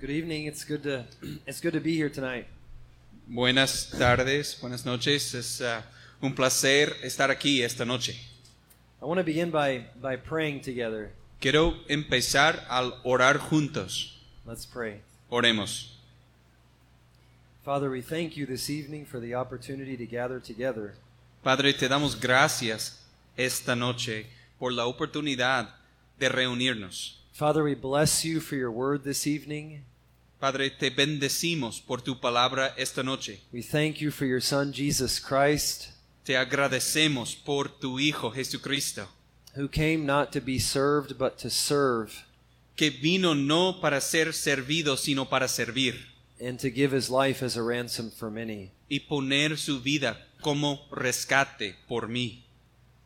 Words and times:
Good 0.00 0.08
evening. 0.08 0.46
It's 0.46 0.64
good 0.64 0.82
to 0.84 1.04
it's 1.46 1.60
good 1.60 1.74
to 1.74 1.80
be 1.80 1.94
here 1.94 2.08
tonight. 2.08 2.46
Buenas 3.28 3.90
tardes, 3.90 4.58
buenas 4.58 4.86
noches. 4.86 5.34
Es 5.34 5.60
uh, 5.60 5.82
un 6.22 6.34
placer 6.34 6.96
estar 7.02 7.30
aquí 7.30 7.62
esta 7.62 7.84
noche. 7.84 8.14
I 9.02 9.04
want 9.04 9.18
to 9.18 9.24
begin 9.24 9.50
by 9.50 9.84
by 10.00 10.16
praying 10.16 10.62
together. 10.62 11.10
Quiero 11.38 11.74
empezar 11.86 12.64
al 12.70 12.98
orar 13.04 13.40
juntos. 13.50 14.16
Let's 14.46 14.64
pray. 14.64 15.02
Oremos. 15.30 15.90
Father, 17.62 17.90
we 17.90 18.00
thank 18.00 18.38
you 18.38 18.46
this 18.46 18.70
evening 18.70 19.04
for 19.04 19.20
the 19.20 19.34
opportunity 19.34 19.98
to 19.98 20.06
gather 20.06 20.40
together. 20.40 20.94
Padre, 21.44 21.74
te 21.74 21.88
damos 21.88 22.18
gracias 22.18 23.02
esta 23.36 23.76
noche 23.76 24.28
por 24.58 24.72
la 24.72 24.86
oportunidad 24.86 25.74
de 26.18 26.30
reunirnos. 26.30 27.18
Father, 27.34 27.62
we 27.62 27.74
bless 27.74 28.24
you 28.24 28.40
for 28.40 28.56
your 28.56 28.70
word 28.70 29.04
this 29.04 29.26
evening. 29.26 29.82
Padre, 30.40 30.70
te 30.70 30.88
bendecimos 30.88 31.80
por 31.80 32.00
tu 32.00 32.18
palabra 32.18 32.74
esta 32.78 33.02
noche. 33.02 33.40
We 33.52 33.62
thank 33.62 34.00
you 34.00 34.10
for 34.10 34.26
your 34.26 34.40
son 34.40 34.72
Jesus 34.72 35.20
Christ, 35.20 35.88
Te 36.24 36.34
agradecemos 36.34 37.34
por 37.36 37.68
tu 37.68 37.98
Hijo 37.98 38.30
Jesucristo, 38.30 39.06
who 39.54 39.68
came 39.68 40.06
not 40.06 40.32
to 40.32 40.40
be 40.40 40.58
served 40.58 41.18
but 41.18 41.36
to 41.38 41.50
serve 41.50 42.24
que 42.76 42.90
vino 42.90 43.34
no 43.34 43.80
para 43.82 44.00
ser 44.00 44.32
servido, 44.32 44.96
sino 44.96 45.26
para 45.26 45.46
servir 45.46 46.06
and 46.40 46.58
to 46.58 46.70
give 46.70 46.92
his 46.92 47.10
life 47.10 47.42
as 47.44 47.56
a 47.56 47.62
ransom 47.62 48.10
for 48.10 48.30
many. 48.30 48.70
y 48.88 49.00
poner 49.00 49.58
su 49.58 49.80
vida 49.80 50.26
como 50.40 50.86
rescate 50.90 51.76
por 51.86 52.08
mí. 52.08 52.44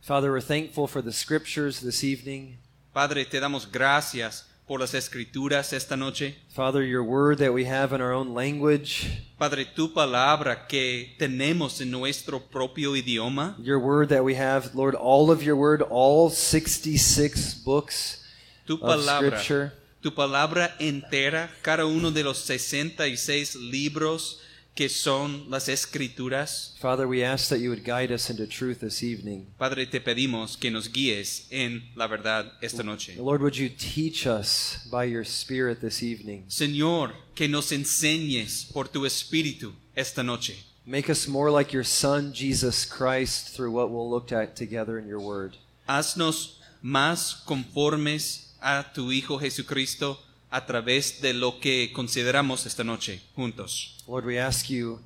Father, 0.00 0.30
we're 0.30 0.40
thankful 0.40 0.86
for 0.86 1.02
the 1.02 1.12
scriptures 1.12 1.80
this 1.80 2.04
evening. 2.04 2.58
Padre, 2.92 3.24
te 3.24 3.40
damos 3.40 3.66
gracias 3.66 4.44
por 4.66 4.80
las 4.80 4.94
escrituras 4.94 5.72
esta 5.72 5.96
noche. 5.96 6.36
Father, 6.54 6.82
your 6.82 7.02
word 7.04 7.38
that 7.38 7.52
we 7.52 7.64
have 7.66 7.92
in 7.94 8.00
our 8.00 8.12
own 8.12 8.32
language, 8.34 9.06
Padre, 9.38 9.66
tu 9.66 9.88
palabra 9.92 10.66
que 10.66 11.14
tenemos 11.18 11.80
en 11.80 11.90
nuestro 11.90 12.40
propio 12.40 12.92
idioma. 12.96 13.56
your 13.62 13.78
word 13.78 14.08
that 14.08 14.24
we 14.24 14.34
have, 14.34 14.74
Lord, 14.74 14.94
all 14.94 15.30
of 15.30 15.42
your 15.42 15.56
word, 15.56 15.82
all 15.82 16.30
66 16.30 17.54
books 17.64 18.20
Tu 18.66 18.74
of 18.74 18.80
palabra, 18.80 19.38
scripture. 19.38 19.72
tu 20.02 20.10
palabra 20.12 20.74
entera, 20.78 21.50
cada 21.62 21.84
uno 21.86 22.10
de 22.10 22.22
los 22.24 22.38
66 22.38 23.56
libros 23.56 24.40
que 24.74 24.88
son 24.88 25.48
las 25.48 25.68
escrituras. 25.68 26.74
Father, 26.80 27.06
we 27.06 27.22
ask 27.22 27.48
that 27.48 27.60
you 27.60 27.70
would 27.70 27.84
guide 27.84 28.12
us 28.12 28.28
into 28.28 28.46
truth 28.46 28.80
this 28.80 29.02
evening. 29.02 29.46
Padre, 29.58 29.86
te 29.86 30.00
pedimos 30.00 30.56
que 30.58 30.70
nos 30.70 30.88
guíes 30.88 31.46
en 31.50 31.82
la 31.94 32.06
verdad 32.08 32.52
esta 32.60 32.82
noche. 32.82 33.16
Lord, 33.16 33.40
would 33.40 33.56
you 33.56 33.68
teach 33.68 34.26
us 34.26 34.86
by 34.90 35.04
your 35.04 35.24
Spirit 35.24 35.80
this 35.80 36.02
evening? 36.02 36.44
Señor, 36.48 37.12
que 37.34 37.48
nos 37.48 37.70
enseñes 37.70 38.70
por 38.72 38.88
tu 38.88 39.04
espíritu 39.04 39.72
esta 39.94 40.22
noche. 40.22 40.64
Make 40.86 41.08
us 41.08 41.28
more 41.28 41.50
like 41.50 41.72
your 41.72 41.84
Son, 41.84 42.32
Jesus 42.34 42.84
Christ, 42.84 43.54
through 43.56 43.70
what 43.70 43.90
we'll 43.90 44.10
look 44.10 44.32
at 44.32 44.56
together 44.56 44.98
in 44.98 45.06
your 45.06 45.20
word. 45.20 45.56
Haznos 45.88 46.58
más 46.82 47.44
conformes 47.46 48.54
a 48.60 48.84
tu 48.92 49.10
Hijo 49.10 49.38
Jesucristo 49.38 50.18
a 50.54 50.66
través 50.66 51.20
de 51.20 51.34
lo 51.34 51.58
que 51.58 51.90
consideramos 51.92 52.64
esta 52.64 52.84
noche 52.84 53.20
juntos. 53.34 53.96
Lord, 54.06 54.24
we 54.24 54.38
ask 54.38 54.70
you 54.70 55.00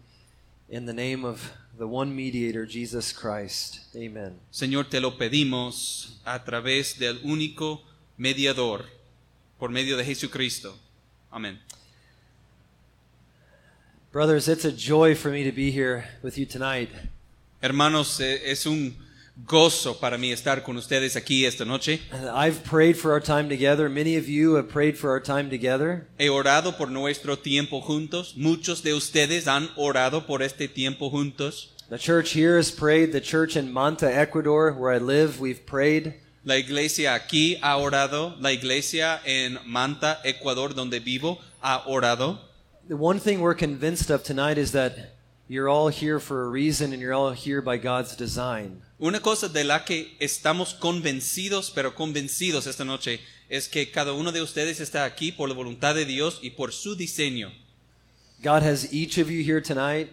in 0.69 0.85
the 0.85 0.93
name 0.93 1.25
of 1.25 1.41
the 1.79 1.87
one 1.87 2.15
mediator, 2.15 2.67
Jesus 2.67 3.15
Christ. 3.15 3.79
Amen. 3.97 4.39
Señor, 4.51 4.91
te 4.91 5.01
lo 5.01 5.17
pedimos 5.17 6.21
a 6.27 6.45
través 6.45 6.99
del 6.99 7.19
único 7.23 7.83
mediador, 8.19 8.91
por 9.59 9.71
medio 9.71 9.97
de 9.97 10.05
Jesucristo. 10.05 10.77
Amén. 11.31 11.59
Brothers, 14.13 14.49
it's 14.49 14.67
a 14.67 14.73
joy 14.73 15.15
for 15.15 15.31
me 15.31 15.45
to 15.45 15.53
be 15.53 15.71
here 15.71 16.05
with 16.23 16.37
you 16.37 16.45
tonight. 16.45 16.91
Hermanos, 17.63 18.21
eh, 18.21 18.51
es 18.51 18.67
un 18.67 18.95
gozo 19.47 19.99
para 19.99 20.19
mí 20.19 20.33
estar 20.33 20.63
con 20.63 20.77
ustedes 20.77 21.17
aquí 21.17 21.45
esta 21.45 21.65
noche. 21.65 22.01
I've 22.35 22.65
prayed 22.65 22.97
for 22.97 23.13
our 23.13 23.21
time 23.21 23.49
together. 23.49 23.89
Many 23.89 24.17
of 24.17 24.29
you 24.29 24.55
have 24.55 24.69
prayed 24.69 24.99
for 24.99 25.11
our 25.11 25.21
time 25.21 25.51
together. 25.51 26.07
He 26.19 26.29
orado 26.29 26.77
por 26.77 26.89
nuestro 26.89 27.37
tiempo 27.37 27.81
juntos. 27.81 28.37
Muchos 28.37 28.83
de 28.83 28.93
ustedes 28.93 29.47
han 29.47 29.69
orado 29.77 30.27
por 30.27 30.43
este 30.43 30.69
tiempo 30.69 31.11
juntos. 31.11 31.69
The 31.89 31.99
church 31.99 32.33
here 32.33 32.57
has 32.57 32.71
prayed. 32.71 33.13
The 33.13 33.21
church 33.21 33.57
in 33.57 33.73
Manta, 33.73 34.15
Ecuador, 34.15 34.73
where 34.73 34.93
I 34.93 34.99
live, 34.99 35.41
we've 35.41 35.65
prayed. 35.65 36.15
La 36.45 36.57
iglesia 36.57 37.15
aquí 37.15 37.59
ha 37.63 37.79
orado. 37.79 38.35
La 38.41 38.51
iglesia 38.51 39.21
en 39.25 39.59
Manta, 39.67 40.19
Ecuador, 40.25 40.75
donde 40.75 41.01
vivo, 41.03 41.39
ha 41.63 41.85
orado. 41.87 42.39
The 42.89 42.97
one 42.97 43.19
thing 43.19 43.41
we're 43.41 43.55
convinced 43.55 44.11
of 44.11 44.23
tonight 44.23 44.59
is 44.59 44.73
that 44.73 45.15
you're 45.47 45.69
all 45.69 45.89
here 45.89 46.19
for 46.19 46.45
a 46.45 46.49
reason 46.49 46.93
and 46.93 47.01
you're 47.01 47.15
all 47.15 47.33
here 47.33 47.63
by 47.63 47.77
God's 47.79 48.17
design. 48.17 48.83
Una 49.01 49.21
cosa 49.21 49.49
de 49.49 49.63
la 49.63 49.85
que 49.85 50.17
estamos 50.19 50.75
convencidos, 50.75 51.71
pero 51.73 51.95
convencidos 51.95 52.67
esta 52.67 52.85
noche, 52.85 53.21
es 53.49 53.69
que 53.69 53.93
cada 53.93 54.13
uno 54.13 54.33
de 54.33 54.43
ustedes 54.43 54.81
está 54.81 55.05
aquí 55.05 55.31
por 55.31 55.49
la 55.49 55.55
voluntad 55.55 55.95
de 55.95 56.05
Dios 56.05 56.41
y 56.43 56.51
por 56.51 56.73
su 56.73 56.97
diseño. 56.97 57.53
God 58.43 58.65
has 58.65 58.93
each 58.93 59.17
of 59.19 59.31
you 59.31 59.45
here 59.45 59.61
tonight 59.61 60.11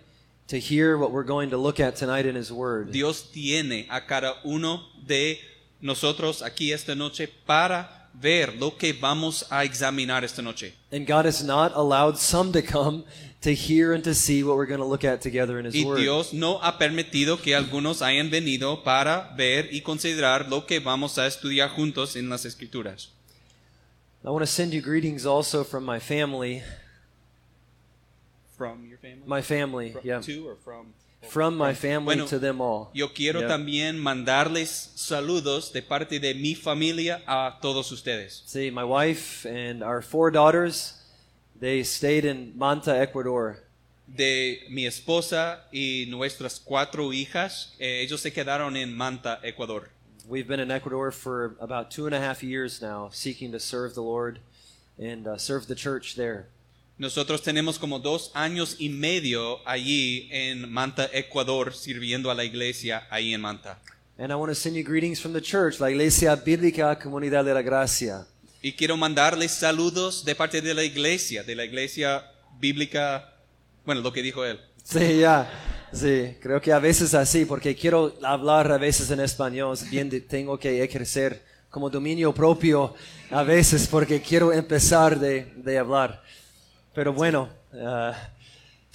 to 0.48 0.58
hear 0.60 0.98
what 0.98 1.12
we're 1.12 1.26
going 1.26 1.50
to 1.50 1.58
look 1.58 1.80
at 1.80 1.96
tonight 1.96 2.28
in 2.28 2.36
His 2.36 2.52
Word. 2.52 2.92
Dios 2.92 3.32
tiene 3.32 3.88
a 3.90 4.06
cada 4.06 4.36
uno 4.44 4.84
de 5.04 5.40
nosotros 5.82 6.44
aquí 6.44 6.72
esta 6.72 6.94
noche 6.94 7.28
para 7.28 8.10
ver 8.14 8.56
lo 8.60 8.78
que 8.78 8.94
vamos 8.94 9.46
a 9.50 9.64
examinar 9.64 10.24
esta 10.24 10.44
noche. 10.44 10.74
And 10.92 11.08
God 11.08 11.26
has 11.26 11.44
not 11.44 11.72
allowed 11.76 12.18
some 12.18 12.52
to 12.52 12.62
come 12.62 13.04
to 13.46 13.54
hear 13.54 13.94
and 13.94 14.04
to 14.04 14.14
see 14.14 14.44
what 14.44 14.58
we're 14.58 14.66
going 14.66 14.80
to 14.82 14.86
look 14.86 15.04
at 15.04 15.22
together 15.22 15.60
in 15.60 15.66
His 15.66 15.76
Y 15.76 15.84
Word. 15.86 16.00
Dios 16.00 16.34
no 16.34 16.58
ha 16.62 16.78
permitido 16.80 17.42
que 17.42 17.56
algunos 17.56 18.02
hayan 18.02 18.30
venido 18.32 18.84
para 18.84 19.32
ver 19.38 19.70
y 19.72 19.82
considerar 19.82 20.50
lo 20.50 20.66
que 20.66 20.80
vamos 20.80 21.18
a 21.18 21.28
estudiar 21.28 21.70
juntos 21.70 22.16
en 22.16 22.28
las 22.30 22.44
escrituras. 22.46 23.12
I 24.24 24.30
want 24.30 24.42
to 24.42 24.48
send 24.48 24.74
you 24.74 24.82
greetings 24.82 25.26
also 25.26 25.64
from 25.64 25.86
my 25.86 26.00
family. 26.00 26.64
From 28.58 28.88
your 28.88 28.98
family? 28.98 29.24
My 29.28 29.42
family, 29.42 29.92
From- 29.92 30.02
yeah. 30.04 30.20
to 30.22 30.48
or 30.48 30.56
from? 30.64 30.94
From 31.28 31.58
my 31.58 31.74
family 31.74 32.16
Bueno, 32.16 32.28
to 32.28 32.40
them 32.40 32.62
all. 32.62 32.90
Yo 32.94 33.10
quiero 33.14 33.42
Yeah. 33.42 33.48
también 33.48 33.98
mandarles 34.00 34.92
saludos 34.96 35.72
de 35.74 35.82
parte 35.82 36.20
de 36.20 36.34
mi 36.36 36.54
familia 36.56 37.22
a 37.28 37.58
todos 37.62 37.92
ustedes. 37.92 38.44
See, 38.46 38.70
my 38.72 38.84
wife 38.84 39.46
and 39.46 39.84
our 39.84 40.02
four 40.04 40.32
daughters, 40.32 40.94
they 41.60 41.84
stayed 41.84 42.26
in 42.26 42.54
Manta, 42.56 43.00
Ecuador. 43.02 43.58
De 44.08 44.60
mi 44.70 44.86
esposa 44.86 45.66
y 45.72 46.06
nuestras 46.10 46.60
cuatro 46.60 47.12
hijas, 47.12 47.74
eh, 47.80 48.02
ellos 48.02 48.22
se 48.22 48.32
quedaron 48.32 48.78
en 48.78 48.96
Manta, 48.96 49.40
Ecuador. 49.44 49.90
We've 50.28 50.48
been 50.48 50.60
in 50.60 50.72
Ecuador 50.72 51.12
for 51.12 51.56
about 51.60 51.90
two 51.92 52.06
and 52.06 52.16
a 52.16 52.20
half 52.20 52.44
years 52.44 52.82
now, 52.82 53.10
seeking 53.12 53.52
to 53.52 53.60
serve 53.60 53.94
the 53.94 54.02
Lord 54.02 54.40
and 55.00 55.28
uh, 55.28 55.38
serve 55.38 55.68
the 55.68 55.76
church 55.76 56.16
there. 56.16 56.48
Nosotros 56.98 57.42
tenemos 57.42 57.78
como 57.78 58.00
dos 58.00 58.32
años 58.34 58.78
y 58.80 58.90
medio 58.90 59.60
allí 59.68 60.30
en 60.32 60.72
Manta, 60.72 61.10
Ecuador, 61.12 61.74
sirviendo 61.74 62.32
a 62.32 62.36
la 62.36 62.44
iglesia 62.44 63.06
ahí 63.10 63.34
en 63.34 63.42
Manta. 63.42 63.80
And 64.18 64.32
I 64.32 64.36
want 64.36 64.50
to 64.50 64.56
send 64.56 64.78
you 64.78 64.84
greetings 64.84 65.20
from 65.20 65.34
the 65.34 65.42
church, 65.42 65.82
La 65.82 65.90
Iglesia 65.90 66.38
Bíblica 66.38 66.98
Comunidad 66.98 67.44
de 67.44 67.54
la 67.54 67.62
Gracia. 67.62 68.26
Y 68.66 68.74
quiero 68.74 68.98
mandarles 68.98 69.52
saludos 69.52 70.26
de 70.26 70.34
parte 70.34 70.60
de 70.60 70.74
la 70.74 70.84
iglesia, 70.84 71.44
de 71.44 71.54
la 71.54 71.66
iglesia 71.66 72.26
bíblica, 72.60 73.36
bueno, 73.86 74.02
lo 74.02 74.12
que 74.12 74.24
dijo 74.24 74.44
él. 74.44 74.60
Sí, 74.84 75.20
ya. 75.20 75.48
Sí, 75.94 76.36
creo 76.42 76.60
que 76.60 76.74
a 76.74 76.80
veces 76.80 77.14
así, 77.14 77.46
porque 77.46 77.76
quiero 77.76 78.18
hablar 78.24 78.72
a 78.72 78.80
veces 78.80 79.12
en 79.12 79.20
español, 79.20 79.78
bien 79.92 80.10
tengo 80.28 80.58
que 80.58 80.84
ejercer 80.84 81.44
como 81.70 81.92
dominio 81.92 82.34
propio 82.34 82.96
a 83.30 83.44
veces 83.44 83.86
porque 83.86 84.20
quiero 84.20 84.52
empezar 84.52 85.20
de, 85.20 85.46
de 85.58 85.78
hablar. 85.78 86.24
Pero 86.96 87.14
bueno, 87.14 87.48
uh, 87.72 88.14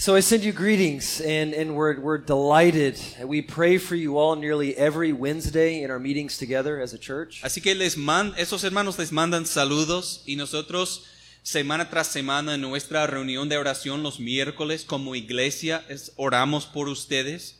so 0.00 0.14
I 0.16 0.20
send 0.20 0.44
you 0.44 0.52
greetings 0.52 1.20
and, 1.20 1.52
and 1.52 1.76
we're, 1.76 2.00
we're 2.00 2.16
delighted. 2.16 2.98
We 3.22 3.42
pray 3.42 3.76
for 3.76 3.94
you 3.94 4.16
all 4.16 4.34
nearly 4.34 4.74
every 4.74 5.12
Wednesday 5.12 5.82
in 5.82 5.90
our 5.90 5.98
meetings 5.98 6.38
together 6.38 6.80
as 6.80 6.94
a 6.94 6.98
church. 6.98 7.42
Así 7.44 7.62
que 7.62 7.74
les 7.74 7.98
man, 7.98 8.32
esos 8.38 8.64
hermanos 8.64 8.98
les 8.98 9.12
mandan 9.12 9.44
saludos 9.44 10.22
y 10.26 10.36
nosotros 10.36 11.06
semana 11.42 11.90
tras 11.90 12.06
semana 12.08 12.54
en 12.54 12.62
nuestra 12.62 13.06
reunión 13.06 13.50
de 13.50 13.58
oración 13.58 14.02
los 14.02 14.18
miércoles 14.18 14.86
como 14.86 15.14
iglesia 15.14 15.84
es- 15.90 16.12
oramos 16.16 16.64
por 16.64 16.88
ustedes. 16.88 17.56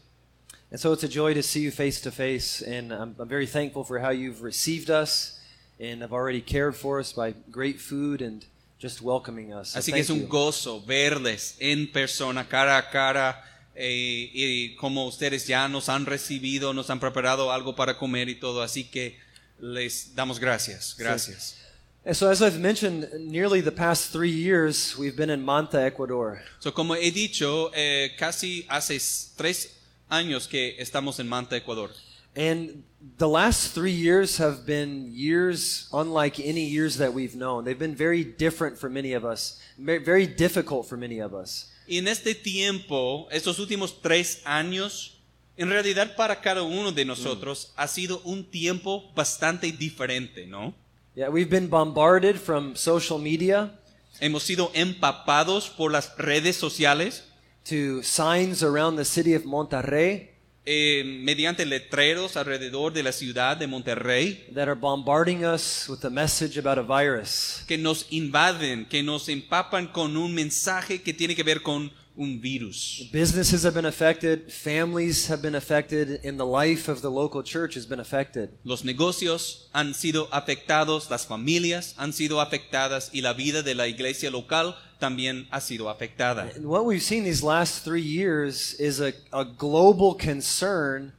And 0.71 0.81
so 0.81 0.95
it's 0.95 1.05
a 1.05 1.09
joy 1.09 1.35
to 1.35 1.43
see 1.43 1.61
you 1.61 1.71
face 1.71 2.01
to 2.03 2.11
face, 2.11 2.63
and 2.63 2.91
I'm, 2.93 3.17
I'm 3.19 3.29
very 3.29 3.47
thankful 3.47 3.85
for 3.85 3.99
how 3.99 4.11
you've 4.11 4.41
received 4.41 4.89
us 4.89 5.39
and 5.79 6.01
have 6.01 6.13
already 6.13 6.41
cared 6.41 6.75
for 6.75 7.01
us 7.01 7.13
by 7.13 7.35
great 7.51 7.81
food 7.81 8.23
and 8.23 8.47
just 8.81 9.01
welcoming 9.03 9.53
us. 9.53 9.71
So 9.71 9.79
Así 9.79 9.93
que 9.93 10.01
es 10.01 10.11
un 10.11 10.23
you. 10.23 10.29
gozo 10.29 10.81
verles 10.81 11.57
en 11.59 11.91
persona, 11.93 12.49
cara 12.49 12.79
a 12.79 12.91
cara, 12.91 13.45
eh, 13.75 14.31
y 14.33 14.77
como 14.77 15.07
ustedes 15.07 15.47
ya 15.47 15.69
nos 15.69 15.89
han 15.89 16.07
recibido, 16.07 16.73
nos 16.73 16.91
han 16.91 16.99
preparado 16.99 17.53
algo 17.53 17.77
para 17.77 17.97
comer 17.97 18.29
y 18.29 18.35
todo. 18.35 18.63
Así 18.63 18.85
que 18.85 19.19
les 19.61 20.15
damos 20.15 20.39
gracias, 20.39 20.95
gracias. 20.99 21.57
And 22.03 22.17
so, 22.17 22.31
as 22.31 22.41
I've 22.41 22.59
mentioned, 22.59 23.09
nearly 23.31 23.61
the 23.61 23.71
past 23.71 24.11
three 24.11 24.31
years, 24.31 24.97
we've 24.97 25.17
been 25.17 25.29
in 25.29 25.45
Manta, 25.45 25.85
Ecuador. 25.85 26.41
So, 26.59 26.73
como 26.73 26.95
he 26.95 27.11
dicho, 27.11 27.71
eh, 27.75 28.17
casi 28.19 28.65
hace 28.71 28.99
tres 29.37 29.77
años 30.09 30.49
que 30.49 30.77
estamos 30.79 31.21
en 31.21 31.29
Manta, 31.29 31.57
Ecuador. 31.57 31.91
And 32.37 32.85
the 33.19 33.29
last 33.29 33.75
three 33.75 33.93
years 33.93 34.39
have 34.39 34.65
been 34.67 35.11
years 35.13 35.89
unlike 35.93 36.39
any 36.41 36.65
years 36.65 36.97
that 36.99 37.13
we've 37.13 37.35
known. 37.35 37.65
They've 37.65 37.79
been 37.79 37.95
very 37.95 38.25
different 38.25 38.79
for 38.79 38.89
many 38.89 39.13
of 39.15 39.25
us, 39.25 39.61
very 39.79 40.27
difficult 40.27 40.89
for 40.89 40.97
many 40.97 41.21
of 41.21 41.35
us. 41.35 41.71
Y 41.89 41.97
en 41.97 42.07
este 42.07 42.35
tiempo, 42.35 43.29
estos 43.33 43.59
últimos 43.59 44.01
tres 44.01 44.43
años, 44.45 45.19
en 45.57 45.71
realidad 45.71 46.15
para 46.17 46.41
cada 46.41 46.63
uno 46.63 46.93
de 46.93 47.05
nosotros 47.05 47.73
ha 47.77 47.89
sido 47.89 48.21
un 48.25 48.45
tiempo 48.45 49.11
bastante 49.15 49.73
diferente, 49.73 50.47
¿no? 50.47 50.73
Yeah, 51.17 51.29
we've 51.29 51.51
been 51.51 51.69
bombarded 51.69 52.39
from 52.39 52.77
social 52.77 53.19
media 53.19 53.73
Hemos 54.21 54.43
sido 54.43 54.71
empapados 54.75 55.71
por 55.71 55.91
las 55.91 56.15
redes 56.19 56.57
sociales, 56.57 57.25
to 57.65 58.03
signs 58.03 58.63
around 58.63 58.97
the 58.97 59.05
city 59.05 59.35
of 59.35 59.45
Monterrey 59.45 60.31
eh, 60.67 61.03
mediante 61.05 61.65
letreros 61.65 62.37
alrededor 62.37 62.93
de 62.93 63.03
la 63.03 63.13
ciudad 63.13 63.57
de 63.57 63.67
Monterrey, 63.67 64.47
that 64.55 64.69
are 64.69 64.75
bombarding 64.75 65.45
us 65.45 65.89
with 65.89 66.05
a 66.05 66.11
message 66.11 66.59
about 66.59 66.79
a 66.79 66.83
virus. 66.83 67.65
que 67.67 67.79
nos 67.79 68.07
invaden, 68.11 68.87
que 68.87 69.03
nos 69.03 69.29
empapan 69.29 69.87
con 69.87 70.17
un 70.17 70.35
mensaje 70.35 71.03
que 71.03 71.15
tiene 71.15 71.35
que 71.35 71.43
ver 71.43 71.63
con 71.63 71.91
un 72.17 72.41
virus. 72.41 73.09
Businesses 73.13 73.65
have 73.65 73.75
been 73.75 73.87
affected, 73.87 74.53
families 74.53 75.31
have 75.31 75.41
been 75.41 75.55
affected, 75.55 76.21
and 76.25 76.39
the 76.39 76.45
life 76.45 76.89
of 76.89 77.01
the 77.01 77.11
local 77.11 77.43
church 77.43 77.75
has 77.75 77.87
been 77.87 78.01
affected. 78.01 78.51
Los 78.63 78.85
negocios 78.85 79.71
han 79.73 79.95
sido 79.95 80.29
afectados, 80.31 81.09
las 81.11 81.27
familias 81.27 81.95
han 81.97 82.13
sido 82.13 82.41
afectadas 82.41 83.09
y 83.13 83.23
la 83.23 83.33
vida 83.33 83.63
de 83.63 83.75
la 83.75 83.89
iglesia 83.89 84.31
local 84.31 84.77
también 85.01 85.49
ha 85.51 85.61
sido 85.61 85.89
afectada. 85.89 86.49
What 86.63 86.85
we've 86.85 87.03
seen 87.03 87.25
these 87.25 87.43
last 87.43 87.83
three 87.83 88.03
years 88.03 88.79
is 88.79 89.01
a, 89.01 89.13
a 89.33 89.45
global 89.45 90.15
concern 90.15 91.13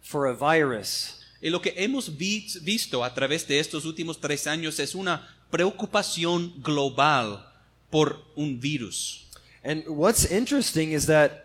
for 0.00 0.26
a 0.26 0.34
virus. 0.34 1.20
Y 1.42 1.50
lo 1.50 1.60
que 1.60 1.74
hemos 1.76 2.08
vi- 2.16 2.46
visto 2.62 3.04
a 3.04 3.12
través 3.12 3.46
de 3.46 3.58
estos 3.58 3.84
últimos 3.84 4.18
tres 4.18 4.46
años 4.46 4.78
es 4.80 4.94
una 4.94 5.28
preocupación 5.50 6.54
global 6.62 7.44
por 7.90 8.16
un 8.36 8.58
virus. 8.58 9.26
And 9.62 9.84
what's 9.86 10.24
interesting 10.24 10.92
is 10.92 11.06
that 11.06 11.42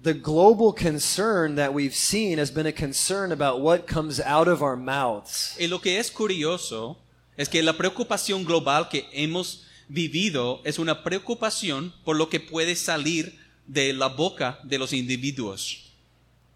the 0.00 0.14
global 0.14 0.72
concern 0.72 1.54
that 1.56 1.72
we've 1.72 1.94
seen 1.94 2.38
has 2.38 2.50
been 2.50 2.66
a 2.66 2.72
concern 2.72 3.30
about 3.32 3.60
what 3.60 3.86
comes 3.86 4.20
out 4.20 4.48
of 4.48 4.62
our 4.62 4.76
mouths. 4.76 5.56
Y 5.60 5.66
lo 5.66 5.80
que 5.80 5.98
es 5.98 6.10
curioso 6.10 6.96
es 7.36 7.48
que 7.48 7.62
la 7.62 7.72
preocupación 7.72 8.44
global 8.44 8.88
que 8.88 9.06
hemos 9.12 9.64
vivido 9.92 10.60
es 10.64 10.78
una 10.78 11.02
preocupación 11.04 11.92
por 12.04 12.16
lo 12.16 12.28
que 12.28 12.40
puede 12.40 12.74
salir 12.76 13.38
de 13.66 13.92
la 13.92 14.08
boca 14.08 14.58
de 14.64 14.78
los 14.78 14.92
individuos, 14.92 15.78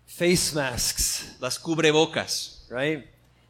Face 0.07 0.55
masks, 0.55 1.37
las 1.41 1.59
cubrebocas. 1.59 2.65
right? 2.71 3.05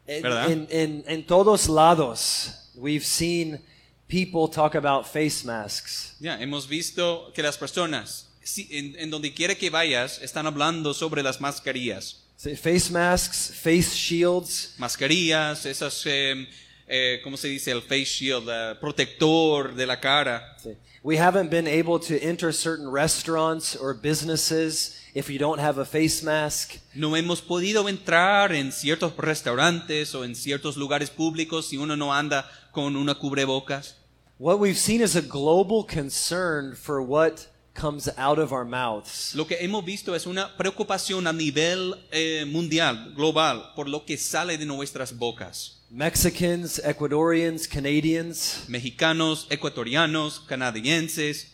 En, 0.05 0.21
¿Verdad? 0.23 0.51
en, 0.51 0.67
en, 0.71 1.03
en 1.07 1.25
todos 1.25 1.67
lados, 1.69 2.51
we've 2.75 3.05
seen 3.05 3.61
people 4.07 4.47
talk 4.53 4.75
about 4.75 5.05
face 5.05 5.45
masks. 5.45 6.15
Ya, 6.19 6.39
hemos 6.41 6.67
visto 6.67 7.31
que 7.33 7.41
las 7.43 7.57
personas, 7.57 8.27
si- 8.43 8.67
en, 8.71 8.95
en 8.99 9.09
donde 9.09 9.33
quiera 9.33 9.53
que 9.55 9.69
vayas, 9.69 10.19
están 10.21 10.47
hablando 10.47 10.93
sobre 10.93 11.21
las 11.23 11.39
mascarillas. 11.39 12.23
So 12.37 12.49
face 12.55 12.91
masks, 12.91 13.51
face 13.55 13.95
shields, 13.95 14.73
Mascarillas, 14.77 15.65
esas, 15.65 16.03
eh, 16.05 16.47
eh, 16.87 17.19
¿cómo 17.23 17.37
se 17.37 17.49
dice? 17.49 17.71
El 17.71 17.81
face 17.81 18.05
shield, 18.05 18.47
eh, 18.49 18.75
protector 18.79 19.75
de 19.75 19.85
la 19.85 19.99
cara. 19.99 20.57
We 21.03 21.17
haven't 21.17 21.49
been 21.49 21.67
able 21.67 21.99
to 21.99 22.15
enter 22.21 22.51
certain 22.51 22.89
restaurants 22.91 23.75
or 23.75 23.93
businesses 23.93 24.99
if 25.13 25.29
you 25.29 25.37
don't 25.37 25.59
have 25.59 25.79
a 25.79 25.85
face 25.85 26.23
mask. 26.23 26.79
No 26.93 27.15
hemos 27.15 27.41
podido 27.41 27.87
entrar 27.87 28.53
en 28.53 28.71
ciertos 28.71 29.15
restaurantes 29.17 30.13
o 30.15 30.23
en 30.23 30.35
ciertos 30.35 30.75
lugares 30.75 31.09
públicos 31.09 31.67
si 31.67 31.77
uno 31.77 31.95
no 31.95 32.13
anda 32.13 32.49
con 32.71 32.95
una 32.95 33.15
cubrebocas. 33.15 33.95
What 34.39 34.59
we've 34.59 34.77
seen 34.77 35.01
is 35.01 35.15
a 35.15 35.21
global 35.21 35.83
concern 35.83 36.75
for 36.75 37.01
what 37.01 37.47
comes 37.73 38.09
out 38.17 38.37
of 38.37 38.51
our 38.51 38.65
mouths. 38.65 39.33
Lo 39.33 39.47
que 39.47 39.57
hemos 39.59 39.83
visto 39.85 40.15
es 40.15 40.25
una 40.25 40.55
preocupación 40.57 41.27
a 41.27 41.33
nivel 41.33 41.95
eh, 42.11 42.45
mundial, 42.45 43.13
global, 43.15 43.73
por 43.75 43.87
lo 43.87 44.05
que 44.05 44.17
sale 44.17 44.57
de 44.57 44.65
nuestras 44.65 45.17
bocas. 45.17 45.76
Mexicans, 45.89 46.81
Ecuadorians, 46.83 47.67
Canadians, 47.69 48.65
Mexicanos, 48.67 49.47
ecuatorianos, 49.49 50.45
canadienses, 50.45 51.45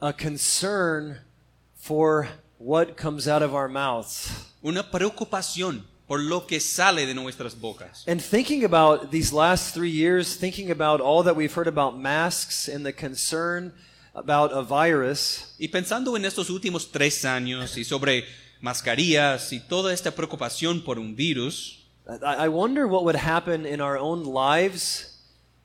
a 0.00 0.14
concern 0.14 1.18
for 1.76 2.28
what 2.58 2.96
comes 2.96 3.28
out 3.28 3.42
of 3.42 3.54
our 3.54 3.68
mouths. 3.68 4.30
una 4.62 4.90
preocupación 4.90 5.84
por 6.08 6.20
lo 6.20 6.46
que 6.46 6.58
sale 6.58 7.06
de 7.06 7.14
nuestras 7.14 7.54
bocas. 7.54 8.04
And 8.08 8.20
thinking 8.20 8.64
about 8.64 9.10
these 9.10 9.32
last 9.32 9.74
three 9.74 9.90
years, 9.90 10.36
thinking 10.36 10.70
about 10.70 11.00
all 11.00 11.22
that 11.22 11.36
we've 11.36 11.52
heard 11.54 11.68
about 11.68 11.98
masks 11.98 12.66
and 12.66 12.84
the 12.84 12.92
concern 12.94 13.74
about 14.14 14.52
a 14.52 14.62
virus, 14.62 15.54
Y 15.58 15.68
pensando 15.68 16.16
en 16.16 16.24
estos 16.24 16.48
últimos 16.48 16.90
tres 16.90 17.24
años 17.26 17.76
y 17.76 17.84
sobre 17.84 18.24
mascarillas 18.62 19.52
y 19.52 19.60
toda 19.60 19.92
esta 19.92 20.10
preocupación 20.12 20.82
por 20.82 20.98
un 20.98 21.14
virus, 21.14 21.79
I 22.22 22.48
wonder 22.48 22.86
what 22.88 23.04
would 23.04 23.16
happen 23.16 23.64
in 23.66 23.80
our 23.80 23.96
own 23.98 24.24
lives, 24.24 25.06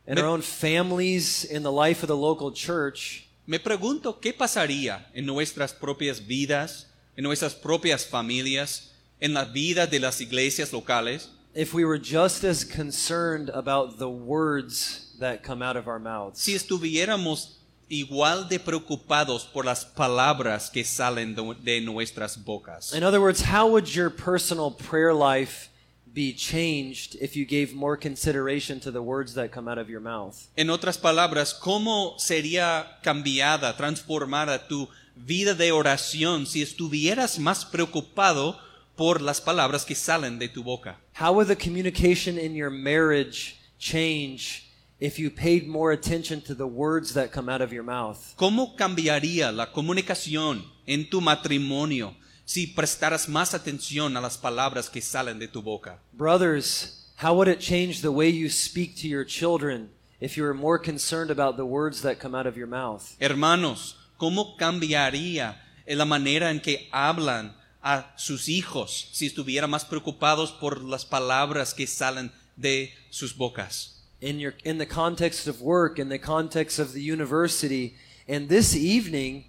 in 0.07 0.17
our 0.19 0.27
own 0.27 0.41
families, 0.41 1.43
in 1.43 1.63
the 1.63 1.71
life 1.71 2.03
of 2.03 2.07
the 2.07 2.15
local 2.17 2.51
church, 2.51 3.27
me 3.47 3.57
pregunto 3.59 4.19
qué 4.21 4.33
pasaría 4.33 5.05
en 5.13 5.25
nuestras 5.25 5.73
propias 5.73 6.19
vidas, 6.19 6.85
en 7.17 7.23
nuestras 7.23 7.53
propias 7.55 8.05
familias, 8.05 8.91
en 9.21 9.33
la 9.33 9.45
vida 9.45 9.87
de 9.87 9.99
las 9.99 10.19
iglesias 10.21 10.71
locales, 10.71 11.29
if 11.55 11.73
we 11.73 11.85
were 11.85 11.97
just 11.97 12.43
as 12.43 12.63
concerned 12.65 13.49
about 13.53 13.97
the 13.97 14.09
words 14.09 15.15
that 15.19 15.41
come 15.43 15.61
out 15.63 15.77
of 15.77 15.87
our 15.87 15.99
mouths. 15.99 16.39
si 16.41 16.53
estuviéramos 16.53 17.53
igual 17.89 18.49
de 18.49 18.59
preocupados 18.59 19.45
por 19.45 19.63
las 19.63 19.85
palabras 19.85 20.69
que 20.71 20.83
salen 20.83 21.33
de- 21.35 21.55
de 21.63 21.81
nuestras 21.81 22.35
bocas. 22.43 22.93
In 22.93 23.03
other 23.03 23.21
words, 23.21 23.41
how 23.41 23.67
would 23.69 23.87
your 23.95 24.09
personal 24.09 24.71
prayer 24.71 25.13
life 25.13 25.69
be 26.15 26.33
changed 26.33 27.17
if 27.21 27.35
you 27.35 27.45
gave 27.45 27.75
more 27.75 27.97
consideration 27.97 28.79
to 28.79 28.89
the 28.89 29.01
words 29.01 29.33
that 29.33 29.51
come 29.51 29.67
out 29.67 29.77
of 29.77 29.89
your 29.89 29.99
mouth? 29.99 30.47
En 30.55 30.69
otras 30.69 30.97
palabras, 30.97 31.53
¿cómo 31.53 32.17
sería 32.17 32.99
cambiada, 33.03 33.75
transformada 33.75 34.67
tu 34.67 34.87
vida 35.15 35.53
de 35.53 35.71
oración 35.71 36.47
si 36.47 36.61
estuvieras 36.61 37.37
más 37.37 37.65
preocupado 37.65 38.57
por 38.95 39.21
las 39.21 39.41
palabras 39.41 39.85
que 39.85 39.93
salen 39.93 40.39
de 40.39 40.47
tu 40.47 40.63
boca? 40.63 40.97
How 41.19 41.33
would 41.33 41.47
the 41.47 41.57
communication 41.57 42.39
in 42.39 42.55
your 42.55 42.71
marriage 42.71 43.57
change 43.77 44.71
if 45.01 45.19
you 45.19 45.29
paid 45.29 45.67
more 45.67 45.91
attention 45.91 46.41
to 46.41 46.55
the 46.55 46.65
words 46.65 47.13
that 47.13 47.33
come 47.33 47.49
out 47.49 47.61
of 47.61 47.73
your 47.73 47.83
mouth? 47.83 48.17
¿Cómo 48.37 48.77
cambiaría 48.77 49.51
la 49.51 49.73
comunicación 49.73 50.63
en 50.87 51.09
tu 51.09 51.19
matrimonio 51.19 52.15
si 52.45 52.67
prestaras 52.67 53.27
más 53.27 53.53
atención 53.53 54.15
a 54.15 54.21
las 54.21 54.37
palabras 54.37 54.89
que 54.89 55.01
salen 55.01 55.39
de 55.39 55.47
tu 55.47 55.61
boca? 55.61 55.99
Brothers, 56.13 57.11
how 57.21 57.33
would 57.33 57.47
it 57.47 57.59
change 57.59 58.01
the 58.01 58.11
way 58.11 58.29
you 58.29 58.49
speak 58.49 58.95
to 58.97 59.07
your 59.07 59.25
children 59.25 59.89
if 60.19 60.37
you 60.37 60.43
were 60.43 60.53
more 60.53 60.79
concerned 60.79 61.31
about 61.31 61.57
the 61.57 61.65
words 61.65 62.01
that 62.01 62.19
come 62.19 62.35
out 62.35 62.45
of 62.45 62.55
your 62.55 62.67
mouth? 62.67 63.15
Hermanos, 63.19 63.95
¿cómo 64.19 64.55
cambiaría 64.57 65.55
la 65.87 66.05
manera 66.05 66.51
en 66.51 66.59
que 66.59 66.87
hablan 66.91 67.53
a 67.83 68.05
sus 68.15 68.47
hijos 68.47 69.09
si 69.11 69.27
estuvieran 69.27 69.69
más 69.69 69.85
preocupados 69.85 70.51
por 70.51 70.81
las 70.81 71.05
palabras 71.05 71.73
que 71.73 71.87
salen 71.87 72.31
de 72.55 72.93
sus 73.09 73.33
bocas? 73.33 73.91
In 74.21 74.39
your 74.39 74.53
in 74.63 74.77
the 74.77 74.87
context 74.87 75.47
of 75.47 75.61
work, 75.61 75.99
in 75.99 76.09
the 76.09 76.19
context 76.19 76.79
of 76.79 76.93
the 76.93 77.01
university, 77.01 77.95
and 78.27 78.49
this 78.49 78.75
evening 78.75 79.45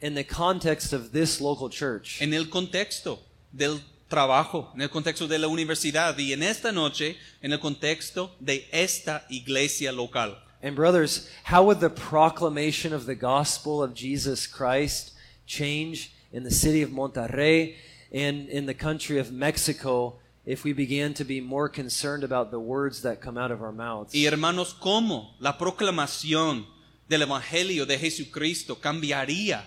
in 0.00 0.14
the 0.14 0.24
context 0.24 0.92
of 0.92 1.12
this 1.12 1.40
local 1.40 1.68
church. 1.68 2.20
En 2.20 2.32
el 2.32 2.46
contexto 2.46 3.18
del 3.52 3.80
trabajo, 4.08 4.68
en 4.74 4.82
el 4.82 4.88
contexto 4.88 5.26
de 5.26 5.38
la 5.38 5.48
universidad 5.48 6.18
y 6.18 6.32
en 6.32 6.42
esta 6.42 6.72
noche 6.72 7.16
en 7.42 7.52
el 7.52 7.58
contexto 7.58 8.32
de 8.40 8.66
esta 8.72 9.24
iglesia 9.30 9.92
local. 9.92 10.36
And 10.62 10.76
brothers, 10.76 11.28
how 11.44 11.64
would 11.64 11.80
the 11.80 11.88
proclamation 11.88 12.92
of 12.92 13.06
the 13.06 13.14
gospel 13.14 13.82
of 13.82 13.94
Jesus 13.94 14.46
Christ 14.46 15.12
change 15.46 16.12
in 16.32 16.44
the 16.44 16.50
city 16.50 16.82
of 16.82 16.90
Monterrey 16.90 17.76
and 18.12 18.48
in 18.48 18.66
the 18.66 18.74
country 18.74 19.18
of 19.18 19.32
Mexico 19.32 20.18
if 20.44 20.64
we 20.64 20.72
began 20.72 21.14
to 21.14 21.24
be 21.24 21.40
more 21.40 21.68
concerned 21.68 22.24
about 22.24 22.50
the 22.50 22.58
words 22.58 23.02
that 23.02 23.20
come 23.20 23.38
out 23.38 23.50
of 23.50 23.62
our 23.62 23.72
mouths? 23.72 24.12
Y 24.12 24.26
hermanos, 24.26 24.74
¿cómo 24.74 25.34
la 25.38 25.56
proclamación 25.56 26.66
del 27.08 27.22
Evangelio 27.22 27.86
de 27.86 27.98
Jesucristo 27.98 28.80
cambiaría 28.80 29.64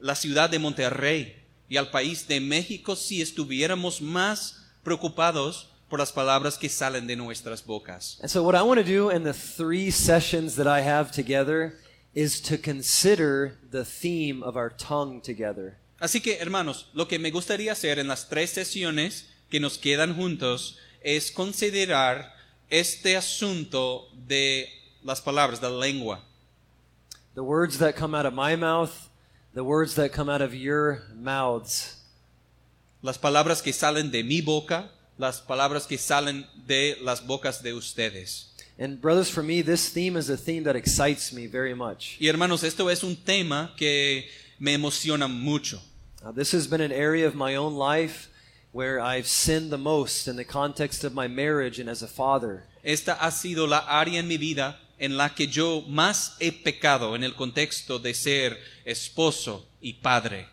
la 0.00 0.14
ciudad 0.14 0.50
de 0.50 0.58
Monterrey 0.58 1.36
y 1.68 1.76
al 1.76 1.90
país 1.90 2.26
de 2.28 2.40
México 2.40 2.96
si 2.96 3.22
estuviéramos 3.22 4.00
más 4.00 4.64
preocupados 4.82 5.68
por 5.88 5.98
las 5.98 6.12
palabras 6.12 6.58
que 6.58 6.68
salen 6.68 7.06
de 7.06 7.16
nuestras 7.16 7.64
bocas. 7.64 8.18
And 8.20 8.30
so, 8.30 8.42
what 8.42 8.54
I 8.54 8.62
want 8.62 8.80
to 8.80 8.86
do 8.86 9.10
in 9.10 9.22
the 9.22 9.32
three 9.32 9.90
sessions 9.90 10.56
that 10.56 10.66
I 10.66 10.80
have 10.80 11.12
together 11.12 11.78
is 12.14 12.40
to 12.42 12.58
consider 12.58 13.58
the 13.70 13.84
theme 13.84 14.42
of 14.42 14.56
our 14.56 14.70
tongue 14.70 15.20
together. 15.20 15.76
Así 16.00 16.20
que, 16.20 16.38
hermanos, 16.38 16.88
lo 16.94 17.06
que 17.06 17.18
me 17.18 17.30
gustaría 17.30 17.72
hacer 17.72 17.98
en 17.98 18.08
las 18.08 18.28
tres 18.28 18.50
sesiones 18.50 19.28
que 19.50 19.60
nos 19.60 19.78
quedan 19.78 20.14
juntos 20.14 20.78
es 21.00 21.30
considerar 21.30 22.34
este 22.70 23.16
asunto 23.16 24.08
de 24.26 24.68
las 25.02 25.20
palabras, 25.20 25.60
de 25.60 25.70
la 25.70 25.76
lengua. 25.76 26.20
The 27.34 27.42
words 27.42 27.78
that 27.78 27.94
come 27.94 28.16
out 28.16 28.26
of 28.26 28.34
my 28.34 28.56
mouth, 28.56 29.08
the 29.54 29.62
words 29.62 29.94
that 29.94 30.12
come 30.12 30.28
out 30.28 30.42
of 30.42 30.54
your 30.54 31.02
mouths. 31.14 31.96
Las 33.02 33.18
palabras 33.18 33.62
que 33.62 33.72
salen 33.72 34.10
de 34.10 34.22
mi 34.22 34.40
boca, 34.40 34.90
las 35.16 35.40
palabras 35.40 35.86
que 35.86 35.96
salen 35.96 36.44
de 36.66 36.96
las 37.00 37.20
bocas 37.20 37.62
de 37.62 37.72
ustedes. 37.72 38.46
And, 38.76 39.00
brothers, 39.00 39.30
for 39.30 39.44
me, 39.44 39.62
this 39.62 39.88
theme 39.88 40.16
is 40.16 40.28
a 40.28 40.36
theme 40.36 40.64
that 40.64 40.74
excites 40.74 41.32
me 41.32 41.46
very 41.46 41.74
much. 41.74 42.16
Y 42.20 42.26
hermanos, 42.26 42.64
esto 42.64 42.88
es 42.88 43.04
un 43.04 43.14
tema 43.14 43.70
que 43.76 44.24
me 44.58 44.74
emociona 44.74 45.28
mucho. 45.28 45.78
Uh, 46.24 46.32
this 46.32 46.50
has 46.50 46.66
been 46.66 46.80
an 46.80 46.90
area 46.90 47.26
of 47.26 47.36
my 47.36 47.54
own 47.54 47.74
life 47.74 48.28
where 48.72 48.98
I've 48.98 49.28
sinned 49.28 49.70
the 49.70 49.78
most 49.78 50.26
in 50.26 50.34
the 50.34 50.44
context 50.44 51.04
of 51.04 51.14
my 51.14 51.28
marriage 51.28 51.78
and 51.78 51.88
as 51.88 52.02
a 52.02 52.08
father. 52.08 52.64
Esta 52.82 53.14
ha 53.14 53.30
sido 53.30 53.68
la 53.68 53.82
área 53.82 54.18
en 54.18 54.26
mi 54.26 54.36
vida 54.36 54.74
en 55.04 55.16
la 55.16 55.34
que 55.34 55.46
yo 55.46 55.82
más 55.88 56.36
he 56.40 56.50
pecado 56.52 57.14
en 57.14 57.22
el 57.24 57.34
contexto 57.34 57.98
de 57.98 58.14
ser 58.14 58.58
esposo 58.84 59.66
y 59.80 59.94
padre. 59.94 60.46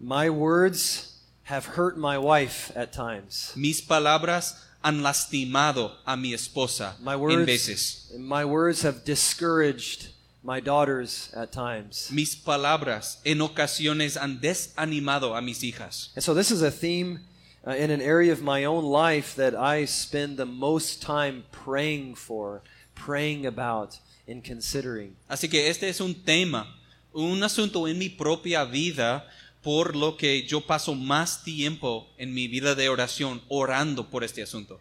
My 0.00 0.28
words 0.28 1.20
have 1.44 1.76
hurt 1.76 1.96
my 1.96 2.16
wife 2.18 2.72
at 2.76 2.92
times. 2.92 3.52
Mis 3.56 3.80
palabras 3.82 4.56
han 4.82 5.02
lastimado 5.02 5.92
a 6.06 6.16
mi 6.16 6.32
esposa 6.34 6.96
My 7.00 7.14
en 7.14 7.20
words, 7.20 7.46
veces. 7.46 8.12
my 8.18 8.44
words 8.44 8.82
have 8.82 9.04
discouraged 9.04 10.08
my 10.42 10.60
daughters 10.60 11.30
at 11.34 11.52
times. 11.52 12.10
Mis 12.12 12.34
palabras 12.34 13.18
en 13.24 13.40
ocasiones 13.40 14.16
han 14.16 14.40
desanimado 14.40 15.36
a 15.36 15.40
mis 15.40 15.62
hijas. 15.62 16.10
And 16.14 16.22
so 16.22 16.34
this 16.34 16.50
is 16.50 16.60
a 16.62 16.70
theme 16.70 17.20
uh, 17.66 17.70
in 17.70 17.90
an 17.90 18.02
area 18.02 18.32
of 18.32 18.42
my 18.42 18.64
own 18.64 18.84
life 18.84 19.34
that 19.36 19.54
I 19.54 19.86
spend 19.86 20.36
the 20.36 20.44
most 20.44 21.00
time 21.00 21.44
praying 21.50 22.16
for, 22.16 22.62
praying 22.94 23.46
about, 23.46 23.98
and 24.26 24.42
considering. 24.42 25.16
Así 25.28 25.48
que 25.48 25.68
este 25.68 25.88
es 25.88 26.00
un 26.00 26.14
tema, 26.14 26.66
un 27.12 27.42
asunto 27.42 27.86
en 27.86 27.98
mi 27.98 28.08
propia 28.08 28.64
vida 28.64 29.24
por 29.62 29.96
lo 29.96 30.16
que 30.16 30.46
yo 30.46 30.60
paso 30.60 30.94
más 30.94 31.42
tiempo 31.42 32.06
en 32.18 32.34
mi 32.34 32.48
vida 32.48 32.74
de 32.74 32.88
oración 32.88 33.42
orando 33.48 34.10
por 34.10 34.22
este 34.22 34.42
asunto. 34.42 34.78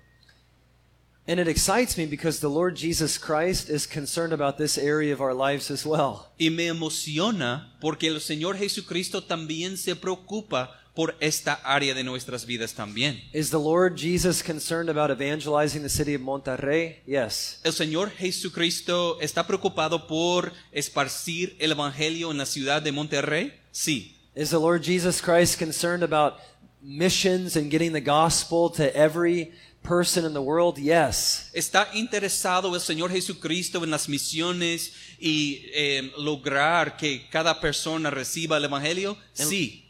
And 1.25 1.39
it 1.39 1.47
excites 1.47 1.97
me 1.97 2.05
because 2.05 2.41
the 2.41 2.49
Lord 2.49 2.75
Jesus 2.75 3.17
Christ 3.17 3.69
is 3.69 3.87
concerned 3.87 4.33
about 4.33 4.57
this 4.57 4.77
area 4.77 5.13
of 5.13 5.21
our 5.21 5.33
lives 5.33 5.71
as 5.71 5.85
well. 5.85 6.33
Y 6.37 6.49
me 6.49 6.67
emociona 6.67 7.77
porque 7.79 8.09
el 8.09 8.19
Señor 8.19 8.57
Jesucristo 8.57 9.23
también 9.23 9.77
se 9.77 9.95
preocupa 9.95 10.82
por 10.93 11.15
esta 11.19 11.53
área 11.63 11.93
de 11.93 12.03
nuestras 12.03 12.45
vidas 12.45 12.73
también. 12.73 13.21
Is 13.33 13.49
the 13.49 13.57
Lord 13.57 13.97
Jesus 13.97 14.43
concerned 14.43 14.89
about 14.89 15.09
evangelizing 15.09 15.81
the 15.81 15.89
city 15.89 16.13
of 16.13 16.21
Monterrey? 16.21 17.01
Yes. 17.05 17.59
El 17.63 17.73
Señor 17.73 18.11
Jesucristo 18.11 19.19
está 19.19 19.45
preocupado 19.47 20.07
por 20.07 20.53
esparcir 20.71 21.55
el 21.59 21.71
Evangelio 21.71 22.31
en 22.31 22.37
la 22.37 22.45
ciudad 22.45 22.81
de 22.81 22.91
Monterrey? 22.91 23.53
Sí. 23.71 24.15
Is 24.35 24.49
the 24.49 24.59
Lord 24.59 24.83
Jesus 24.83 25.21
Christ 25.21 25.57
concerned 25.57 26.03
about 26.03 26.39
missions 26.81 27.55
and 27.55 27.71
getting 27.71 27.93
the 27.93 28.01
gospel 28.01 28.69
to 28.71 28.95
every 28.95 29.51
person 29.81 30.25
in 30.25 30.33
the 30.33 30.41
world? 30.41 30.77
Yes. 30.77 31.49
¿Está 31.53 31.89
interesado 31.93 32.73
el 32.73 32.81
Señor 32.81 33.11
Jesucristo 33.11 33.83
en 33.83 33.89
las 33.89 34.07
misiones 34.07 34.93
y 35.19 35.65
eh, 35.73 36.11
lograr 36.17 36.97
que 36.97 37.27
cada 37.29 37.59
persona 37.59 38.11
reciba 38.11 38.57
el 38.57 38.65
Evangelio? 38.65 39.17
Sí. 39.33 39.82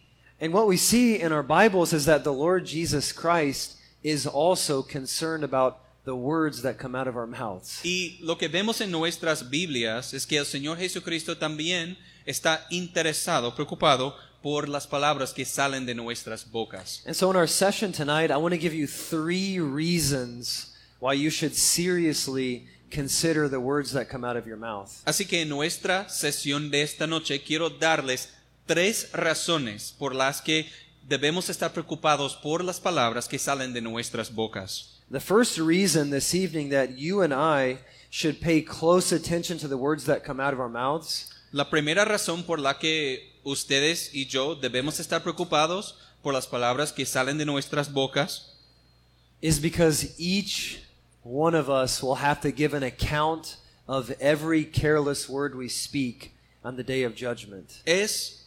And 0.43 0.51
what 0.51 0.67
we 0.67 0.75
see 0.75 1.21
in 1.21 1.31
our 1.31 1.41
Bibles 1.41 1.93
is 1.93 2.03
that 2.03 2.25
the 2.25 2.33
Lord 2.33 2.65
Jesus 2.65 3.13
Christ 3.13 3.77
is 4.03 4.27
also 4.27 4.83
concerned 4.83 5.41
about 5.41 5.79
the 6.03 6.17
words 6.17 6.63
that 6.63 6.77
come 6.77 6.95
out 6.95 7.07
of 7.07 7.15
our 7.15 7.25
mouths. 7.25 7.79
Y 7.85 8.17
lo 8.21 8.35
que 8.35 8.49
vemos 8.49 8.81
en 8.81 8.91
nuestras 8.91 9.49
Biblias 9.49 10.13
es 10.13 10.25
que 10.25 10.37
el 10.37 10.43
Señor 10.43 10.79
Jesucristo 10.79 11.37
también 11.37 11.95
está 12.27 12.59
interesado, 12.69 13.55
preocupado 13.55 14.15
por 14.41 14.67
las 14.67 14.85
palabras 14.85 15.31
que 15.31 15.45
salen 15.45 15.85
de 15.85 15.93
nuestras 15.93 16.43
bocas. 16.43 17.03
And 17.05 17.15
so 17.15 17.31
in 17.31 17.37
our 17.37 17.47
session 17.47 17.93
tonight, 17.93 18.29
I 18.29 18.35
want 18.35 18.53
to 18.53 18.59
give 18.59 18.73
you 18.73 18.85
three 18.85 19.61
reasons 19.61 20.75
why 20.99 21.13
you 21.13 21.29
should 21.29 21.55
seriously 21.55 22.67
consider 22.91 23.47
the 23.47 23.61
words 23.61 23.93
that 23.93 24.09
come 24.09 24.25
out 24.25 24.35
of 24.35 24.45
your 24.45 24.57
mouth. 24.57 24.91
Así 25.05 25.25
que 25.25 25.39
en 25.39 25.47
nuestra 25.47 26.09
sesión 26.09 26.69
de 26.69 26.81
esta 26.81 27.07
noche 27.07 27.41
quiero 27.41 27.69
darles 27.69 28.27
tres 28.65 29.09
razones 29.13 29.93
por 29.97 30.15
las 30.15 30.41
que 30.41 30.69
debemos 31.07 31.49
estar 31.49 31.71
preocupados 31.73 32.35
por 32.35 32.63
las 32.63 32.79
palabras 32.79 33.27
que 33.27 33.39
salen 33.39 33.73
de 33.73 33.81
nuestras 33.81 34.33
bocas. 34.33 35.01
The 35.11 35.19
first 35.19 35.57
reason 35.57 36.11
this 36.11 36.33
evening 36.33 36.69
that 36.69 36.97
you 36.97 37.21
and 37.21 37.33
I 37.33 37.79
should 38.09 38.39
pay 38.39 38.61
close 38.61 39.13
attention 39.13 39.57
to 39.59 39.67
the 39.67 39.77
words 39.77 40.05
that 40.05 40.23
come 40.23 40.39
out 40.39 40.53
of 40.53 40.59
our 40.59 40.69
mouths 40.69 41.29
La 41.53 41.69
primera 41.69 42.03
razón 42.03 42.43
por 42.43 42.59
la 42.59 42.79
que 42.79 43.31
ustedes 43.43 44.09
y 44.11 44.25
yo 44.25 44.55
debemos 44.55 44.99
estar 44.99 45.21
preocupados 45.21 45.95
por 46.23 46.33
las 46.33 46.47
palabras 46.47 46.91
que 46.91 47.05
salen 47.05 47.37
de 47.37 47.45
nuestras 47.45 47.93
bocas 47.93 48.55
is 49.39 49.59
because 49.59 50.15
each 50.17 50.81
one 51.21 51.53
of 51.53 51.69
us 51.69 52.01
will 52.01 52.15
have 52.15 52.41
to 52.41 52.51
give 52.51 52.73
an 52.73 52.81
account 52.81 53.57
of 53.87 54.09
every 54.19 54.65
careless 54.65 55.29
word 55.29 55.53
we 55.53 55.69
speak 55.69 56.33
on 56.63 56.75
the 56.75 56.83
day 56.83 57.03
of 57.03 57.13
judgment. 57.13 57.83
es 57.85 58.42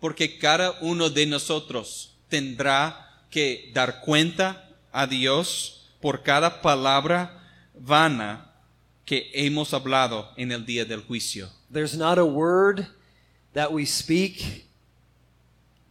porque 0.00 0.38
cada 0.38 0.72
uno 0.80 1.10
de 1.10 1.26
nosotros 1.26 2.16
tendrá 2.28 3.24
que 3.30 3.70
dar 3.74 4.00
cuenta 4.00 4.68
a 4.92 5.06
Dios 5.06 5.88
por 6.00 6.22
cada 6.22 6.62
palabra 6.62 7.42
vana 7.74 8.50
que 9.04 9.30
hemos 9.34 9.74
hablado 9.74 10.30
en 10.36 10.52
el 10.52 10.64
día 10.64 10.84
del 10.84 11.02
juicio. 11.02 11.50
There's 11.72 11.96
not 11.96 12.18
a 12.18 12.24
word 12.24 12.86
that 13.52 13.70
we 13.70 13.84
speak, 13.86 14.66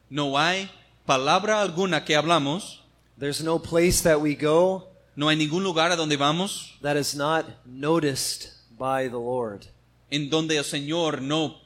No 0.09 0.37
hay 0.37 0.69
palabra 1.05 1.61
alguna 1.61 2.03
que 2.03 2.15
hablamos, 2.15 2.81
there's 3.19 3.43
no 3.43 3.59
place 3.59 4.01
that 4.01 4.19
we 4.19 4.35
go 4.35 4.89
no 5.15 5.27
hay 5.27 5.35
ningún 5.35 5.63
lugar 5.63 5.91
a 5.91 5.97
donde 5.97 6.15
vamos 6.15 6.77
that 6.81 6.95
is 6.95 7.13
not 7.13 7.45
noticed 7.65 8.53
by 8.77 9.09
the 9.09 9.17
Lord. 9.17 9.67
en 10.09 10.29
donde 10.29 10.55
el 10.57 10.63
Señor 10.63 11.21
no 11.21 11.57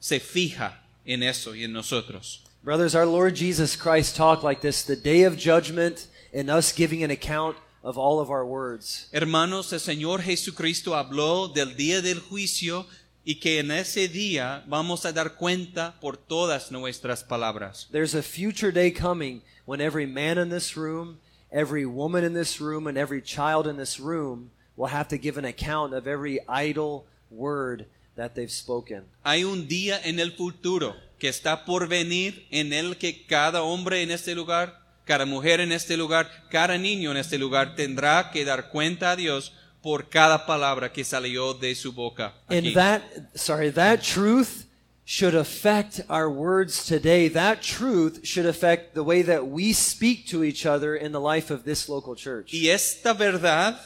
se 0.00 0.18
fija 0.20 0.80
en 1.06 1.22
eso 1.22 1.52
y 1.52 1.64
en 1.64 1.72
nosotros. 1.72 2.40
Brothers, 2.62 2.94
our 2.94 3.06
Lord 3.06 3.34
Jesus 3.34 3.76
Christ 3.76 4.16
talked 4.16 4.42
like 4.42 4.62
this 4.62 4.82
the 4.82 4.96
day 4.96 5.24
of 5.24 5.36
judgment 5.36 6.08
and 6.32 6.50
us 6.50 6.72
giving 6.72 7.02
an 7.02 7.10
account 7.10 7.56
of 7.82 7.98
all 7.98 8.20
of 8.20 8.30
our 8.30 8.46
words. 8.46 9.08
Hermanos, 9.12 9.72
el 9.72 9.80
Señor 9.80 10.22
Jesucristo 10.22 10.94
habló 10.94 11.52
del 11.52 11.76
día 11.76 12.00
del 12.00 12.20
juicio 12.20 12.86
y 13.26 13.34
que 13.34 13.58
en 13.58 13.70
ese 13.70 14.08
día 14.08 14.64
vamos 14.66 15.04
a 15.04 15.12
dar 15.12 15.36
cuenta 15.36 15.94
por 16.00 16.16
todas 16.16 16.70
nuestras 16.70 17.22
palabras. 17.22 17.86
There's 17.90 18.14
a 18.14 18.22
future 18.22 18.72
day 18.72 18.90
coming 18.90 19.42
when 19.66 19.80
every 19.80 20.06
man 20.06 20.38
in 20.38 20.48
this 20.48 20.76
room, 20.76 21.18
every 21.52 21.86
woman 21.86 22.24
in 22.24 22.32
this 22.32 22.60
room, 22.60 22.86
and 22.86 22.96
every 22.96 23.22
child 23.22 23.66
in 23.66 23.76
this 23.76 24.00
room 24.00 24.50
will 24.76 24.88
have 24.88 25.08
to 25.08 25.18
give 25.18 25.38
an 25.38 25.44
account 25.44 25.94
of 25.94 26.06
every 26.06 26.40
idle 26.48 27.06
word 27.30 27.86
that 28.16 28.32
they've 28.34 28.50
spoken. 28.50 29.04
Hay 29.22 29.44
un 29.44 29.66
día 29.68 30.00
en 30.04 30.20
el 30.20 30.32
futuro 30.32 30.96
que 31.18 31.28
está 31.28 31.64
por 31.64 31.88
venir 31.88 32.46
en 32.50 32.72
el 32.72 32.96
que 32.96 33.24
cada 33.26 33.62
hombre 33.62 34.02
en 34.02 34.10
este 34.10 34.34
lugar, 34.34 34.80
cada 35.04 35.26
mujer 35.26 35.60
en 35.60 35.72
este 35.72 35.96
lugar, 35.96 36.30
cada 36.50 36.78
niño 36.78 37.10
en 37.10 37.16
este 37.16 37.38
lugar 37.38 37.76
tendrá 37.76 38.30
que 38.30 38.44
dar 38.44 38.70
cuenta 38.70 39.12
a 39.12 39.16
Dios 39.16 39.52
por 39.82 40.08
cada 40.08 40.46
palabra 40.46 40.92
que 40.92 41.04
salió 41.04 41.54
de 41.54 41.74
su 41.74 41.92
boca. 41.92 42.34
And 42.48 42.72
that, 42.74 43.02
sorry, 43.34 43.70
that 43.72 44.00
truth 44.00 44.64
should 45.04 45.34
affect 45.34 46.00
our 46.08 46.28
words 46.28 46.86
today. 46.86 47.28
That 47.28 47.60
truth 47.60 48.24
should 48.24 48.46
affect 48.46 48.94
the 48.94 49.02
way 49.02 49.22
that 49.22 49.46
we 49.46 49.74
speak 49.74 50.26
to 50.28 50.42
each 50.42 50.64
other 50.64 50.96
in 50.96 51.12
the 51.12 51.20
life 51.20 51.50
of 51.50 51.64
this 51.64 51.88
local 51.88 52.16
church. 52.16 52.52
Y 52.52 52.70
esta 52.70 53.12
verdad, 53.12 53.78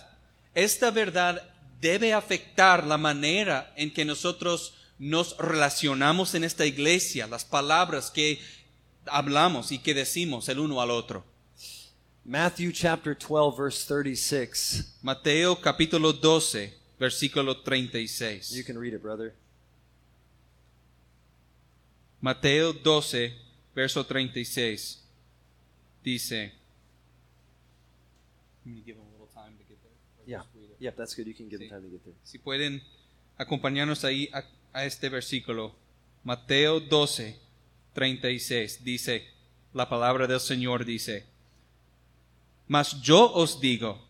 esta 0.54 0.92
verdad 0.92 1.42
debe 1.80 2.12
afectar 2.12 2.87
la 2.87 2.99
manera 2.99 3.73
en 3.76 3.92
que 3.92 4.04
nosotros 4.04 4.75
nos 4.99 5.37
relacionamos 5.38 6.35
en 6.35 6.44
esta 6.44 6.66
iglesia, 6.66 7.26
las 7.26 7.44
palabras 7.44 8.11
que 8.11 8.40
hablamos 9.06 9.70
y 9.73 9.78
que 9.78 9.94
decimos 9.94 10.49
el 10.49 10.58
uno 10.58 10.80
al 10.80 10.90
otro. 10.90 11.25
Matthew 12.25 12.73
chapter 12.73 13.16
12, 13.16 13.56
verse 13.56 13.87
36. 13.87 14.99
Mateo 15.02 15.61
capítulo 15.61 16.12
12, 16.12 16.75
versículo 16.99 17.62
36. 17.62 18.50
You 18.50 18.64
can 18.64 18.78
read 18.78 18.92
it, 18.92 19.00
brother. 19.00 19.35
Mateo 22.20 22.73
12, 22.73 23.32
verso 23.75 24.04
36. 24.04 25.04
Dice. 26.02 26.52
Let 28.66 28.75
me 28.75 28.82
give 28.85 28.97
him 28.97 29.02
a 29.02 29.18
Yeah. 30.26 30.42
Yep, 30.80 30.97
that's 30.97 31.14
good. 31.14 31.26
You 31.26 31.35
can 31.35 31.49
give 31.49 31.58
them 31.61 31.68
time 31.68 31.82
to 31.82 31.88
get 31.88 32.04
there. 32.04 32.14
Si 32.23 32.38
pueden 32.38 32.82
acompañarnos 33.37 34.04
ahí 34.04 34.28
a, 34.32 34.44
a 34.73 34.85
este 34.85 35.08
versículo. 35.08 35.75
Mateo 36.25 36.80
12, 36.80 37.38
36 37.94 38.85
dice, 38.85 39.26
la 39.73 39.88
palabra 39.88 40.26
del 40.26 40.40
Señor 40.40 40.85
dice, 40.85 41.26
Mas 42.66 43.00
yo 43.00 43.32
os 43.32 43.61
digo 43.61 44.06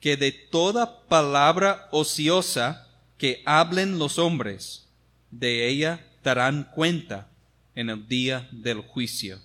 que 0.00 0.16
de 0.16 0.32
toda 0.32 1.06
palabra 1.06 1.88
ociosa 1.90 2.88
que 3.18 3.42
hablen 3.44 3.98
los 3.98 4.18
hombres, 4.18 4.88
de 5.30 5.68
ella 5.68 6.06
darán 6.22 6.70
cuenta 6.74 7.28
en 7.74 7.90
el 7.90 8.06
día 8.06 8.48
del 8.52 8.80
juicio. 8.80 9.40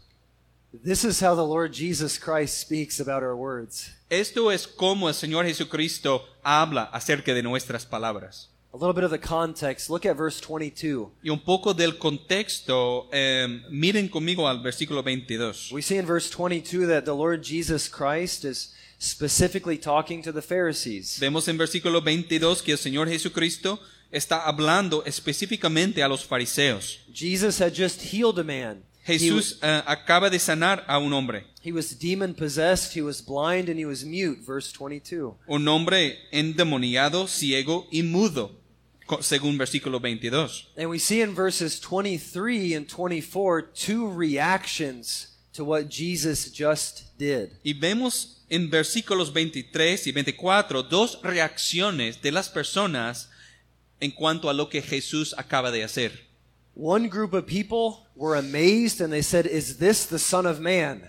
This 0.71 1.03
is 1.03 1.19
how 1.19 1.33
the 1.33 1.45
Lord 1.45 1.73
Jesus 1.73 2.19
Christ 2.19 2.59
speaks 2.59 2.99
about 2.99 3.23
our 3.23 3.35
words. 3.35 3.89
Esto 4.09 4.51
es 4.51 4.67
como 4.67 5.07
el 5.07 5.15
Señor 5.15 5.45
Jesucristo 5.45 6.23
habla 6.43 6.83
acerca 6.93 7.33
de 7.33 7.41
nuestras 7.41 7.85
palabras. 7.85 8.49
A 8.71 8.77
little 8.77 8.93
bit 8.93 9.03
of 9.03 9.09
the 9.09 9.17
context. 9.17 9.89
Look 9.89 10.05
at 10.05 10.15
verse 10.15 10.39
22. 10.39 11.11
Y 11.23 11.31
un 11.31 11.39
poco 11.39 11.73
del 11.73 11.97
contexto, 11.97 13.09
eh, 13.11 13.63
miren 13.71 14.09
conmigo 14.09 14.47
al 14.47 14.61
versículo 14.61 15.01
22. 15.01 15.71
We 15.71 15.81
see 15.81 15.97
in 15.97 16.05
verse 16.05 16.29
22 16.29 16.85
that 16.85 17.03
the 17.03 17.15
Lord 17.15 17.41
Jesus 17.41 17.89
Christ 17.89 18.45
is 18.45 18.75
specifically 18.99 19.79
talking 19.79 20.21
to 20.21 20.31
the 20.31 20.43
Pharisees. 20.43 21.17
Vemos 21.19 21.47
en 21.47 21.57
versículo 21.57 21.99
22 22.03 22.61
que 22.61 22.73
el 22.73 22.77
Señor 22.77 23.09
Jesucristo 23.09 23.79
está 24.11 24.45
hablando 24.45 25.03
específicamente 25.03 26.03
a 26.03 26.07
los 26.07 26.23
fariseos. 26.23 26.99
Jesus 27.11 27.59
had 27.59 27.73
just 27.73 28.13
healed 28.13 28.37
a 28.37 28.43
man. 28.43 28.83
He, 29.09 29.17
Jesús 29.17 29.57
eh, 29.61 29.81
acaba 29.85 30.29
de 30.29 30.39
sanar 30.39 30.85
a 30.87 30.99
un 30.99 31.11
hombre, 31.13 31.45
he 31.63 31.71
was 31.71 31.97
demon 31.97 32.33
possessed, 32.33 32.95
he 32.95 33.01
was 33.01 33.21
blind, 33.21 33.69
and 33.69 33.79
he 33.79 33.85
was 33.85 34.05
mute. 34.05 34.39
Verse 34.45 34.71
22. 34.71 35.35
un 35.47 35.67
hombre 35.67 36.19
endemoniado, 36.31 37.27
ciego 37.27 37.87
y 37.91 38.03
mudo, 38.03 38.51
según 39.21 39.57
versículo 39.57 39.99
22. 39.99 40.67
And 40.77 40.89
we 40.89 40.99
see 40.99 41.21
in 41.21 41.33
verses 41.33 41.79
23 41.79 42.75
and 42.75 42.87
24 42.87 43.63
two 43.73 44.07
reactions 44.07 45.37
to 45.53 45.65
what 45.65 45.89
Jesus 45.89 46.51
just 46.51 47.17
did. 47.17 47.51
Y 47.63 47.73
vemos 47.73 48.43
en 48.49 48.69
versículos 48.69 49.33
23 49.33 50.07
y 50.07 50.11
24 50.11 50.83
dos 50.83 51.19
reacciones 51.23 52.21
de 52.21 52.31
las 52.31 52.49
personas 52.49 53.29
en 53.99 54.11
cuanto 54.11 54.49
a 54.49 54.53
lo 54.53 54.69
que 54.69 54.81
Jesús 54.81 55.35
acaba 55.37 55.71
de 55.71 55.83
hacer. 55.83 56.28
One 56.79 57.09
group 57.09 57.33
of 57.33 57.45
people 57.45 58.07
were 58.15 58.37
amazed 58.37 59.01
and 59.01 59.11
they 59.11 59.21
said, 59.21 59.45
Is 59.45 59.79
this 59.79 60.05
the 60.05 60.17
Son 60.17 60.45
of 60.45 60.61
Man? 60.61 61.01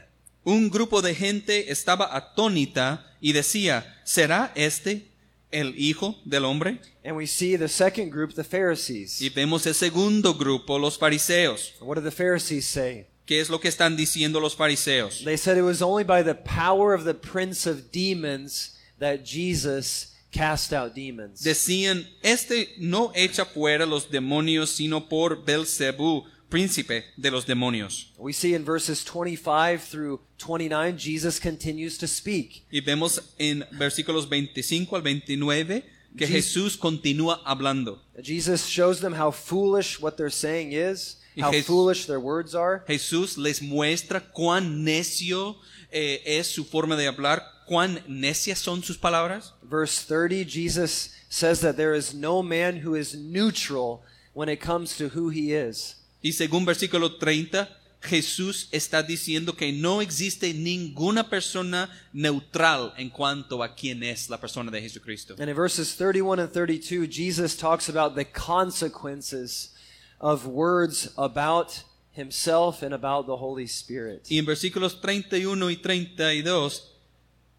Un 0.45 0.69
grupo 0.69 1.01
de 1.01 1.15
gente 1.15 1.71
estaba 1.71 2.09
atónita 2.13 3.05
y 3.21 3.33
decía, 3.33 3.85
¿será 4.05 4.51
este 4.57 5.07
el 5.53 5.73
Hijo 5.77 6.17
del 6.25 6.45
Hombre? 6.45 6.81
And 7.05 7.15
we 7.17 7.27
see 7.27 7.55
the 7.55 7.69
second 7.69 8.11
group, 8.11 8.35
the 8.35 8.43
Pharisees. 8.43 9.23
Y 9.23 9.29
vemos 9.29 9.65
el 9.65 9.75
segundo 9.75 10.35
grupo, 10.35 10.77
los 10.77 10.99
fariseos. 10.99 11.75
What 11.81 11.95
did 11.95 12.05
the 12.05 12.11
Pharisees 12.11 12.67
say? 12.67 13.07
¿Qué 13.25 13.39
es 13.39 13.49
lo 13.49 13.61
que 13.61 13.69
están 13.69 13.97
diciendo 13.97 14.41
los 14.41 14.57
fariseos? 14.57 15.23
They 15.23 15.37
said 15.37 15.57
it 15.57 15.63
was 15.63 15.83
only 15.83 16.03
by 16.03 16.25
the 16.25 16.35
power 16.35 16.95
of 16.95 17.05
the 17.05 17.15
prince 17.15 17.65
of 17.65 17.93
demons 17.93 18.77
that 18.99 19.25
Jesus 19.25 20.10
cast 20.31 20.73
out 20.73 20.95
demons. 20.95 21.43
Decían, 21.43 22.07
este 22.23 22.75
no 22.79 23.13
echa 23.15 23.45
fuera 23.45 23.87
los 23.87 24.11
demonios, 24.11 24.71
sino 24.71 25.09
por 25.09 25.45
Belcebú, 25.45 26.25
príncipe 26.49 27.05
de 27.17 27.31
los 27.31 27.47
demonios. 27.47 28.13
We 28.19 28.33
see 28.33 28.55
in 28.55 28.65
verses 28.65 29.05
25 29.05 29.81
through 29.83 30.21
29, 30.39 30.97
Jesus 30.99 31.39
continues 31.41 31.97
to 31.99 32.07
speak. 32.09 32.65
Y 32.73 32.81
vemos 32.81 33.21
en 33.39 33.65
versículos 33.73 34.29
25 34.29 34.97
al 34.97 35.03
29 35.03 35.85
que 36.17 36.27
Je- 36.27 36.33
Jesús 36.43 36.77
continúa 36.77 37.41
hablando. 37.45 38.03
Jesus 38.23 38.67
shows 38.67 39.01
them 39.01 39.15
how 39.15 39.31
foolish 39.31 40.01
what 40.01 40.17
they're 40.17 40.29
saying 40.31 40.73
is, 40.73 41.19
how 41.41 41.53
foolish 41.63 42.07
their 42.07 42.19
words 42.19 42.55
are. 42.55 42.83
Jesús 42.89 43.39
les 43.39 43.63
muestra 43.63 44.21
cuán 44.33 44.83
necio 44.83 45.57
eh, 45.93 46.23
es 46.25 46.47
su 46.47 46.65
forma 46.65 46.97
de 46.97 47.07
hablar, 47.07 47.45
cuán 47.67 48.03
necias 48.07 48.59
son 48.59 48.83
sus 48.83 48.99
palabras. 48.99 49.55
Verse 49.63 50.05
30, 50.05 50.45
Jesus 50.45 51.15
says 51.29 51.61
that 51.61 51.77
there 51.77 51.95
is 51.95 52.15
no 52.15 52.43
man 52.43 52.85
who 52.85 52.95
is 52.95 53.15
neutral 53.15 54.03
when 54.33 54.49
it 54.49 54.61
comes 54.61 54.97
to 54.97 55.09
who 55.09 55.31
he 55.31 55.53
is. 55.53 55.97
Y 56.23 56.33
según 56.33 56.67
versículo 56.67 57.17
30, 57.19 57.69
Jesús 58.03 58.69
está 58.73 59.03
diciendo 59.03 59.57
que 59.57 59.73
no 59.73 60.01
existe 60.01 60.55
ninguna 60.55 61.29
persona 61.29 61.91
neutral 62.13 62.95
en 62.97 63.11
cuanto 63.11 63.63
a 63.63 63.75
quién 63.75 64.03
es 64.03 64.31
la 64.31 64.39
persona 64.39 64.71
de 64.71 64.81
Jesucristo. 64.81 65.35
And 65.39 65.49
in 65.51 65.55
verses 65.55 65.95
31 65.95 66.41
and 66.41 66.51
32, 66.51 67.07
Jesus 67.07 67.57
talks 67.57 67.89
about 67.89 68.15
the 68.15 68.25
consequences 68.25 69.75
of 70.19 70.47
words 70.47 71.13
about 71.17 71.85
himself 72.17 72.83
and 72.83 72.95
about 72.95 73.27
the 73.27 73.37
Holy 73.37 73.65
Spirit. 73.65 74.27
Y 74.29 74.39
en 74.39 74.47
versículos 74.47 75.01
31 75.01 75.71
y 75.71 75.77
32, 75.77 76.97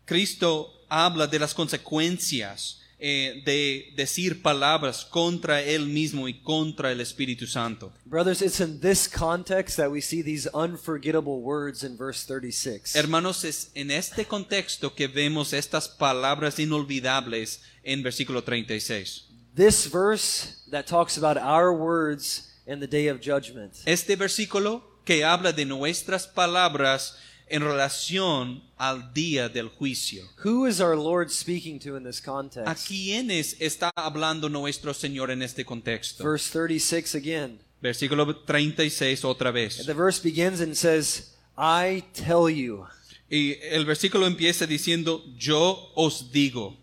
Cristo 0.05 0.73
habla 0.89 1.27
de 1.27 1.39
las 1.39 1.53
consecuencias 1.53 2.81
eh, 3.03 3.41
de 3.45 3.93
decir 3.95 4.43
palabras 4.43 5.05
contra 5.05 5.59
Él 5.63 5.87
mismo 5.87 6.27
y 6.27 6.39
contra 6.43 6.91
el 6.91 7.01
Espíritu 7.01 7.47
Santo. 7.47 7.91
Brothers, 8.05 8.43
it's 8.43 8.59
in 8.59 8.79
this 8.79 9.07
context 9.07 9.77
that 9.77 9.89
we 9.89 10.01
see 10.01 10.21
these 10.21 10.47
unforgettable 10.53 11.41
words 11.41 11.83
in 11.83 11.97
verse 11.97 12.23
36. 12.27 12.95
Hermanos, 12.95 13.43
es 13.43 13.71
en 13.73 13.89
este 13.89 14.25
contexto 14.25 14.93
que 14.93 15.07
vemos 15.07 15.51
estas 15.51 15.87
palabras 15.89 16.59
inolvidables 16.59 17.61
en 17.83 18.03
versículo 18.03 18.43
36. 18.43 19.25
This 19.55 19.87
verse 19.91 20.61
that 20.69 20.85
talks 20.85 21.17
about 21.17 21.37
our 21.37 21.73
words 21.73 22.50
in 22.71 22.79
the 22.79 22.88
day 22.88 23.10
of 23.10 23.19
judgment. 23.21 23.73
Este 23.86 24.15
versículo 24.15 24.84
que 25.05 25.23
habla 25.23 25.51
de 25.51 25.65
nuestras 25.65 26.27
palabras 26.27 27.17
en 27.47 27.62
relación 27.62 28.63
al 28.77 29.13
día 29.13 29.49
del 29.49 29.67
juicio. 29.67 30.23
Who 30.43 30.65
is 30.67 30.79
our 30.79 30.95
Lord 30.95 31.29
speaking 31.29 31.79
to 31.79 31.97
in 31.97 32.03
this 32.03 32.21
¿A 32.21 32.23
context? 32.23 32.88
quiénes 32.88 33.57
está 33.60 33.91
hablando 33.95 34.47
nuestro 34.49 34.93
Señor 34.93 35.31
en 35.31 35.41
este 35.41 35.65
contexto? 35.65 36.23
Verse 36.23 36.49
36 36.51 37.15
again. 37.15 37.60
Versículo 37.81 38.36
36 38.45 39.25
otra 39.25 39.51
vez. 39.51 39.86
The 39.86 39.93
verse 39.93 40.21
begins 40.21 40.62
and 40.62 40.75
says, 40.75 41.36
I 41.57 42.03
tell 42.13 42.49
you. 42.49 42.86
Y 43.29 43.57
el 43.63 43.86
versículo 43.86 44.27
empieza 44.27 44.65
diciendo, 44.65 45.23
yo 45.38 45.91
os 45.95 46.31
digo. 46.31 46.77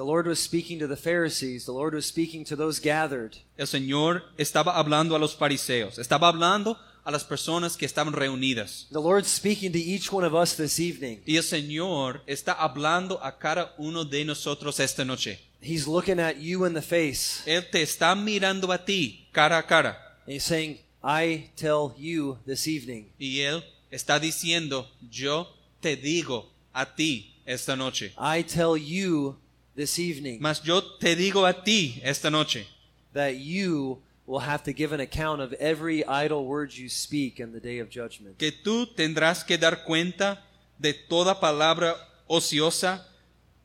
The 0.00 0.06
Lord 0.06 0.26
was 0.26 0.42
speaking 0.42 0.78
to 0.78 0.86
the 0.86 0.96
Pharisees. 0.96 1.66
The 1.66 1.72
Lord 1.72 1.92
was 1.92 2.06
speaking 2.06 2.42
to 2.46 2.56
those 2.56 2.80
gathered. 2.80 3.36
El 3.58 3.66
Señor 3.66 4.22
estaba 4.38 4.78
hablando 4.78 5.14
a 5.14 5.18
los 5.18 5.36
fariseos, 5.36 5.98
estaba 5.98 6.28
hablando 6.28 6.78
a 7.04 7.10
las 7.10 7.22
personas 7.22 7.76
que 7.76 7.84
estaban 7.84 8.14
reunidas. 8.14 8.86
The 8.90 8.98
Lord's 8.98 9.28
speaking 9.28 9.72
to 9.72 9.78
each 9.78 10.10
one 10.10 10.24
of 10.24 10.34
us 10.34 10.56
this 10.56 10.80
evening. 10.80 11.20
Y 11.26 11.36
el 11.36 11.42
Señor 11.42 12.22
está 12.26 12.54
hablando 12.54 13.22
a 13.22 13.36
cada 13.36 13.74
uno 13.76 14.06
de 14.06 14.24
nosotros 14.24 14.80
esta 14.80 15.04
noche. 15.04 15.38
He's 15.60 15.86
looking 15.86 16.18
at 16.18 16.38
you 16.38 16.64
in 16.64 16.72
the 16.72 16.80
face. 16.80 17.42
Él 17.44 17.68
te 17.70 17.82
está 17.82 18.14
mirando 18.14 18.72
a 18.72 18.82
ti 18.82 19.28
cara 19.32 19.58
a 19.58 19.66
cara. 19.66 19.98
And 20.24 20.32
he's 20.32 20.44
saying, 20.44 20.78
I 21.04 21.50
tell 21.56 21.92
you 21.98 22.38
this 22.46 22.66
evening. 22.66 23.12
Y 23.18 23.40
Él 23.40 23.62
está 23.90 24.18
diciendo, 24.18 24.88
yo 25.10 25.46
te 25.82 25.96
digo 25.96 26.48
a 26.72 26.86
ti 26.86 27.34
esta 27.44 27.76
noche. 27.76 28.14
I 28.16 28.42
tell 28.44 28.78
you 28.78 29.36
this 29.74 29.98
evening 29.98 30.38
Mas 30.40 30.62
yo 30.62 30.80
te 30.98 31.14
digo 31.16 31.46
a 31.46 31.52
ti 31.52 32.00
esta 32.02 32.30
noche 32.30 32.66
that 33.12 33.36
you 33.36 34.02
will 34.26 34.40
have 34.40 34.62
to 34.62 34.72
give 34.72 34.92
an 34.92 35.00
account 35.00 35.40
of 35.40 35.52
every 35.54 36.04
idle 36.06 36.44
word 36.46 36.72
you 36.72 36.88
speak 36.88 37.40
in 37.40 37.52
the 37.52 37.60
day 37.60 37.78
of 37.80 37.88
judgment. 37.90 38.38
que 38.38 38.52
tú 38.52 38.86
tendrás 38.86 39.44
que 39.44 39.58
dar 39.58 39.84
cuenta 39.84 40.42
de 40.78 40.94
toda 40.94 41.40
palabra 41.40 41.96
ociosa 42.28 43.06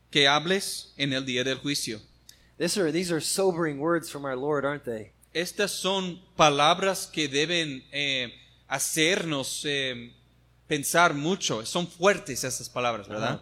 que 0.09 0.27
hables 0.27 0.93
en 0.97 1.13
el 1.13 1.25
día 1.25 1.43
del 1.43 1.57
juicio. 1.57 1.99
This 2.57 2.77
are, 2.77 2.91
these 2.91 3.11
are 3.11 3.19
sobering 3.21 3.79
words 3.79 4.09
from 4.09 4.23
our 4.25 4.35
Lord, 4.35 4.65
aren't 4.65 4.85
they? 4.85 5.11
Estas 5.33 5.71
son 5.71 6.21
palabras 6.37 7.07
que 7.07 7.27
deben 7.27 7.83
eh, 7.91 8.33
hacernos 8.69 9.63
eh, 9.65 10.13
pensar 10.67 11.13
mucho. 11.13 11.65
Son 11.65 11.85
fuertes 11.87 12.45
estas 12.45 12.69
palabras, 12.69 13.09
¿verdad? 13.09 13.41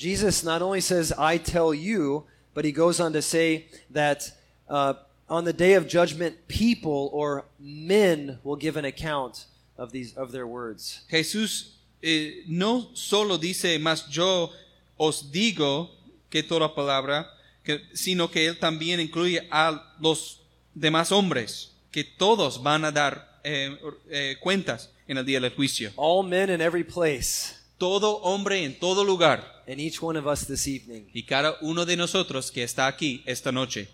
Jesus 0.00 0.42
not 0.42 0.62
only 0.62 0.80
says, 0.80 1.12
I 1.18 1.36
tell 1.36 1.74
you, 1.74 2.24
but 2.54 2.64
he 2.64 2.72
goes 2.72 3.00
on 3.00 3.12
to 3.12 3.20
say 3.20 3.66
that 3.90 4.32
uh, 4.66 4.94
on 5.28 5.44
the 5.44 5.52
day 5.52 5.74
of 5.74 5.86
judgment, 5.86 6.48
people 6.48 7.10
or 7.12 7.44
men 7.58 8.38
will 8.42 8.56
give 8.56 8.76
an 8.78 8.86
account 8.86 9.44
of, 9.76 9.92
these, 9.92 10.16
of 10.16 10.32
their 10.32 10.46
words. 10.46 11.02
Jesús 11.12 11.74
eh, 12.02 12.42
no 12.48 12.88
solo 12.94 13.36
dice, 13.36 13.78
mas 13.78 14.06
yo 14.10 14.50
os 14.98 15.22
digo 15.30 15.90
que 16.30 16.42
toda 16.42 16.74
palabra, 16.74 17.26
que- 17.62 17.80
sino 17.92 18.28
que 18.28 18.46
él 18.46 18.58
también 18.58 19.00
incluye 19.00 19.46
a 19.50 19.82
los 20.00 20.38
demás 20.74 21.12
hombres, 21.12 21.72
que 21.92 22.04
todos 22.04 22.62
van 22.62 22.84
a 22.86 22.90
dar 22.90 23.28
eh, 23.44 23.76
eh, 24.10 24.36
cuentas 24.40 24.88
en 25.06 25.18
el 25.18 25.26
día 25.26 25.40
del 25.40 25.50
juicio. 25.54 25.92
All 25.96 26.22
men 26.26 26.48
in 26.48 26.60
every 26.62 26.84
place. 26.84 27.54
Todo 27.80 28.20
hombre 28.22 28.62
en 28.64 28.74
todo 28.78 29.02
lugar 29.02 29.42
and 29.66 29.80
each 29.80 30.02
one 30.02 30.16
of 30.16 30.26
us 30.26 30.46
this 30.46 30.68
evening. 30.68 31.08
y 31.14 31.22
cada 31.22 31.56
uno 31.62 31.84
de 31.86 31.96
nosotros 31.96 32.50
que 32.52 32.62
está 32.62 32.86
aquí 32.86 33.22
esta 33.26 33.50
noche. 33.50 33.88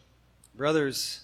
Brothers, 0.55 1.23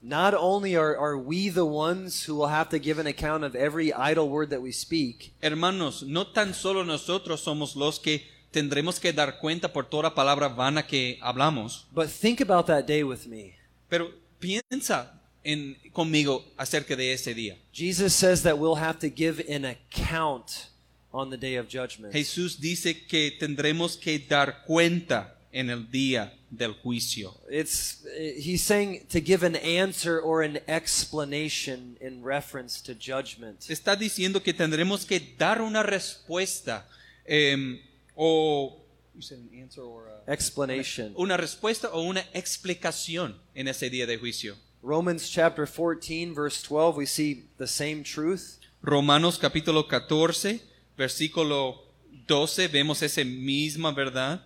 not 0.00 0.32
only 0.34 0.76
are, 0.76 0.96
are 0.96 1.16
we 1.18 1.50
the 1.50 1.64
ones 1.64 2.24
who 2.28 2.36
will 2.36 2.48
have 2.48 2.68
to 2.70 2.78
give 2.78 2.98
an 3.00 3.06
account 3.06 3.42
of 3.42 3.54
every 3.56 3.92
idle 3.92 4.28
word 4.28 4.50
that 4.50 4.62
we 4.62 4.70
speak, 4.70 5.32
Hermanos, 5.42 6.02
no 6.04 6.24
tan 6.24 6.54
solo 6.54 6.84
nosotros 6.84 7.40
somos 7.42 7.74
los 7.74 7.98
que 7.98 8.22
tendremos 8.52 9.00
que 9.00 9.12
dar 9.12 9.38
cuenta 9.40 9.72
por 9.72 9.84
toda 9.86 10.14
palabra 10.14 10.48
vana 10.48 10.86
que 10.86 11.18
hablamos, 11.20 11.86
but 11.92 12.08
think 12.08 12.40
about 12.40 12.66
that 12.66 12.86
day 12.86 13.02
with 13.02 13.26
me. 13.26 13.54
pero 13.88 14.10
piensa 14.38 15.20
en, 15.42 15.76
conmigo 15.92 16.44
acerca 16.56 16.94
de 16.94 17.12
ese 17.12 17.34
día. 17.34 17.56
Jesus 17.72 18.14
says 18.14 18.42
that 18.42 18.58
we'll 18.58 18.76
have 18.76 18.98
to 19.00 19.08
give 19.08 19.40
an 19.48 19.64
account 19.64 20.69
on 21.12 21.30
the 21.30 21.36
day 21.36 21.56
of 21.56 21.66
judgment. 21.68 22.12
Jesús 22.12 22.60
dice 22.60 23.06
que 23.06 23.32
tendremos 23.38 23.96
que 23.96 24.18
dar 24.18 24.64
cuenta 24.66 25.36
en 25.52 25.68
el 25.70 25.90
día 25.90 26.32
del 26.50 26.74
juicio. 26.74 27.34
It's 27.50 28.04
he's 28.38 28.62
saying 28.62 29.06
to 29.10 29.20
give 29.20 29.42
an 29.44 29.56
answer 29.56 30.20
or 30.20 30.42
an 30.42 30.58
explanation 30.68 31.96
in 32.00 32.22
reference 32.24 32.80
to 32.82 32.94
judgment. 32.94 33.60
Está 33.68 33.96
diciendo 33.96 34.42
que 34.42 34.52
tendremos 34.54 35.04
que 35.04 35.20
dar 35.38 35.60
una 35.60 35.82
respuesta 35.82 36.86
em, 37.26 37.80
o 38.16 38.76
you 39.14 39.22
said 39.22 39.38
an 39.38 39.50
answer 39.62 39.82
or 39.82 40.08
a- 40.08 40.32
Explanation. 40.32 41.12
una 41.16 41.36
respuesta 41.36 41.88
o 41.92 42.02
una 42.02 42.24
explicación 42.32 43.34
en 43.54 43.66
ese 43.68 43.90
día 43.90 44.06
de 44.06 44.16
juicio. 44.18 44.56
Romans 44.82 45.28
chapter 45.30 45.66
14 45.66 46.32
verse 46.34 46.62
12 46.66 46.96
we 46.96 47.06
see 47.06 47.44
the 47.58 47.66
same 47.66 48.02
truth. 48.04 48.58
Romanos 48.82 49.38
capítulo 49.38 49.86
14, 49.88 50.60
versículo 51.00 51.80
12, 52.26 52.68
vemos 52.68 53.02
esa 53.02 53.24
misma 53.24 53.90
verdad. 53.90 54.42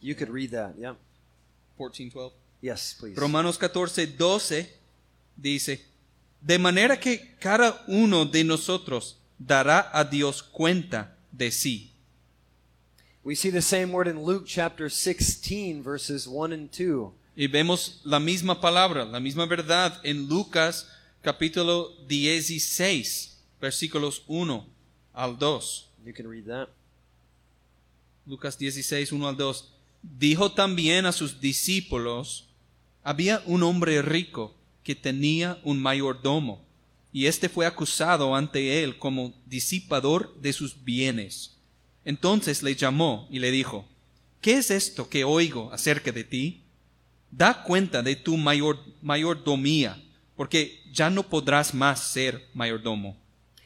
You 0.00 0.14
could 0.14 0.30
read 0.30 0.50
that, 0.52 0.76
yeah. 0.78 0.94
14, 1.76 2.10
12. 2.10 2.32
Yes, 2.60 2.94
please. 2.98 3.16
Romanos 3.16 3.58
14, 3.58 4.06
12 4.06 4.72
dice, 5.36 5.84
de 6.40 6.58
manera 6.58 7.00
que 7.00 7.34
cada 7.40 7.82
uno 7.88 8.26
de 8.26 8.44
nosotros 8.44 9.18
dará 9.36 9.90
a 9.92 10.04
Dios 10.04 10.40
cuenta 10.40 11.16
de 11.32 11.50
sí. 11.50 11.90
We 13.24 13.34
see 13.34 13.50
the 13.50 13.62
same 13.62 13.92
word 13.92 14.06
in 14.06 14.22
Luke 14.22 14.44
chapter 14.46 14.88
16 14.88 15.82
verses 15.82 16.28
1 16.28 16.52
and 16.52 16.70
2. 16.70 17.12
Y 17.34 17.48
vemos 17.48 18.00
la 18.04 18.20
misma 18.20 18.60
palabra, 18.60 19.04
la 19.04 19.18
misma 19.18 19.46
verdad 19.46 20.00
en 20.04 20.28
Lucas 20.28 20.86
capítulo 21.22 21.92
16, 22.08 23.38
versículos 23.60 24.24
1 24.26 24.66
al 25.12 25.38
2. 25.38 25.88
You 26.04 26.12
can 26.12 26.28
read 26.28 26.46
that. 26.46 26.68
Lucas 28.26 28.58
16, 28.58 29.12
1 29.12 29.28
al 29.28 29.36
2. 29.36 29.72
Dijo 30.02 30.50
también 30.52 31.06
a 31.06 31.12
sus 31.12 31.40
discípulos, 31.40 32.48
había 33.04 33.40
un 33.46 33.62
hombre 33.62 34.02
rico 34.02 34.56
que 34.82 34.96
tenía 34.96 35.60
un 35.62 35.80
mayordomo, 35.80 36.64
y 37.12 37.26
éste 37.26 37.48
fue 37.48 37.66
acusado 37.66 38.34
ante 38.34 38.82
él 38.82 38.98
como 38.98 39.32
disipador 39.46 40.34
de 40.40 40.52
sus 40.52 40.82
bienes. 40.82 41.56
Entonces 42.04 42.64
le 42.64 42.74
llamó 42.74 43.28
y 43.30 43.38
le 43.38 43.52
dijo, 43.52 43.86
¿qué 44.40 44.54
es 44.54 44.72
esto 44.72 45.08
que 45.08 45.22
oigo 45.22 45.70
acerca 45.72 46.10
de 46.10 46.24
ti? 46.24 46.62
Da 47.30 47.62
cuenta 47.62 48.02
de 48.02 48.16
tu 48.16 48.36
mayor, 48.36 48.80
mayordomía, 49.02 50.02
porque 50.36 50.82
ya 50.92 51.10
no 51.10 51.22
podrás 51.22 51.74
más 51.74 52.12
ser 52.12 52.42
mayordomo. 52.54 53.16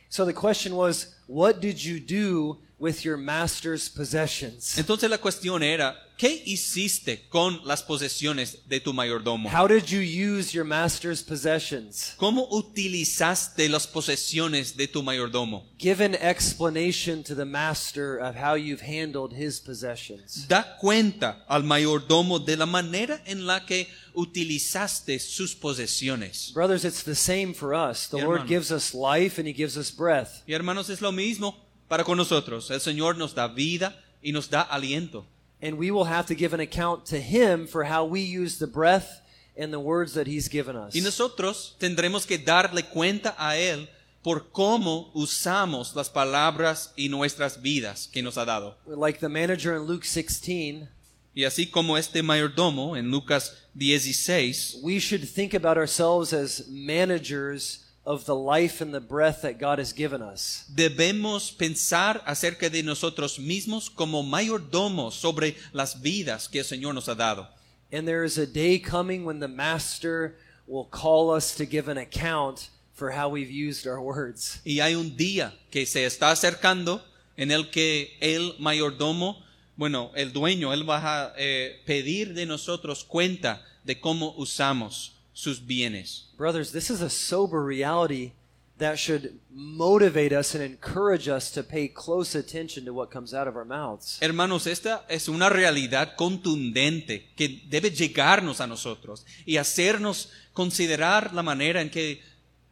So 0.08 0.24
the 0.24 0.32
question 0.32 0.74
was, 0.74 1.14
what 1.26 1.60
did 1.60 1.78
you 1.78 2.00
do 2.00 2.58
with 2.78 3.04
your 3.04 3.16
master's 3.16 3.88
possessions? 3.88 4.78
Entonces 4.78 5.10
la 5.10 5.18
cuestión 5.18 5.62
era, 5.62 5.96
¿qué 6.16 6.42
hiciste 6.44 7.26
con 7.28 7.60
las 7.64 7.82
posesiones 7.82 8.68
de 8.68 8.80
tu 8.80 8.92
mayordomo? 8.92 9.50
How 9.50 9.66
did 9.66 9.84
you 9.86 10.00
use 10.00 10.52
your 10.52 10.64
master's 10.64 11.22
possessions? 11.22 12.14
¿Cómo 12.16 12.46
utilizaste 12.50 13.68
las 13.68 13.86
posesiones 13.86 14.76
de 14.76 14.86
tu 14.86 15.02
mayordomo? 15.02 15.64
Give 15.78 16.04
an 16.04 16.14
explanation 16.14 17.22
to 17.22 17.34
the 17.34 17.44
master 17.44 18.18
of 18.18 18.36
how 18.36 18.54
you've 18.54 18.82
handled 18.82 19.32
his 19.32 19.60
possessions. 19.60 20.46
Da 20.48 20.76
cuenta 20.78 21.44
al 21.48 21.64
mayordomo 21.64 22.38
de 22.38 22.56
la 22.56 22.66
manera 22.66 23.22
en 23.26 23.46
la 23.46 23.64
que 23.64 23.88
utilizaste 24.16 25.20
sus 25.20 25.54
posesiones. 25.54 26.52
Brothers, 26.52 26.84
it's 26.84 27.04
the 27.04 27.14
same 27.14 27.52
for 27.52 27.74
us. 27.74 28.08
The 28.08 28.18
Lord 28.18 28.48
gives 28.48 28.72
us 28.72 28.94
life 28.94 29.38
and 29.38 29.46
he 29.46 29.52
gives 29.52 29.76
us 29.76 29.90
breath. 29.90 30.42
Y 30.48 30.54
hermanos, 30.54 30.88
es 30.90 31.00
lo 31.00 31.12
mismo 31.12 31.54
para 31.88 32.02
con 32.02 32.16
nosotros. 32.16 32.70
El 32.70 32.80
Señor 32.80 33.16
nos 33.16 33.34
da 33.34 33.46
vida 33.46 33.94
y 34.22 34.32
nos 34.32 34.48
da 34.48 34.62
aliento. 34.62 35.26
And 35.62 35.78
we 35.78 35.90
will 35.90 36.06
have 36.06 36.26
to 36.26 36.34
give 36.34 36.54
an 36.54 36.60
account 36.60 37.06
to 37.06 37.20
him 37.20 37.66
for 37.66 37.84
how 37.84 38.04
we 38.04 38.20
use 38.20 38.58
the 38.58 38.66
breath 38.66 39.20
and 39.56 39.72
the 39.72 39.80
words 39.80 40.14
that 40.14 40.26
he's 40.26 40.48
given 40.48 40.76
us. 40.76 40.94
Y 40.94 41.00
nosotros 41.00 41.76
tendremos 41.78 42.26
que 42.26 42.38
darle 42.38 42.84
cuenta 42.84 43.34
a 43.38 43.56
Él 43.56 43.88
por 44.22 44.50
cómo 44.50 45.10
usamos 45.14 45.94
las 45.94 46.10
palabras 46.10 46.92
y 46.96 47.08
nuestras 47.08 47.62
vidas 47.62 48.08
que 48.12 48.22
nos 48.22 48.36
ha 48.36 48.44
dado. 48.44 48.76
Like 48.86 49.20
the 49.20 49.28
manager 49.28 49.76
in 49.76 49.86
Luke 49.86 50.04
16, 50.04 50.88
Y 51.36 51.44
así 51.44 51.66
como 51.66 51.98
este 51.98 52.22
mayordomo 52.22 52.96
en 52.96 53.10
Lucas 53.10 53.52
16, 53.74 54.80
we 54.82 54.98
should 54.98 55.22
think 55.22 55.52
about 55.52 55.76
ourselves 55.76 56.32
as 56.32 56.66
managers 56.66 57.84
of 58.06 58.24
the 58.24 58.34
life 58.34 58.80
and 58.80 58.94
the 58.94 59.00
breath 59.00 59.42
that 59.42 59.58
God 59.58 59.78
has 59.78 59.92
given 59.92 60.22
us. 60.22 60.64
debemos 60.74 61.52
pensar 61.52 62.22
acerca 62.24 62.70
de 62.70 62.82
nosotros 62.82 63.38
mismos 63.38 63.90
como 63.90 64.22
mayordomos 64.22 65.12
sobre 65.12 65.56
las 65.74 66.00
vidas 66.00 66.48
que 66.48 66.60
el 66.60 66.64
Señor 66.64 66.94
nos 66.94 67.06
ha 67.06 67.14
dado. 67.14 67.46
And 67.92 68.08
there 68.08 68.24
is 68.24 68.38
a 68.38 68.46
day 68.46 68.78
coming 68.78 69.26
when 69.26 69.38
the 69.38 69.48
master 69.48 70.36
will 70.66 70.88
call 70.90 71.30
us 71.30 71.54
to 71.56 71.66
give 71.66 71.88
an 71.88 71.98
account 71.98 72.70
for 72.94 73.10
how 73.10 73.28
we've 73.28 73.50
used 73.50 73.86
our 73.86 74.00
words. 74.00 74.60
Y 74.64 74.80
hay 74.80 74.94
un 74.94 75.16
día 75.16 75.52
que 75.70 75.84
se 75.84 76.06
está 76.06 76.30
acercando 76.30 77.02
en 77.36 77.50
el 77.50 77.70
que 77.70 78.16
el 78.20 78.54
mayordomo, 78.58 79.44
bueno, 79.76 80.10
el 80.14 80.32
dueño, 80.32 80.72
él 80.72 80.88
va 80.88 80.98
a 81.24 81.34
eh, 81.36 81.82
pedir 81.84 82.34
de 82.34 82.46
nosotros 82.46 83.04
cuenta 83.04 83.62
de 83.84 84.00
cómo 84.00 84.34
usamos 84.36 85.12
sus 85.32 85.64
bienes. 85.64 86.30
Brothers, 86.38 86.72
this 86.72 86.90
is 86.90 87.02
a 87.02 87.10
sober 87.10 87.62
reality 87.64 88.32
that 88.78 88.96
should 88.96 89.38
motivate 89.50 90.32
us 90.32 90.54
and 90.54 90.62
encourage 90.62 91.28
us 91.28 91.50
to 91.50 91.62
pay 91.62 91.88
close 91.88 92.34
attention 92.34 92.84
to 92.84 92.92
what 92.92 93.10
comes 93.10 93.32
out 93.32 93.48
of 93.48 93.56
our 93.56 93.64
mouths. 93.64 94.18
Hermanos, 94.20 94.66
esta 94.66 95.04
es 95.08 95.28
una 95.28 95.48
realidad 95.48 96.14
contundente 96.16 97.30
que 97.36 97.62
debe 97.68 97.90
llegarnos 97.90 98.60
a 98.60 98.66
nosotros 98.66 99.24
y 99.44 99.56
hacernos 99.56 100.30
considerar 100.52 101.32
la 101.32 101.42
manera 101.42 101.80
en 101.80 101.90
que 101.90 102.22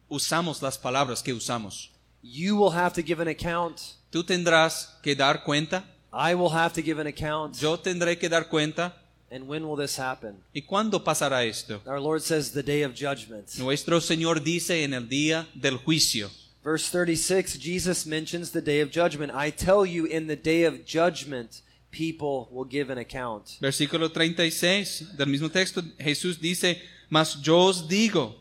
usamos 0.07 0.61
las 0.61 0.77
palabras 0.77 1.23
que 1.23 1.33
usamos. 1.33 1.91
You 2.21 2.55
will 2.57 2.73
have 2.73 2.93
to 2.95 3.03
give 3.03 3.21
an 3.21 3.27
account. 3.27 3.79
Tú 4.09 4.23
tendrás 4.23 4.97
que 5.01 5.15
dar 5.15 5.43
cuenta, 5.43 5.85
I 6.17 6.33
will 6.33 6.51
have 6.53 6.73
to 6.75 6.81
give 6.81 6.99
an 7.01 7.07
account. 7.07 7.55
yo 7.61 7.77
tendré 7.77 8.17
que 8.17 8.29
dar 8.29 8.47
cuenta. 8.47 8.93
And 9.31 9.47
when 9.49 9.63
will 9.67 9.75
this 9.75 9.97
happen? 9.99 10.35
¿Y 10.53 10.61
cuándo 10.61 11.03
pasará 11.03 11.43
esto? 11.43 11.81
Our 11.85 11.99
Lord 11.99 12.21
says 12.21 12.51
the 12.51 12.63
day 12.63 12.83
of 12.83 12.93
judgment. 12.93 13.49
Nuestro 13.57 13.99
Señor 13.99 14.41
dice 14.41 14.83
en 14.83 14.93
el 14.93 15.09
día 15.09 15.47
del 15.53 15.77
juicio. 15.77 16.29
Verse 16.63 16.89
36, 16.89 17.59
Jesus 17.59 18.05
mentions 18.05 18.51
the 18.51 18.61
day 18.61 18.81
of 18.81 18.91
judgment. 18.91 19.31
I 19.35 19.51
tell 19.51 19.85
you, 19.85 20.05
in 20.05 20.27
the 20.27 20.35
day 20.35 20.63
of 20.63 20.85
judgment, 20.85 21.61
people 21.91 22.47
will 22.51 22.65
give 22.69 22.89
an 22.91 22.97
account. 22.97 23.57
Versículo 23.59 24.09
36 24.11 25.15
del 25.17 25.27
mismo 25.27 25.49
texto, 25.51 25.81
Jesús 25.99 26.39
dice, 26.39 26.81
mas 27.09 27.39
yo 27.41 27.57
os 27.65 27.87
digo 27.87 28.35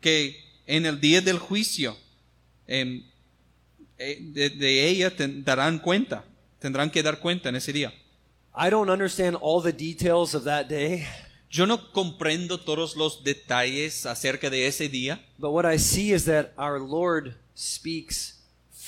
que 0.00 0.34
en 0.66 0.86
el 0.86 0.98
día 1.00 1.20
del 1.20 1.38
juicio 1.38 1.96
em, 2.66 3.02
eh, 3.98 4.18
de, 4.20 4.50
de 4.50 4.88
ella 4.88 5.10
ten- 5.14 5.44
darán 5.44 5.78
cuenta, 5.78 6.24
tendrán 6.58 6.90
que 6.90 7.02
dar 7.02 7.20
cuenta 7.20 7.48
en 7.48 7.56
ese 7.56 7.72
día. 7.72 7.92
I 8.54 8.70
don't 8.70 8.90
understand 8.90 9.36
all 9.40 9.62
the 9.62 9.72
details 9.72 10.34
of 10.34 10.44
that 10.44 10.66
day, 10.66 11.06
Yo 11.50 11.64
no 11.64 11.92
comprendo 11.92 12.58
todos 12.60 12.94
los 12.94 13.24
detalles 13.24 14.04
acerca 14.04 14.50
de 14.50 14.66
ese 14.66 14.88
día, 14.90 15.18
but 15.38 15.50
what 15.50 15.64
I 15.64 15.78
see 15.78 16.12
is 16.12 16.24
that 16.26 16.52
our 16.58 16.78
Lord 16.78 17.34
speaks 17.54 18.34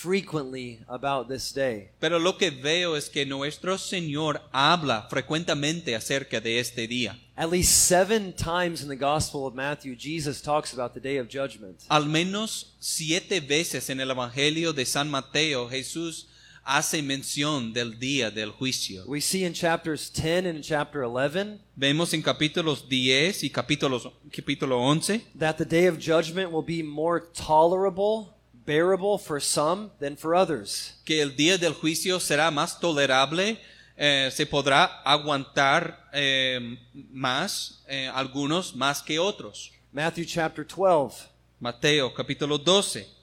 frequently 0.01 0.81
about 0.89 1.29
this 1.29 1.53
day. 1.55 1.91
pero 2.01 2.19
lo 2.19 2.37
que 2.37 2.51
veo 2.51 2.97
es 2.97 3.09
que 3.09 3.25
nuestro 3.25 3.79
Señor 3.79 4.43
habla 4.53 5.07
frecuentemente 5.09 5.95
acerca 5.95 6.41
de 6.41 6.59
este 6.59 6.87
día. 6.87 7.19
At 7.37 7.51
least 7.51 7.71
seven 7.89 8.35
times 8.35 8.83
in 8.83 8.89
the 8.89 8.97
Gospel 8.97 9.47
of 9.47 9.55
Matthew, 9.55 9.97
Jesus 9.97 10.43
talks 10.43 10.75
about 10.75 10.93
the 10.93 11.01
day 11.01 11.19
of 11.19 11.29
judgment. 11.29 11.81
Al 11.89 12.05
menos 12.07 12.75
siete 12.79 13.41
veces 13.41 13.89
en 13.89 14.01
el 14.01 14.11
Evangelio 14.11 14.75
de 14.75 14.85
San 14.85 15.11
Mateo 15.11 15.69
Jesús 15.69 16.27
hace 16.71 17.03
mención 17.03 17.73
del 17.73 17.99
día 17.99 18.31
del 18.31 18.53
juicio. 18.53 19.05
We 19.07 19.21
see 19.21 19.45
in 19.45 19.53
chapters 19.53 20.09
10 20.13 20.47
and 20.47 20.63
chapter 20.63 21.03
11 21.03 21.59
Vemos 21.75 22.15
en 22.15 22.23
capítulos 22.23 22.89
10 22.89 23.43
y 23.43 23.51
capítulos, 23.51 24.09
capítulo 24.31 24.79
11 24.79 25.21
that 25.37 25.57
the 25.57 25.65
day 25.65 25.89
of 25.89 25.99
judgment 25.99 26.53
will 26.53 26.65
be 26.65 26.83
more 26.83 27.21
tolerable, 27.35 28.37
bearable 28.65 29.19
for 29.19 29.41
some 29.41 29.91
than 29.99 30.17
for 30.17 30.35
others. 30.35 30.95
que 31.05 31.21
el 31.21 31.35
día 31.35 31.59
del 31.59 31.75
juicio 31.75 32.21
será 32.21 32.53
más 32.53 32.79
tolerable, 32.79 33.59
eh, 33.97 34.31
se 34.33 34.47
podrá 34.47 35.03
aguantar 35.05 36.09
eh, 36.13 36.79
más, 37.11 37.83
eh, 37.89 38.09
algunos 38.15 38.77
más 38.77 39.03
que 39.03 39.19
otros. 39.19 39.73
Matthew 39.93 40.25
chapter 40.25 40.65
12, 40.65 41.27
Mateo 41.59 42.15
capítulo 42.15 42.59
12, 42.59 43.20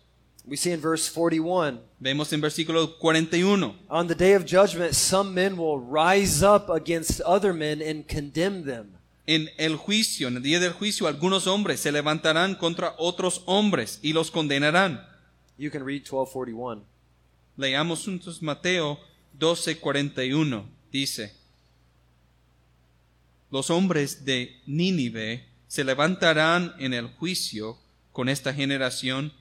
we 0.47 0.55
see 0.55 0.71
in 0.71 0.79
verse 0.79 1.09
41 1.09 1.79
vemos 1.99 2.31
en 2.31 2.41
versículo 2.41 2.97
41. 2.99 3.75
On 3.89 4.07
the 4.07 4.15
day 4.15 4.33
of 4.33 4.45
judgment, 4.45 4.93
some 4.93 5.33
men 5.33 5.57
will 5.57 5.79
rise 5.79 6.43
up 6.43 6.69
against 6.69 7.21
other 7.21 7.53
men 7.53 7.81
and 7.81 8.07
condemn 8.07 8.63
them. 8.63 8.93
En 9.25 9.49
el 9.57 9.75
juicio, 9.75 10.29
en 10.29 10.37
el 10.37 10.41
día 10.41 10.59
del 10.59 10.71
juicio, 10.71 11.07
algunos 11.07 11.47
hombres 11.47 11.81
se 11.81 11.91
levantarán 11.91 12.55
contra 12.55 12.95
otros 12.97 13.43
hombres 13.45 13.99
y 14.01 14.13
los 14.13 14.31
condenarán. 14.31 15.05
You 15.57 15.69
can 15.69 15.83
read 15.83 16.03
1241. 16.03 16.83
Leamos 17.57 18.05
juntos 18.05 18.41
Mateo 18.41 18.99
12:41. 19.37 20.63
Dice, 20.91 21.33
los 23.51 23.69
hombres 23.69 24.23
de 24.23 24.61
Nínive 24.65 25.45
se 25.67 25.83
levantarán 25.83 26.73
en 26.79 26.93
el 26.93 27.07
juicio 27.07 27.77
con 28.13 28.29
esta 28.29 28.53
generación 28.53 29.33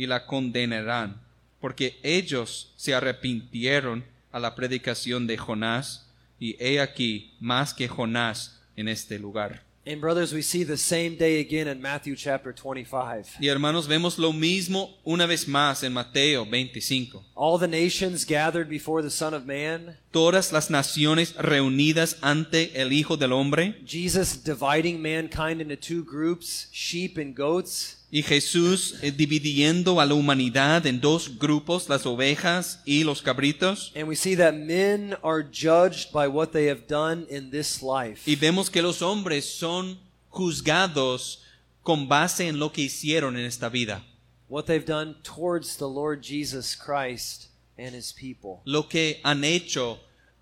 y 0.00 0.06
la 0.06 0.24
condenarán, 0.24 1.20
porque 1.60 2.00
ellos 2.02 2.72
se 2.76 2.94
arrepintieron 2.94 4.02
a 4.32 4.40
la 4.40 4.54
predicación 4.54 5.26
de 5.26 5.36
Jonás, 5.36 6.06
y 6.38 6.56
he 6.58 6.80
aquí 6.80 7.34
más 7.38 7.74
que 7.74 7.86
Jonás 7.86 8.62
en 8.76 8.88
este 8.88 9.18
lugar. 9.18 9.62
And 9.86 10.00
brothers, 10.00 10.32
we 10.32 10.40
see 10.40 10.64
the 10.64 10.78
same 10.78 11.16
day 11.18 11.38
again 11.40 11.68
in 11.68 11.82
Matthew 11.82 12.16
chapter 12.16 12.54
25. 12.54 13.40
Y 13.40 13.48
hermanos, 13.48 13.86
vemos 13.86 14.18
lo 14.18 14.32
mismo 14.32 14.96
una 15.04 15.26
vez 15.26 15.46
más 15.46 15.82
en 15.82 15.92
Mateo 15.92 16.46
25. 16.46 17.22
All 17.34 17.58
the 17.58 17.68
nations 17.68 18.24
gathered 18.24 18.70
before 18.70 19.02
the 19.02 19.10
Son 19.10 19.34
of 19.34 19.44
Man, 19.44 19.98
Todas 20.10 20.52
las 20.52 20.70
naciones 20.70 21.34
reunidas 21.36 22.16
ante 22.20 22.80
el 22.80 22.92
Hijo 22.92 23.16
del 23.16 23.32
Hombre, 23.32 23.80
Jesus 23.86 24.42
dividing 24.42 25.00
mankind 25.00 25.60
into 25.60 25.76
two 25.76 26.02
groups, 26.02 26.68
sheep 26.72 27.16
and 27.16 27.36
goats. 27.36 27.96
y 28.10 28.22
Jesús 28.22 28.96
eh, 29.02 29.12
dividiendo 29.12 30.00
a 30.00 30.06
la 30.06 30.14
humanidad 30.14 30.84
en 30.86 31.00
dos 31.00 31.38
grupos, 31.38 31.88
las 31.88 32.04
ovejas 32.06 32.80
y 32.84 33.04
los 33.04 33.22
cabritos. 33.22 33.92
And 33.94 34.08
we 34.08 34.16
see 34.16 34.36
that 34.36 34.54
men 34.54 35.16
are 35.22 35.44
judged 35.44 36.12
by 36.12 36.26
what 36.26 36.50
they 36.50 36.68
have 36.68 36.86
done 36.88 37.26
in 37.30 37.50
this 37.50 37.80
life. 37.82 38.28
Y 38.28 38.34
vemos 38.34 38.68
que 38.68 38.82
los 38.82 39.00
hombres 39.02 39.44
son 39.44 39.98
juzgados 40.28 41.44
con 41.82 42.08
base 42.08 42.48
en 42.48 42.58
lo 42.58 42.72
que 42.72 42.82
hicieron 42.82 43.36
en 43.36 43.46
esta 43.46 43.68
vida, 43.68 44.04
What 44.48 44.64
they've 44.64 44.84
done 44.84 45.14
towards 45.22 45.76
the 45.76 45.88
Lord 45.88 46.22
Jesus 46.22 46.74
Christ 46.74 47.49
and 47.80 47.94
his 47.94 48.12
people. 48.12 48.60
lo 48.64 48.82
que 48.88 49.20
han 49.24 49.42
hecho 49.44 49.98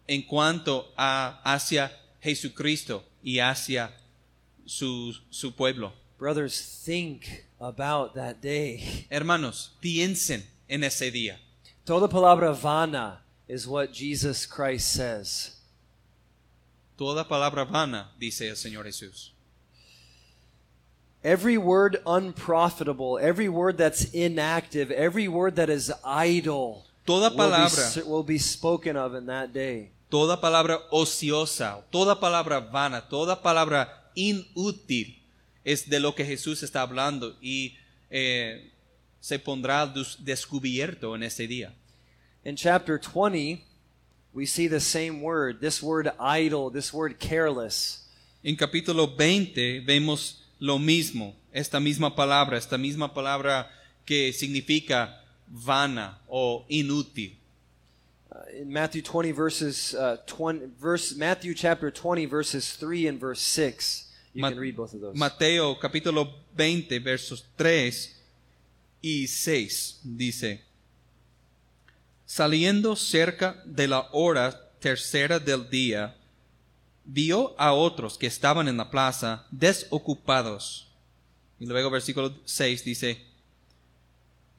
en 0.07 0.23
cuanto 0.23 0.87
a 0.97 1.41
hacia 1.45 1.91
Jesucristo 2.21 3.05
y 3.23 3.39
hacia 3.39 3.91
su, 4.67 5.15
su 5.31 5.53
pueblo. 5.53 5.93
Brothers, 6.19 6.83
think 6.85 7.45
about 7.61 8.15
that 8.15 8.41
day. 8.41 9.07
Hermanos, 9.11 9.71
piensen 9.81 10.43
en 10.69 10.83
ese 10.83 11.11
día. 11.13 11.39
Toda 11.85 12.09
palabra 12.09 12.53
vana 12.53 13.21
is 13.47 13.67
what 13.67 13.93
Jesus 13.93 14.47
Christ 14.47 14.93
says. 14.93 15.55
Toda 16.97 17.25
palabra 17.25 17.65
vana, 17.65 18.09
dice 18.19 18.43
el 18.43 18.57
Señor 18.57 18.85
Jesús. 18.85 19.31
Every 21.23 21.59
word 21.59 21.99
unprofitable, 22.07 23.19
every 23.21 23.49
word 23.49 23.79
that's 23.79 24.05
inactive, 24.13 24.91
every 24.91 25.29
word 25.29 25.57
that 25.57 25.69
is 25.69 25.93
idle 26.05 26.88
Toda 27.09 27.31
will 27.31 27.37
be, 27.37 27.43
palabra, 27.43 27.83
s- 27.87 28.05
will 28.05 28.23
be 28.23 28.39
spoken 28.39 28.97
of 28.97 29.15
in 29.17 29.25
that 29.27 29.53
day. 29.53 29.91
toda 30.11 30.37
palabra 30.41 30.79
ociosa, 30.93 31.83
toda 31.91 32.15
palabra 32.21 32.61
vana, 32.61 33.01
toda 33.09 33.35
palabra 33.43 33.89
inútil 34.15 35.17
es 35.65 35.89
de 35.89 36.01
lo 36.01 36.15
que 36.15 36.25
Jesús 36.25 36.63
está 36.63 36.83
hablando 36.83 37.37
y 37.41 37.77
eh, 38.11 38.73
se 39.21 39.39
pondrá 39.39 39.87
descubierto 40.19 41.15
en 41.15 41.23
ese 41.23 41.47
día. 41.47 41.75
In 42.45 42.57
chapter 42.57 42.99
20, 43.01 43.63
we 44.33 44.47
see 44.47 44.69
the 44.69 44.81
same 44.81 45.21
word, 45.23 45.61
this 45.61 45.83
word 45.83 46.09
idle, 46.21 46.71
this 46.71 46.93
word 46.93 47.19
careless. 47.19 48.05
En 48.43 48.55
capítulo 48.57 49.09
20 49.17 49.81
vemos 49.81 50.43
lo 50.61 50.79
mismo, 50.79 51.35
esta 51.53 51.81
misma 51.81 52.15
palabra, 52.15 52.57
esta 52.57 52.79
misma 52.79 53.13
palabra 53.13 53.69
que 54.07 54.33
significa 54.33 55.23
vana 55.51 56.19
o 56.29 56.65
inútil. 56.69 57.33
Uh, 58.31 58.61
in 58.61 58.73
Matthew 58.73 59.03
20 59.03 59.33
verses 59.33 59.95
uh, 59.95 60.19
20 60.27 60.67
verse 60.79 61.17
Matthew 61.17 61.55
chapter 61.55 61.91
20 61.91 62.27
verses 62.27 62.77
3 62.77 63.09
and 63.09 63.21
verse 63.21 63.41
6. 63.41 64.05
You 64.35 64.43
Ma- 64.43 64.51
can 64.51 64.59
read 64.59 64.77
both 64.77 64.93
of 64.95 65.01
those. 65.01 65.17
Mateo 65.17 65.75
capítulo 65.77 66.29
20 66.55 66.99
versos 66.99 67.45
3 67.57 68.19
y 69.03 69.27
6 69.27 70.01
dice, 70.05 70.63
Saliendo 72.27 72.95
cerca 72.97 73.63
de 73.65 73.89
la 73.89 74.09
hora 74.13 74.71
tercera 74.81 75.39
del 75.39 75.71
día, 75.71 76.15
vio 77.05 77.55
a 77.59 77.73
otros 77.73 78.19
que 78.19 78.27
estaban 78.27 78.69
en 78.69 78.77
la 78.77 78.91
plaza 78.91 79.47
desocupados. 79.51 80.89
Y 81.59 81.67
luego 81.67 81.91
versículo 81.91 82.35
6 82.45 82.85
dice, 82.85 83.25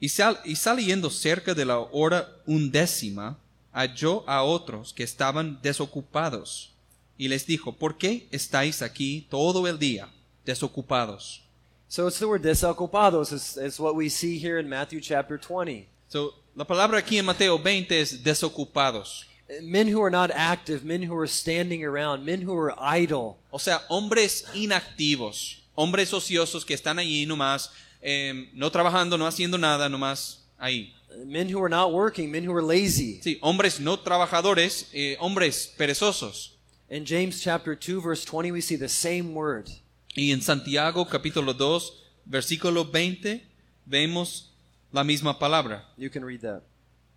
y, 0.00 0.08
sal- 0.08 0.40
y 0.44 0.56
saliendo 0.56 1.10
cerca 1.10 1.54
de 1.54 1.64
la 1.64 1.78
hora 1.78 2.28
undécima, 2.46 3.36
halló 3.72 4.28
a 4.28 4.42
otros 4.42 4.92
que 4.92 5.02
estaban 5.04 5.60
desocupados. 5.62 6.72
Y 7.18 7.28
les 7.28 7.46
dijo, 7.46 7.72
¿por 7.72 7.98
qué 7.98 8.26
estáis 8.32 8.80
aquí 8.82 9.26
todo 9.30 9.66
el 9.68 9.78
día 9.78 10.08
desocupados? 10.46 11.42
So 11.88 12.06
it's 12.06 12.18
the 12.18 12.26
word 12.26 12.42
desocupados. 12.42 13.32
It's, 13.32 13.56
it's 13.56 13.78
what 13.80 13.94
we 13.96 14.08
see 14.08 14.38
here 14.38 14.58
in 14.60 14.68
Matthew 14.68 15.00
chapter 15.00 15.38
20. 15.38 15.86
So, 16.08 16.34
la 16.54 16.64
palabra 16.64 16.98
aquí 16.98 17.18
en 17.18 17.24
Mateo 17.26 17.58
20 17.58 18.00
es 18.00 18.22
desocupados. 18.22 19.26
Men 19.62 19.88
who 19.92 20.00
are 20.00 20.10
not 20.10 20.30
active, 20.30 20.84
men 20.84 21.02
who 21.02 21.16
are 21.18 21.26
standing 21.26 21.84
around, 21.84 22.24
men 22.24 22.42
who 22.46 22.54
are 22.56 22.72
idle. 22.80 23.36
O 23.50 23.58
sea, 23.58 23.82
hombres 23.88 24.44
inactivos, 24.54 25.62
hombres 25.74 26.12
ociosos 26.14 26.64
que 26.64 26.74
están 26.74 27.00
allí 27.00 27.26
nomás, 27.26 27.70
eh, 28.02 28.50
no 28.54 28.70
trabajando, 28.70 29.16
no 29.18 29.26
haciendo 29.26 29.58
nada, 29.58 29.88
nomás 29.88 30.44
ahí. 30.58 30.94
Men 31.26 31.52
who 31.52 31.60
are 31.62 31.68
not 31.68 31.92
working, 31.92 32.30
men 32.30 32.46
who 32.46 32.56
are 32.56 32.62
lazy. 32.62 33.20
Sí, 33.22 33.38
hombres 33.42 33.80
no 33.80 33.98
trabajadores, 33.98 34.88
eh, 34.92 35.16
hombres 35.20 35.74
perezosos. 35.76 36.52
In 36.88 37.04
James 37.04 37.40
chapter 37.40 37.76
2 37.76 38.00
verse 38.00 38.24
20 38.24 38.52
we 38.52 38.60
see 38.60 38.76
the 38.76 38.88
same 38.88 39.34
word. 39.34 39.68
Y 40.14 40.32
en 40.32 40.42
Santiago 40.42 41.06
capítulo 41.06 41.54
2, 41.54 41.92
versículo 42.24 42.84
20, 42.84 43.44
vemos 43.86 44.50
la 44.92 45.04
misma 45.04 45.38
palabra. 45.38 45.84
You 45.96 46.10
can 46.10 46.24
read 46.24 46.40
that, 46.40 46.62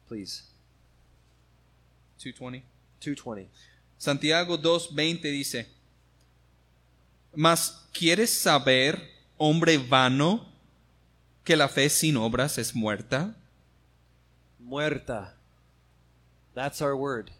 please. 0.07 0.43
220. 2.19 2.63
220. 2.99 3.49
Santiago 3.97 4.57
2.20 4.57 5.21
dice, 5.31 5.67
Mas 7.35 7.87
¿quieres 7.91 8.29
saber, 8.29 9.01
hombre 9.37 9.77
vano, 9.77 10.52
que 11.43 11.55
la 11.55 11.67
fe 11.67 11.89
sin 11.89 12.17
obras 12.17 12.57
es 12.57 12.73
muerta? 12.75 13.35
Muerta. 14.59 15.35
That's 16.53 16.81
our 16.81 16.95
word. 16.95 17.31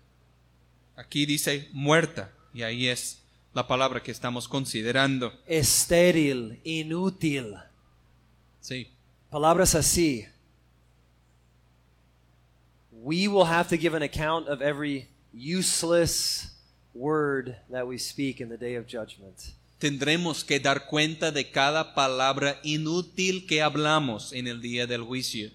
Aquí 0.95 1.25
dice 1.25 1.67
muerta, 1.71 2.31
y 2.53 2.63
ahí 2.63 2.87
es 2.87 3.21
la 3.53 3.67
palabra 3.67 4.01
que 4.01 4.11
estamos 4.11 4.47
considerando. 4.47 5.33
Estéril, 5.47 6.59
inútil. 6.63 7.55
Sí. 8.59 8.89
Palabras 9.29 9.75
así. 9.75 10.27
We 12.91 13.27
will 13.27 13.45
have 13.45 13.69
to 13.69 13.77
give 13.77 13.95
an 13.95 14.03
account 14.03 14.47
of 14.47 14.61
every 14.61 15.09
useless 15.33 16.51
word 16.93 17.57
that 17.69 17.87
we 17.87 17.97
speak 17.97 18.39
in 18.39 18.49
the 18.49 18.57
day 18.57 18.75
of 18.75 18.87
judgment. 18.87 19.53
Tendremos 19.83 20.45
que 20.45 20.61
dar 20.61 20.85
cuenta 20.85 21.33
de 21.33 21.51
cada 21.51 21.93
palabra 21.93 22.57
inútil 22.63 23.45
que 23.45 23.61
hablamos 23.61 24.31
en 24.31 24.47
el 24.47 24.61
día 24.61 24.87
del 24.87 25.01
juicio. 25.01 25.51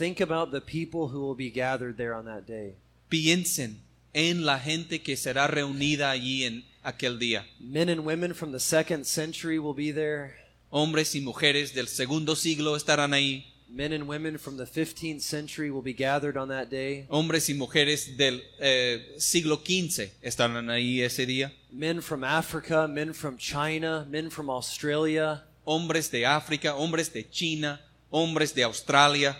Think 0.00 0.20
about 0.20 0.50
the 0.50 0.60
people 0.60 1.02
who 1.02 1.24
will 1.24 1.36
be 1.36 1.48
gathered 1.48 1.94
there 1.96 2.12
on 2.12 2.24
that 2.24 2.42
day. 2.48 2.74
Piensen 3.08 3.78
en 4.14 4.44
la 4.44 4.58
gente 4.58 5.00
que 5.00 5.16
será 5.16 5.46
reunida 5.46 6.10
allí 6.10 6.42
en 6.42 6.64
aquel 6.82 7.20
día. 7.20 7.46
Men 7.60 7.88
and 7.88 8.04
women 8.04 8.34
from 8.34 8.50
the 8.50 8.58
second 8.58 9.04
century 9.04 9.60
will 9.60 9.76
be 9.76 9.92
there. 9.92 10.34
Hombres 10.70 11.14
y 11.14 11.20
mujeres 11.20 11.72
del 11.72 11.86
segundo 11.86 12.34
siglo 12.34 12.74
estarán 12.74 13.14
ahí. 13.14 13.53
Men 13.76 13.92
and 13.92 14.06
women 14.06 14.38
from 14.38 14.56
the 14.56 14.66
15th 14.66 15.22
century 15.22 15.68
will 15.68 15.82
be 15.82 15.92
gathered 15.92 16.36
on 16.36 16.46
that 16.46 16.70
day. 16.70 17.06
Hombres 17.10 17.48
y 17.48 17.54
mujeres 17.54 18.16
del 18.16 18.40
eh, 18.60 19.16
siglo 19.18 19.56
XV 19.56 20.12
estarán 20.22 20.70
ahí 20.70 21.02
ese 21.02 21.26
día. 21.26 21.50
Men 21.72 22.00
from 22.00 22.22
Africa, 22.22 22.86
men 22.86 23.12
from 23.12 23.36
China, 23.36 24.06
men 24.08 24.30
from 24.30 24.48
Australia, 24.48 25.42
Hombres 25.66 26.08
de 26.08 26.24
África, 26.24 26.76
hombres 26.76 27.12
de 27.12 27.24
China, 27.28 27.80
hombres 28.12 28.54
de 28.54 28.62
Australia, 28.62 29.36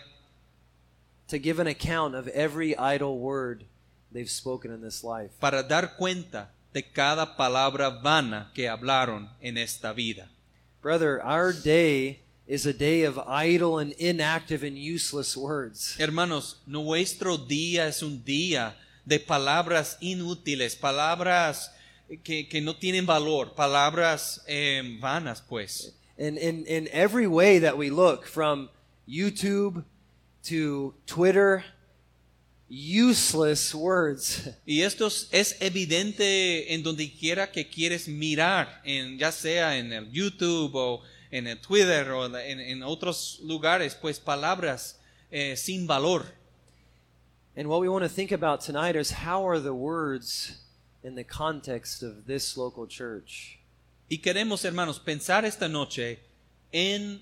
to 1.28 1.38
give 1.38 1.60
an 1.60 1.68
account 1.68 2.16
of 2.16 2.26
every 2.28 2.76
idle 2.76 3.20
word 3.20 3.66
they've 4.10 4.28
spoken 4.28 4.72
in 4.72 4.80
this 4.80 5.04
life. 5.04 5.30
para 5.38 5.62
dar 5.62 5.96
cuenta 5.96 6.48
de 6.72 6.82
cada 6.82 7.36
palabra 7.36 7.88
vana 8.02 8.50
que 8.52 8.68
hablaron 8.68 9.28
en 9.40 9.58
esta 9.58 9.92
vida. 9.92 10.28
Brother, 10.82 11.22
our 11.22 11.52
day 11.52 12.23
is 12.46 12.66
a 12.66 12.72
day 12.72 13.02
of 13.04 13.18
idle 13.26 13.78
and 13.78 13.92
inactive 13.92 14.62
and 14.62 14.76
useless 14.76 15.37
words. 15.37 15.96
Hermanos, 15.98 16.57
nuestro 16.66 17.37
día 17.38 17.87
es 17.88 18.02
un 18.02 18.22
día 18.24 18.74
de 19.07 19.18
palabras 19.18 19.96
inútiles, 20.02 20.76
palabras 20.76 21.70
que, 22.22 22.46
que 22.48 22.61
no 22.61 22.74
tienen 22.74 23.07
valor, 23.07 23.54
palabras 23.54 24.42
eh, 24.46 24.98
vanas, 25.00 25.40
pues. 25.48 25.92
In, 26.18 26.37
in, 26.38 26.64
in 26.66 26.88
every 26.92 27.26
way 27.26 27.59
that 27.59 27.76
we 27.76 27.90
look, 27.90 28.26
from 28.26 28.68
YouTube 29.09 29.83
to 30.44 30.94
Twitter, 31.07 31.64
useless 32.68 33.74
words. 33.74 34.48
Y 34.66 34.83
esto 34.83 35.07
es- 35.07 35.28
es 35.33 35.57
evidente 35.61 36.72
en 36.74 36.83
donde 36.83 37.11
quiera 37.12 37.50
que 37.50 37.68
quieres 37.68 38.09
mirar, 38.09 38.80
en, 38.85 39.18
ya 39.18 39.33
sea 39.33 39.76
en 39.78 39.92
el 39.92 40.11
YouTube 40.11 40.74
o 40.74 41.02
en 41.34 41.48
el 41.48 41.58
Twitter 41.58 42.12
o 42.12 42.26
en, 42.26 42.60
en 42.60 42.82
otros 42.84 43.40
lugares, 43.42 43.96
pues 43.96 44.20
palabras 44.20 45.00
eh, 45.32 45.56
sin 45.56 45.84
valor. 45.84 46.26
And 47.56 47.68
what 47.68 47.80
we 47.80 47.88
want 47.88 48.04
to 48.04 48.08
think 48.08 48.30
about 48.30 48.60
tonight 48.60 48.94
is 48.94 49.10
how 49.24 49.44
are 49.44 49.58
the 49.58 49.74
words 49.74 50.62
in 51.02 51.16
the 51.16 51.24
context 51.24 52.04
of 52.04 52.26
this 52.26 52.56
local 52.56 52.86
church? 52.86 53.58
Y 54.08 54.18
queremos, 54.18 54.64
hermanos, 54.64 55.00
pensar 55.00 55.44
esta 55.44 55.68
noche 55.68 56.20
en 56.72 57.20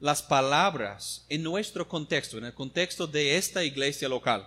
las 0.00 0.22
palabras, 0.22 1.22
en 1.28 1.42
nuestro 1.42 1.84
contexto, 1.84 2.38
en 2.38 2.44
el 2.44 2.52
contexto 2.52 3.08
de 3.08 3.36
esta 3.36 3.64
iglesia 3.64 4.08
local. 4.08 4.44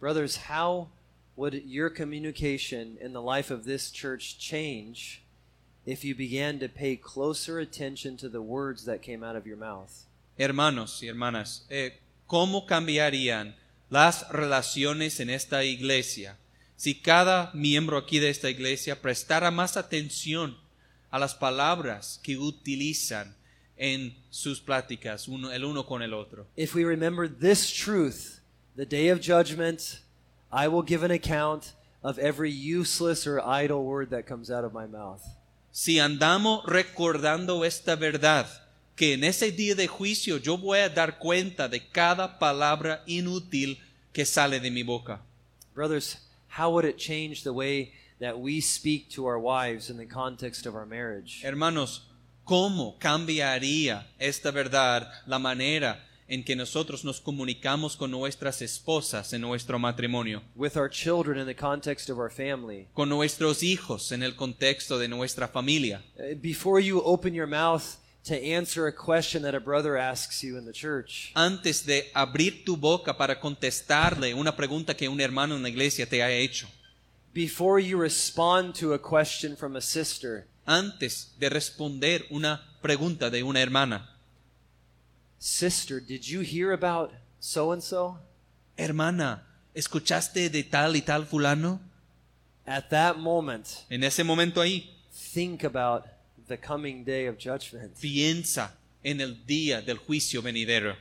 Brothers, 0.00 0.48
how 0.48 0.88
would 1.36 1.62
your 1.66 1.90
communication 1.90 2.96
in 3.02 3.12
the 3.12 3.20
life 3.20 3.50
of 3.50 3.66
this 3.66 3.90
church 3.90 4.38
change 4.38 5.22
if 5.88 6.04
you 6.04 6.14
began 6.14 6.58
to 6.58 6.68
pay 6.68 6.96
closer 6.96 7.58
attention 7.58 8.18
to 8.18 8.28
the 8.28 8.42
words 8.42 8.84
that 8.84 9.00
came 9.00 9.24
out 9.24 9.34
of 9.34 9.46
your 9.46 9.56
mouth? 9.56 10.04
Hermanos 10.38 11.02
y 11.02 11.08
hermanas, 11.08 11.64
eh, 11.70 11.98
¿cómo 12.26 12.66
cambiarían 12.66 13.54
las 13.88 14.28
relaciones 14.28 15.18
en 15.18 15.30
esta 15.30 15.64
iglesia 15.64 16.36
si 16.76 16.94
cada 16.94 17.50
miembro 17.54 17.96
aquí 17.96 18.18
de 18.18 18.28
esta 18.28 18.50
iglesia 18.50 19.00
prestara 19.00 19.50
más 19.50 19.78
atención 19.78 20.58
a 21.10 21.18
las 21.18 21.34
palabras 21.34 22.20
que 22.22 22.36
utilizan 22.36 23.34
en 23.78 24.14
sus 24.28 24.60
pláticas 24.60 25.26
uno, 25.26 25.50
el 25.50 25.64
uno 25.64 25.86
con 25.86 26.02
el 26.02 26.12
otro? 26.12 26.46
If 26.54 26.74
we 26.74 26.84
remember 26.84 27.26
this 27.26 27.72
truth, 27.72 28.40
the 28.76 28.84
day 28.84 29.08
of 29.08 29.20
judgment, 29.22 30.02
I 30.52 30.68
will 30.68 30.84
give 30.86 31.02
an 31.02 31.10
account 31.10 31.72
of 32.02 32.18
every 32.18 32.50
useless 32.52 33.26
or 33.26 33.40
idle 33.40 33.84
word 33.84 34.10
that 34.10 34.26
comes 34.26 34.50
out 34.50 34.64
of 34.64 34.74
my 34.74 34.86
mouth. 34.86 35.22
Si 35.80 36.00
andamos 36.00 36.66
recordando 36.66 37.64
esta 37.64 37.94
verdad, 37.94 38.48
que 38.96 39.12
en 39.12 39.22
ese 39.22 39.52
día 39.52 39.76
de 39.76 39.86
juicio 39.86 40.38
yo 40.38 40.58
voy 40.58 40.80
a 40.80 40.88
dar 40.88 41.20
cuenta 41.20 41.68
de 41.68 41.86
cada 41.86 42.40
palabra 42.40 43.04
inútil 43.06 43.78
que 44.12 44.24
sale 44.24 44.58
de 44.58 44.72
mi 44.72 44.82
boca. 44.82 45.20
Brothers, 45.76 46.18
how 46.58 46.72
would 46.72 46.84
it 46.84 46.96
change 46.96 47.44
the 47.44 47.52
way 47.52 47.92
that 48.18 48.36
we 48.40 48.60
speak 48.60 49.08
to 49.10 49.24
our 49.24 49.38
wives 49.38 49.88
in 49.88 49.96
the 49.98 50.04
context 50.04 50.66
of 50.66 50.74
our 50.74 50.84
marriage? 50.84 51.44
Hermanos, 51.44 52.08
¿cómo 52.44 52.98
cambiaría 52.98 54.04
esta 54.18 54.50
verdad 54.50 55.08
la 55.28 55.38
manera 55.38 56.04
en 56.28 56.44
que 56.44 56.54
nosotros 56.54 57.04
nos 57.04 57.20
comunicamos 57.20 57.96
con 57.96 58.10
nuestras 58.10 58.60
esposas 58.62 59.32
en 59.32 59.40
nuestro 59.40 59.78
matrimonio, 59.78 60.42
With 60.54 60.76
our 60.76 60.90
children 60.90 61.38
in 61.38 61.46
the 61.46 61.56
context 61.56 62.10
of 62.10 62.18
our 62.18 62.30
family? 62.30 62.86
con 62.94 63.08
nuestros 63.08 63.62
hijos 63.62 64.12
en 64.12 64.22
el 64.22 64.36
contexto 64.36 64.98
de 64.98 65.08
nuestra 65.08 65.48
familia? 65.48 66.02
Uh, 66.16 66.34
Before 66.40 66.82
you 66.82 67.00
open 67.04 67.32
your 67.34 67.46
mouth 67.48 67.82
to 68.24 68.34
answer 68.34 68.86
a 68.86 68.92
question 68.92 69.42
that 69.42 69.54
a 69.54 69.60
brother 69.60 69.96
asks 69.96 70.42
you 70.42 70.58
in 70.58 70.66
the 70.66 70.72
church, 70.72 71.30
Antes 71.34 71.86
de 71.86 72.10
abrir 72.12 72.62
tu 72.64 72.76
boca 72.76 73.16
para 73.16 73.40
contestarle 73.40 74.34
una 74.34 74.54
pregunta 74.54 74.94
que 74.94 75.08
un 75.08 75.20
hermano 75.20 75.56
en 75.56 75.62
la 75.62 75.70
iglesia 75.70 76.04
te 76.06 76.22
ha 76.22 76.30
hecho, 76.30 76.68
before 77.32 77.80
you 77.82 77.98
respond 77.98 78.74
to 78.74 78.92
a 78.92 78.98
question 78.98 79.56
from 79.56 79.76
a 79.76 79.80
sister, 79.80 80.46
antes 80.66 81.34
de 81.38 81.48
responder 81.48 82.26
una 82.28 82.60
pregunta 82.82 83.30
de 83.30 83.42
una 83.42 83.62
hermana, 83.62 84.14
Sister, 85.38 86.00
did 86.00 86.26
you 86.28 86.40
hear 86.40 86.72
about 86.72 87.12
so 87.40 87.72
and 87.72 87.82
so? 87.82 88.18
hermana, 88.76 89.42
¿escuchaste 89.74 90.50
de 90.50 90.62
tal 90.64 90.94
y 90.96 91.00
tal 91.02 91.24
fulano? 91.26 91.80
At 92.66 92.90
that 92.90 93.16
moment, 93.16 93.66
En 93.88 94.04
ese 94.04 94.22
momento 94.24 94.60
ahí, 94.60 94.90
think 95.32 95.64
about 95.64 96.04
the 96.48 96.56
coming 96.58 97.04
day 97.04 97.26
of 97.26 97.36
judgment. 97.38 97.94
piensa 98.00 98.74
en 99.02 99.20
el 99.20 99.34
día 99.46 99.80
del 99.80 99.98
juicio 99.98 100.42
venidero. 100.42 100.96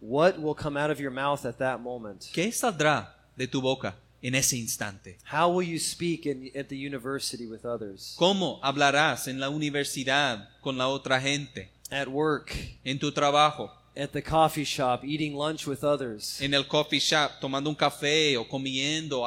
What 0.00 0.38
will 0.38 0.54
come 0.56 0.76
out 0.76 0.90
of 0.90 0.98
your 0.98 1.12
mouth 1.12 1.44
at 1.46 1.58
that 1.58 1.78
moment? 1.80 2.26
¿Qué 2.32 2.50
saldrá 2.52 3.14
de 3.36 3.46
tu 3.46 3.60
boca 3.60 3.94
en 4.20 4.34
ese 4.34 4.56
instante? 4.56 5.18
How 5.32 5.48
will 5.48 5.66
you 5.66 5.78
speak 5.78 6.26
in, 6.26 6.50
at 6.56 6.66
the 6.68 6.76
university 6.76 7.46
with 7.46 7.64
others? 7.64 8.14
¿Cómo 8.18 8.58
hablarás 8.62 9.28
en 9.28 9.38
la 9.40 9.48
universidad 9.48 10.48
con 10.60 10.76
la 10.76 10.88
otra 10.88 11.20
gente? 11.20 11.70
At 11.92 12.08
work, 12.08 12.56
En 12.86 12.98
tu 12.98 13.12
trabajo, 13.12 13.70
at 13.94 14.12
the 14.12 14.22
coffee 14.22 14.64
shop, 14.64 15.04
eating 15.04 15.34
lunch 15.34 15.66
with 15.66 15.84
others? 15.84 16.40
en 16.40 16.54
el 16.54 16.64
coffee 16.64 16.98
shop, 16.98 17.32
tomando 17.38 17.68
un 17.68 17.76
café 17.76 18.36
o 18.38 18.48
comiendo, 18.48 19.26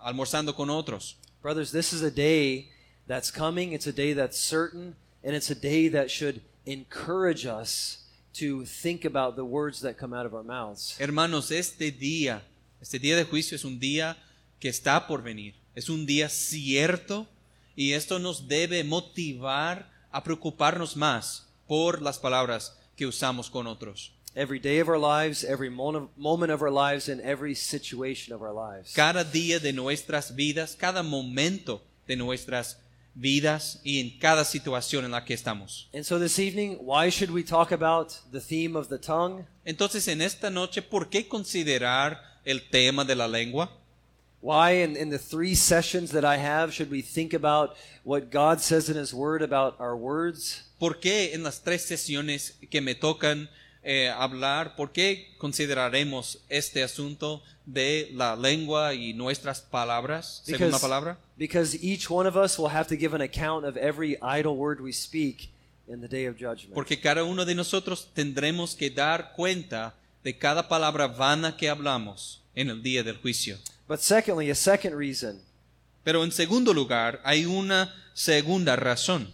almorzando 0.00 0.54
con 0.56 0.70
otros. 0.70 1.16
Brothers, 1.42 1.70
this 1.70 1.92
is 1.92 2.00
a 2.02 2.10
day 2.10 2.70
that's 3.06 3.30
coming. 3.30 3.72
It's 3.74 3.86
a 3.86 3.92
day 3.92 4.14
that's 4.14 4.38
certain, 4.38 4.96
and 5.22 5.36
it's 5.36 5.50
a 5.50 5.54
day 5.54 5.88
that 5.88 6.10
should 6.10 6.40
encourage 6.64 7.44
us 7.44 8.04
to 8.34 8.64
think 8.64 9.04
about 9.04 9.36
the 9.36 9.44
words 9.44 9.80
that 9.82 9.98
come 9.98 10.14
out 10.14 10.24
of 10.24 10.32
our 10.34 10.42
mouths. 10.42 10.96
Hermanos, 10.98 11.50
este 11.50 11.92
día, 11.92 12.40
este 12.80 12.98
día 12.98 13.16
de 13.16 13.24
juicio 13.24 13.54
es 13.54 13.64
un 13.64 13.78
día 13.78 14.16
que 14.58 14.70
está 14.70 15.06
por 15.06 15.22
venir. 15.22 15.54
Es 15.74 15.90
un 15.90 16.06
día 16.06 16.30
cierto 16.30 17.26
y 17.76 17.92
esto 17.92 18.18
nos 18.18 18.48
debe 18.48 18.82
motivar 18.82 19.90
a 20.10 20.22
preocuparnos 20.24 20.96
más 20.96 21.47
por 21.68 22.02
las 22.02 22.18
palabras 22.18 22.76
que 22.96 23.06
usamos 23.06 23.48
con 23.50 23.68
otros. 23.68 24.12
Every 24.34 24.58
day 24.58 24.80
of 24.80 24.88
our 24.88 24.98
lives, 24.98 25.44
every 25.44 25.70
mo- 25.70 26.10
moment 26.16 26.52
of 26.52 26.62
our 26.62 26.70
lives, 26.70 27.08
and 27.08 27.20
every 27.20 27.54
situation 27.54 28.34
of 28.34 28.42
our 28.42 28.52
lives. 28.52 28.92
Cada 28.94 29.24
día 29.24 29.58
de 29.60 29.72
nuestras 29.72 30.34
vidas, 30.34 30.76
cada 30.76 31.02
momento 31.02 31.82
de 32.06 32.16
nuestras 32.16 32.78
vidas 33.14 33.80
y 33.82 34.00
en 34.00 34.18
cada 34.18 34.44
situación 34.44 35.04
en 35.04 35.10
la 35.10 35.24
que 35.24 35.34
estamos. 35.34 35.88
And 35.92 36.04
so 36.04 36.18
this 36.18 36.38
evening, 36.38 36.78
why 36.80 37.10
should 37.10 37.30
we 37.30 37.42
talk 37.42 37.72
about 37.72 38.12
the 38.30 38.40
theme 38.40 38.76
of 38.78 38.88
the 38.88 38.98
tongue? 38.98 39.44
Entonces, 39.64 40.06
en 40.08 40.22
esta 40.22 40.50
noche, 40.50 40.82
¿por 40.82 41.08
qué 41.08 41.26
considerar 41.26 42.22
el 42.44 42.68
tema 42.70 43.04
de 43.04 43.16
la 43.16 43.26
lengua? 43.26 43.70
Why, 44.40 44.82
in, 44.82 44.96
in 44.96 45.10
the 45.10 45.18
three 45.18 45.54
sessions 45.54 46.12
that 46.12 46.24
I 46.24 46.36
have, 46.36 46.72
should 46.72 46.90
we 46.90 47.02
think 47.02 47.34
about 47.34 47.76
what 48.04 48.30
God 48.30 48.60
says 48.60 48.88
in 48.88 48.96
His 48.96 49.12
Word 49.12 49.42
about 49.42 49.74
our 49.80 49.96
words? 49.96 50.62
¿Por 50.78 51.00
qué 51.00 51.34
en 51.34 51.42
las 51.42 51.60
tres 51.60 51.82
sesiones 51.82 52.54
que 52.70 52.80
me 52.80 52.94
tocan 52.94 53.48
eh, 53.82 54.08
hablar, 54.08 54.76
por 54.76 54.92
qué 54.92 55.26
consideraremos 55.38 56.38
este 56.48 56.84
asunto 56.84 57.42
de 57.66 58.10
la 58.12 58.36
lengua 58.36 58.94
y 58.94 59.12
nuestras 59.12 59.60
palabras, 59.60 60.42
según 60.44 60.70
la 60.70 60.78
palabra? 60.78 61.18
because 61.36 61.76
each 61.82 62.10
one 62.10 62.26
of 62.26 62.36
us 62.36 62.58
will 62.58 62.68
have 62.68 62.86
to 62.88 62.96
give 62.96 63.14
an 63.14 63.20
account 63.20 63.64
of 63.64 63.76
every 63.76 64.20
idle 64.22 64.56
word 64.56 64.80
we 64.80 64.92
speak 64.92 65.50
in 65.88 66.00
the 66.00 66.08
day 66.08 66.26
of 66.26 66.36
judgment. 66.36 66.74
Porque 66.74 67.00
cada 67.00 67.24
uno 67.24 67.44
de 67.44 67.54
nosotros 67.54 68.08
tendremos 68.14 68.76
que 68.76 68.90
dar 68.90 69.32
cuenta 69.34 69.94
de 70.22 70.36
cada 70.36 70.68
palabra 70.68 71.08
vana 71.08 71.56
que 71.56 71.68
hablamos 71.68 72.40
en 72.54 72.70
el 72.70 72.82
día 72.82 73.02
del 73.02 73.16
juicio. 73.16 73.56
But 73.88 74.00
secondly, 74.00 74.50
a 74.50 74.54
second 74.54 74.94
reason, 74.96 75.40
Pero 76.04 76.22
en 76.24 76.30
segundo 76.30 76.72
lugar, 76.72 77.20
hay 77.24 77.44
una 77.46 77.92
segunda 78.14 78.76
razón. 78.76 79.32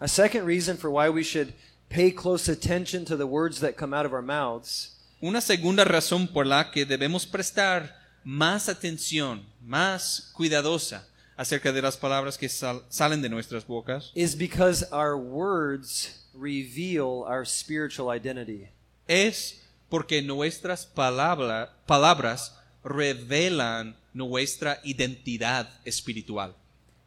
a 0.00 0.08
second 0.08 0.46
reason 0.46 0.76
for 0.78 0.88
why 0.90 1.08
we 1.08 1.22
should 1.24 1.52
pay 1.88 2.12
close 2.12 2.48
attention 2.50 3.04
to 3.04 3.16
the 3.16 3.26
words 3.26 3.58
that 3.60 3.76
come 3.76 3.92
out 3.96 4.06
of 4.06 4.12
our 4.12 4.22
mouths 4.22 4.94
Una 5.20 5.40
segunda 5.40 5.84
razón 5.84 6.28
por 6.28 6.46
la 6.46 6.70
que 6.70 6.84
debemos 6.86 7.26
prestar 7.26 7.92
más 8.24 8.68
atención, 8.68 9.44
más 9.60 10.30
cuidadosa 10.36 11.04
acerca 11.36 11.72
de 11.72 11.82
las 11.82 11.96
palabras 11.96 12.38
que 12.38 12.48
sal- 12.48 12.84
salen 12.88 13.20
de 13.22 13.28
nuestras 13.28 13.66
bocas 13.66 14.12
is 14.14 14.36
because 14.36 14.84
our 14.92 15.16
words 15.16 16.24
reveal 16.34 17.24
our 17.26 17.44
spiritual 17.44 18.08
identity. 18.14 18.68
es 19.08 19.60
porque 19.88 20.22
nuestras 20.22 20.86
palabra- 20.86 21.70
palabras 21.86 22.54
revelan 22.88 23.96
nuestra 24.14 24.80
identidad 24.84 25.68
espiritual. 25.84 26.54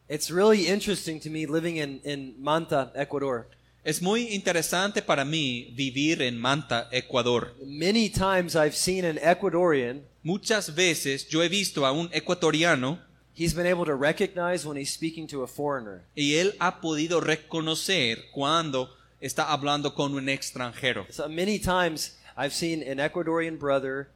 It's 0.08 0.30
really 0.30 0.66
interesting 0.68 1.20
to 1.20 1.30
me 1.30 1.46
living 1.46 1.76
in, 1.76 2.00
in 2.04 2.34
Manta, 2.38 2.92
Ecuador. 2.94 3.48
Es 3.84 4.00
muy 4.00 4.28
interesante 4.28 5.02
para 5.02 5.24
mí 5.24 5.72
vivir 5.74 6.22
en 6.22 6.38
Manta, 6.38 6.88
Ecuador. 6.92 7.52
Many 7.64 8.08
times 8.08 8.54
I've 8.54 8.76
seen 8.76 9.04
an 9.04 9.18
Ecuadorian, 9.18 10.02
Muchas 10.22 10.72
veces 10.74 11.28
yo 11.28 11.42
he 11.42 11.48
visto 11.48 11.84
a 11.84 11.90
un 11.90 12.08
ecuatoriano 12.12 13.00
he's 13.34 13.54
been 13.54 13.66
able 13.66 13.84
to 13.84 13.94
recognize 13.94 14.64
when 14.64 14.76
he's 14.76 14.92
speaking 14.92 15.26
to 15.26 15.42
a 15.42 15.48
foreigner. 15.48 16.02
y 16.14 16.34
él 16.34 16.54
ha 16.60 16.80
podido 16.80 17.20
reconocer 17.20 18.30
cuando 18.32 18.88
está 19.20 19.50
hablando 19.50 19.94
con 19.94 20.14
un 20.14 20.28
extranjero. 20.28 21.06
So 21.10 21.28
many 21.28 21.58
times 21.58 22.16
I've 22.36 22.52
seen 22.52 22.82
an 22.82 22.98
Ecuadorian 22.98 23.58
brother 23.58 24.08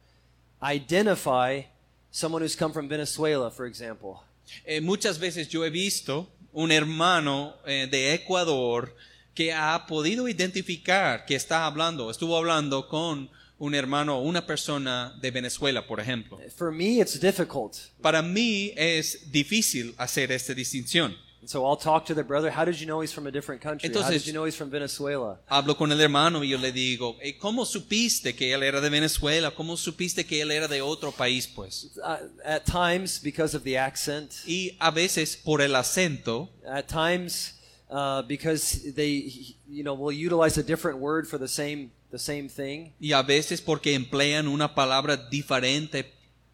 identify 0.61 1.63
someone 2.11 2.41
who's 2.41 2.55
come 2.55 2.73
from 2.73 2.87
Venezuela, 2.87 3.51
for 3.51 3.65
example. 3.65 4.23
Eh, 4.65 4.81
muchas 4.81 5.19
veces 5.19 5.49
yo 5.49 5.63
he 5.65 5.69
visto 5.69 6.27
un 6.53 6.71
hermano 6.71 7.55
eh, 7.65 7.87
de 7.89 8.13
Ecuador 8.13 8.95
que 9.35 9.53
ha 9.53 9.85
podido 9.85 10.27
identificar 10.27 11.25
que 11.25 11.35
está 11.35 11.65
hablando, 11.65 12.09
estuvo 12.09 12.35
hablando 12.37 12.87
con 12.87 13.29
un 13.59 13.75
hermano 13.75 14.17
o 14.17 14.21
una 14.21 14.45
persona 14.45 15.15
de 15.21 15.31
Venezuela, 15.31 15.85
por 15.85 15.99
ejemplo. 15.99 16.39
For 16.55 16.71
me, 16.71 16.99
it's 16.99 17.19
difficult. 17.19 17.77
Para 18.01 18.21
mí 18.21 18.73
es 18.75 19.31
difícil 19.31 19.93
hacer 19.97 20.31
esta 20.31 20.53
distinción. 20.53 21.15
So 21.47 21.65
I'll 21.65 21.77
talk 21.77 22.05
to 22.07 22.13
the 22.13 22.23
brother. 22.23 22.51
How 22.51 22.65
did 22.65 22.79
you 22.79 22.85
know 22.85 22.99
he's 22.99 23.13
from 23.13 23.25
a 23.25 23.31
different 23.31 23.61
country? 23.61 23.89
How 23.93 24.09
did 24.09 24.27
you 24.27 24.33
know 24.33 24.43
he's 24.43 24.55
from 24.57 24.69
Venezuela? 24.69 25.39
Hablo 25.49 25.77
con 25.77 25.91
el 25.93 25.99
hermano 26.01 26.43
y 26.43 26.49
yo 26.49 26.57
le 26.57 26.73
digo, 26.73 27.15
"Eh, 27.21 27.37
¿cómo 27.37 27.65
supiste 27.65 28.35
que 28.35 28.53
él 28.53 28.63
era 28.63 28.81
de 28.81 28.89
Venezuela? 28.89 29.51
¿Cómo 29.51 29.77
supiste 29.77 30.25
que 30.25 30.41
él 30.41 30.51
era 30.51 30.67
de 30.67 30.81
otro 30.81 31.13
país, 31.13 31.47
pues? 31.47 31.91
Uh, 32.03 32.17
at 32.43 32.65
times, 32.65 33.21
because 33.23 33.55
of 33.55 33.63
the 33.63 33.77
accent. 33.77 34.33
Y 34.45 34.75
a 34.79 34.91
veces 34.91 35.37
por 35.37 35.61
el 35.61 35.73
acento, 35.75 36.49
At 36.65 36.87
times, 36.89 37.53
uh, 37.89 38.23
because 38.23 38.93
they, 38.93 39.55
you 39.69 39.83
know, 39.83 39.93
will 39.93 40.11
utilize 40.11 40.57
a 40.59 40.63
different 40.63 40.99
word 40.99 41.27
for 41.27 41.39
the 41.39 41.47
same 41.47 41.91
the 42.11 42.19
same 42.19 42.49
thing. 42.49 42.93
y 42.99 43.13
a 43.13 43.21
veces 43.21 43.61
porque 43.61 43.93
emplean 43.93 44.47
una 44.49 44.75
palabra 44.75 45.15
diferente 45.15 46.05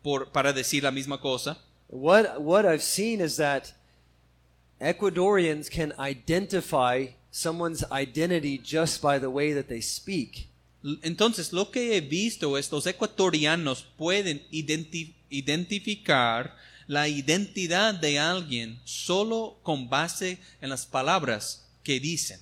por, 0.04 0.32
para 0.32 0.54
decir 0.54 0.84
la 0.84 0.92
misma 0.92 1.20
cosa. 1.20 1.58
What 1.88 2.42
what 2.42 2.66
I've 2.66 2.84
seen 2.84 3.22
is 3.22 3.38
that 3.38 3.74
Ecuadorians 4.84 5.70
can 5.70 5.94
identify 5.98 7.08
someone's 7.32 7.84
identity 7.90 8.58
just 8.58 9.02
by 9.02 9.18
the 9.18 9.30
way 9.30 9.54
that 9.54 9.70
they 9.70 9.82
speak. 9.82 10.50
Entonces, 11.02 11.54
lo 11.54 11.72
que 11.72 11.96
he 11.96 12.02
visto 12.02 12.58
es 12.58 12.70
los 12.70 12.86
ecuatorianos 12.86 13.86
pueden 13.98 14.42
identi- 14.52 15.14
identificar 15.30 16.58
la 16.88 17.08
identidad 17.08 17.94
de 17.94 18.20
alguien 18.20 18.82
solo 18.84 19.60
con 19.64 19.88
base 19.90 20.40
en 20.62 20.70
las 20.70 20.86
palabras 20.86 21.70
que 21.84 22.02
dicen. 22.02 22.42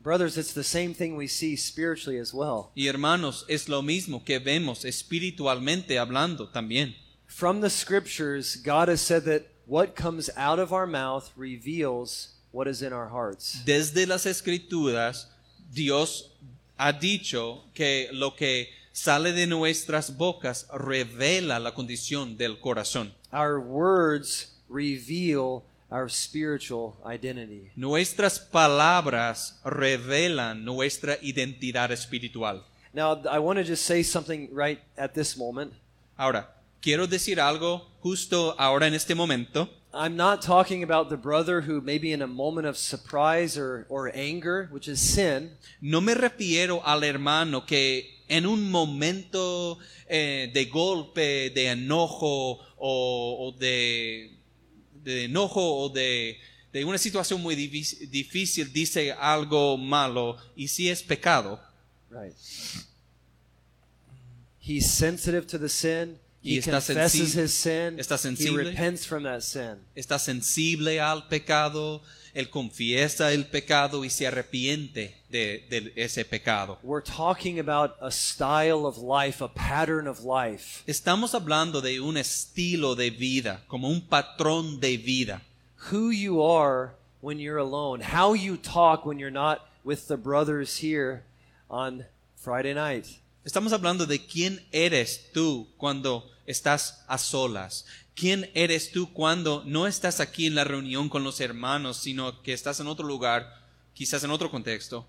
Brothers, 0.00 0.36
it's 0.36 0.52
the 0.52 0.62
same 0.62 0.92
thing 0.92 1.16
we 1.16 1.26
see 1.26 1.56
spiritually 1.56 2.18
as 2.20 2.34
well. 2.34 2.70
Y 2.74 2.88
hermanos, 2.88 3.46
es 3.48 3.70
lo 3.70 3.80
mismo 3.80 4.22
que 4.22 4.38
vemos 4.38 4.84
espiritualmente 4.84 5.98
hablando 5.98 6.50
también. 6.50 6.94
From 7.26 7.62
the 7.62 7.70
scriptures, 7.70 8.56
God 8.62 8.90
has 8.90 9.00
said 9.00 9.24
that 9.24 9.53
what 9.66 9.94
comes 9.94 10.30
out 10.36 10.58
of 10.58 10.72
our 10.72 10.86
mouth 10.86 11.30
reveals 11.36 12.34
what 12.52 12.66
is 12.66 12.82
in 12.82 12.92
our 12.92 13.08
hearts. 13.08 13.62
Desde 13.64 14.06
las 14.06 14.26
escrituras, 14.26 15.28
Dios 15.72 16.30
ha 16.78 16.92
dicho 16.92 17.64
que 17.74 18.08
lo 18.12 18.34
que 18.36 18.68
sale 18.92 19.32
de 19.32 19.46
nuestras 19.46 20.16
bocas 20.16 20.66
revela 20.72 21.58
la 21.58 21.72
condición 21.72 22.36
del 22.36 22.60
corazón. 22.60 23.12
Our 23.32 23.58
words 23.58 24.52
reveal 24.68 25.64
our 25.90 26.08
spiritual 26.08 26.96
identity. 27.04 27.70
Nuestras 27.76 28.38
palabras 28.38 29.60
revelan 29.64 30.64
nuestra 30.64 31.18
identidad 31.22 31.90
espiritual. 31.90 32.64
Now, 32.92 33.20
I 33.28 33.40
want 33.40 33.58
to 33.58 33.64
just 33.64 33.84
say 33.84 34.02
something 34.02 34.48
right 34.52 34.80
at 34.96 35.14
this 35.14 35.36
moment. 35.36 35.72
Ahora, 36.16 36.48
quiero 36.80 37.06
decir 37.08 37.40
algo 37.40 37.88
justo 38.04 38.54
ahora 38.58 38.86
en 38.86 38.94
este 38.94 39.14
momento. 39.14 39.70
I'm 39.94 40.14
not 40.14 40.42
talking 40.42 40.82
about 40.82 41.08
the 41.08 41.16
brother 41.16 41.62
who 41.62 41.80
maybe 41.80 42.12
in 42.12 42.20
a 42.20 42.26
moment 42.26 42.66
of 42.66 42.76
surprise 42.76 43.56
or, 43.56 43.86
or 43.88 44.10
anger, 44.14 44.68
which 44.70 44.88
is 44.88 45.00
sin, 45.00 45.56
No 45.80 46.00
me 46.02 46.12
refiero 46.14 46.82
al 46.84 47.02
hermano 47.02 47.64
que 47.64 48.24
en 48.28 48.44
un 48.44 48.70
momento 48.70 49.78
eh, 50.06 50.50
de 50.52 50.66
golpe, 50.66 51.50
de 51.54 51.68
enojo 51.68 52.58
o, 52.76 53.48
o 53.48 53.52
de, 53.58 54.36
de 55.02 55.24
enojo 55.24 55.62
o 55.62 55.88
de, 55.88 56.36
de 56.72 56.84
una 56.84 56.98
situación 56.98 57.40
muy 57.40 57.54
difícil, 57.54 58.70
dice 58.70 59.12
algo 59.12 59.78
malo 59.78 60.36
y 60.54 60.68
si 60.68 60.90
es 60.90 61.02
pecado. 61.02 61.58
right? 62.10 62.34
He's 64.58 64.90
sensitive 64.90 65.46
to 65.46 65.58
the 65.58 65.68
sin. 65.68 66.18
Y 66.46 66.56
He 66.56 66.58
está 66.58 66.72
confesses 66.72 67.34
sensi- 67.34 67.42
his 67.44 67.54
sin. 67.54 67.98
está 67.98 68.18
sensible. 68.18 68.64
repents 68.64 69.06
from 69.06 69.22
that 69.24 69.40
sin. 69.40 69.76
Está 69.96 70.18
sensible 70.18 71.00
al 71.00 71.26
pecado, 71.28 72.02
él 72.34 72.50
confiesa 72.50 73.32
el 73.32 73.46
pecado 73.46 74.04
y 74.04 74.10
se 74.10 74.26
arrepiente 74.26 75.14
de, 75.30 75.64
de 75.70 75.92
ese 75.96 76.22
pecado. 76.26 76.78
We're 76.82 77.00
talking 77.02 77.58
about 77.58 77.92
a 78.02 78.10
style 78.10 78.84
of 78.86 78.98
life, 78.98 79.42
a 79.42 79.48
pattern 79.48 80.06
of 80.06 80.20
life. 80.22 80.82
Estamos 80.86 81.34
hablando 81.34 81.80
de 81.80 81.98
un 82.00 82.18
estilo 82.18 82.94
de 82.94 83.08
vida, 83.10 83.62
como 83.66 83.88
un 83.88 84.02
patrón 84.02 84.80
de 84.80 84.98
vida. 84.98 85.40
Who 85.90 86.10
you 86.12 86.42
are 86.42 86.90
when 87.22 87.38
you're 87.38 87.58
alone, 87.58 88.02
how 88.02 88.34
you 88.34 88.58
talk 88.58 89.06
when 89.06 89.18
you're 89.18 89.30
not 89.32 89.60
with 89.82 90.08
the 90.08 90.16
brothers 90.18 90.82
here 90.82 91.22
on 91.70 92.04
Friday 92.36 92.74
night. 92.74 93.06
Estamos 93.46 93.72
hablando 93.72 94.04
de 94.06 94.18
quién 94.18 94.60
eres 94.72 95.30
tú 95.32 95.68
cuando 95.78 96.30
estás 96.46 97.04
a 97.08 97.18
solas. 97.18 97.86
¿Quién 98.14 98.50
eres 98.54 98.92
tú 98.92 99.12
cuando 99.12 99.62
no 99.66 99.86
estás 99.86 100.20
aquí 100.20 100.46
en 100.46 100.54
la 100.54 100.64
reunión 100.64 101.08
con 101.08 101.24
los 101.24 101.40
hermanos, 101.40 101.96
sino 101.96 102.42
que 102.42 102.52
estás 102.52 102.80
en 102.80 102.86
otro 102.86 103.06
lugar, 103.06 103.66
quizás 103.92 104.22
en 104.24 104.30
otro 104.30 104.50
contexto? 104.50 105.06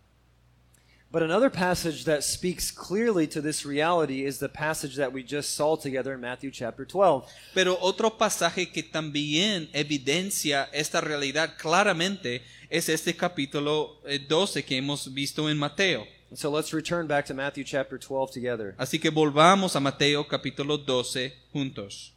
But 1.14 1.22
another 1.22 1.51
passage 1.51 2.05
that 2.05 2.24
speaks 2.24 2.72
clearly 2.72 3.28
to 3.28 3.39
this 3.39 3.68
reality 3.68 4.26
is 4.26 4.39
the 4.39 4.49
passage 4.49 4.95
that 4.95 5.14
we 5.14 5.22
just 5.22 5.53
saw 5.53 5.76
together 5.76 6.16
in 6.16 6.22
Matthew 6.22 6.49
chapter 6.49 6.86
12. 6.86 7.28
Pero 7.53 7.78
otro 7.80 8.18
pasaje 8.18 8.72
que 8.72 8.82
también 8.82 9.70
evidencia 9.74 10.68
esta 10.74 11.01
realidad 11.01 11.51
claramente 11.55 12.41
es 12.68 12.89
este 12.89 13.16
capítulo 13.16 13.99
eh, 14.07 14.18
12 14.28 14.64
que 14.66 14.76
hemos 14.76 15.14
visto 15.14 15.47
en 15.47 15.59
Mateo. 15.59 16.07
So 16.34 16.49
let's 16.49 16.74
return 16.74 17.05
back 17.05 17.28
to 17.28 17.36
Matthew 17.36 17.64
chapter 17.64 17.99
12 17.99 18.34
together. 18.34 18.74
Así 18.80 18.97
que 18.97 19.11
volvamos 19.11 19.76
a 19.76 19.80
Mateo 19.80 20.28
capítulo 20.28 20.80
12 20.80 21.32
juntos. 21.51 22.16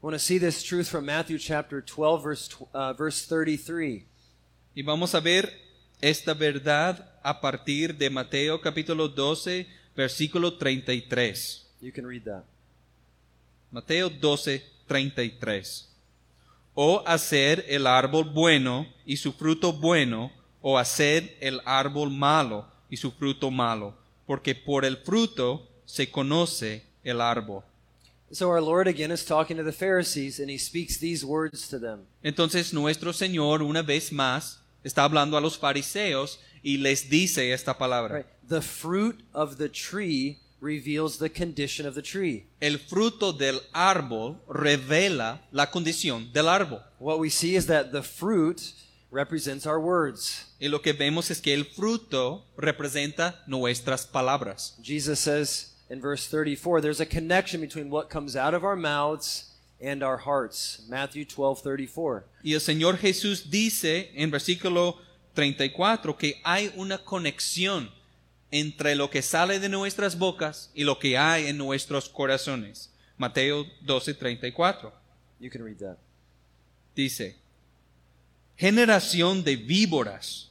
Want 0.00 0.14
to 0.14 0.18
see 0.18 0.38
this 0.38 0.62
truth 0.62 0.88
from 0.88 1.06
Matthew 1.06 1.38
chapter 1.38 1.80
12 1.80 2.22
verse 2.22 2.48
uh, 2.72 2.92
verse 2.92 3.26
33. 3.26 4.06
Y 4.74 4.82
vamos 4.82 5.14
a 5.14 5.20
ver 5.20 5.52
esta 6.00 6.34
verdad 6.34 7.04
a 7.22 7.40
partir 7.40 7.96
de 7.96 8.08
Mateo 8.08 8.60
capítulo 8.60 9.08
12, 9.08 9.66
versículo 9.96 10.56
33. 10.56 11.66
You 11.80 11.92
can 11.92 12.06
read 12.06 12.24
that. 12.24 12.44
Mateo 13.70 14.08
12, 14.08 14.62
33. 14.86 15.88
O 16.74 17.02
hacer 17.04 17.64
el 17.68 17.86
árbol 17.86 18.24
bueno 18.24 18.86
y 19.04 19.16
su 19.16 19.32
fruto 19.32 19.72
bueno, 19.72 20.30
o 20.62 20.78
hacer 20.78 21.36
el 21.40 21.60
árbol 21.64 22.10
malo 22.10 22.66
y 22.88 22.96
su 22.96 23.10
fruto 23.10 23.50
malo, 23.50 23.94
porque 24.26 24.54
por 24.54 24.84
el 24.84 24.96
fruto 24.98 25.68
se 25.84 26.08
conoce 26.10 26.84
el 27.02 27.20
árbol. 27.20 27.64
So 28.30 28.50
our 28.50 28.60
Lord 28.60 28.88
again 28.88 29.10
is 29.10 29.24
talking 29.24 29.56
to 29.56 29.62
the 29.62 29.72
Pharisees 29.72 30.38
and 30.38 30.50
he 30.50 30.58
speaks 30.58 30.98
these 30.98 31.24
words 31.24 31.68
to 31.68 31.78
them. 31.78 32.06
Entonces 32.22 32.72
nuestro 32.72 33.12
Señor 33.12 33.62
una 33.62 33.82
vez 33.82 34.12
más 34.12 34.58
está 34.84 35.04
hablando 35.04 35.36
a 35.36 35.40
los 35.40 35.56
fariseos 35.56 36.38
y 36.62 36.76
les 36.76 37.08
dice 37.08 37.52
esta 37.52 37.78
palabra. 37.78 38.16
Right? 38.16 38.26
The 38.46 38.60
fruit 38.60 39.22
of 39.32 39.56
the 39.56 39.68
tree 39.68 40.38
reveals 40.60 41.18
the 41.18 41.30
condition 41.30 41.86
of 41.86 41.94
the 41.94 42.02
tree. 42.02 42.46
El 42.60 42.78
fruto 42.78 43.32
del 43.32 43.60
árbol 43.72 44.40
revela 44.48 45.40
la 45.52 45.70
condición 45.70 46.32
del 46.32 46.48
árbol. 46.48 46.82
What 46.98 47.18
we 47.18 47.30
see 47.30 47.56
is 47.56 47.66
that 47.66 47.92
the 47.92 48.02
fruit 48.02 48.74
represents 49.10 49.66
our 49.66 49.80
words. 49.80 50.46
Y 50.60 50.68
lo 50.68 50.80
que 50.80 50.92
vemos 50.92 51.30
es 51.30 51.40
que 51.40 51.54
el 51.54 51.64
fruto 51.64 52.44
representa 52.56 53.42
nuestras 53.46 54.06
palabras. 54.06 54.76
Jesus 54.82 55.20
says 55.20 55.74
in 55.90 56.00
verse 56.00 56.26
34 56.28 56.80
there's 56.80 57.00
a 57.00 57.06
connection 57.06 57.60
between 57.60 57.90
what 57.90 58.08
comes 58.08 58.36
out 58.36 58.54
of 58.54 58.64
our 58.64 58.76
mouths 58.76 59.54
and 59.80 60.02
our 60.02 60.18
hearts. 60.18 60.84
Matthew 60.88 61.24
12:34. 61.24 62.24
Y 62.42 62.54
el 62.54 62.60
Señor 62.60 62.98
Jesús 62.98 63.50
dice 63.50 64.10
en 64.14 64.30
versículo 64.30 64.96
34 65.34 66.16
que 66.18 66.40
hay 66.44 66.72
una 66.76 66.98
conexión 66.98 67.90
entre 68.50 68.94
lo 68.96 69.08
que 69.10 69.22
sale 69.22 69.60
de 69.60 69.68
nuestras 69.68 70.18
bocas 70.18 70.70
y 70.74 70.84
lo 70.84 70.98
que 70.98 71.16
hay 71.16 71.46
en 71.46 71.58
nuestros 71.58 72.08
corazones. 72.08 72.90
Mateo 73.16 73.66
12:34 73.84 74.92
You 75.40 75.50
can 75.50 75.62
read 75.64 75.78
that. 75.78 75.98
dice, 76.96 77.36
generación 78.56 79.44
de 79.44 79.54
víboras, 79.54 80.50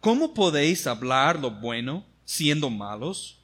¿cómo 0.00 0.32
podéis 0.34 0.86
hablar 0.86 1.40
lo 1.40 1.50
bueno 1.50 2.04
siendo 2.24 2.70
malos? 2.70 3.39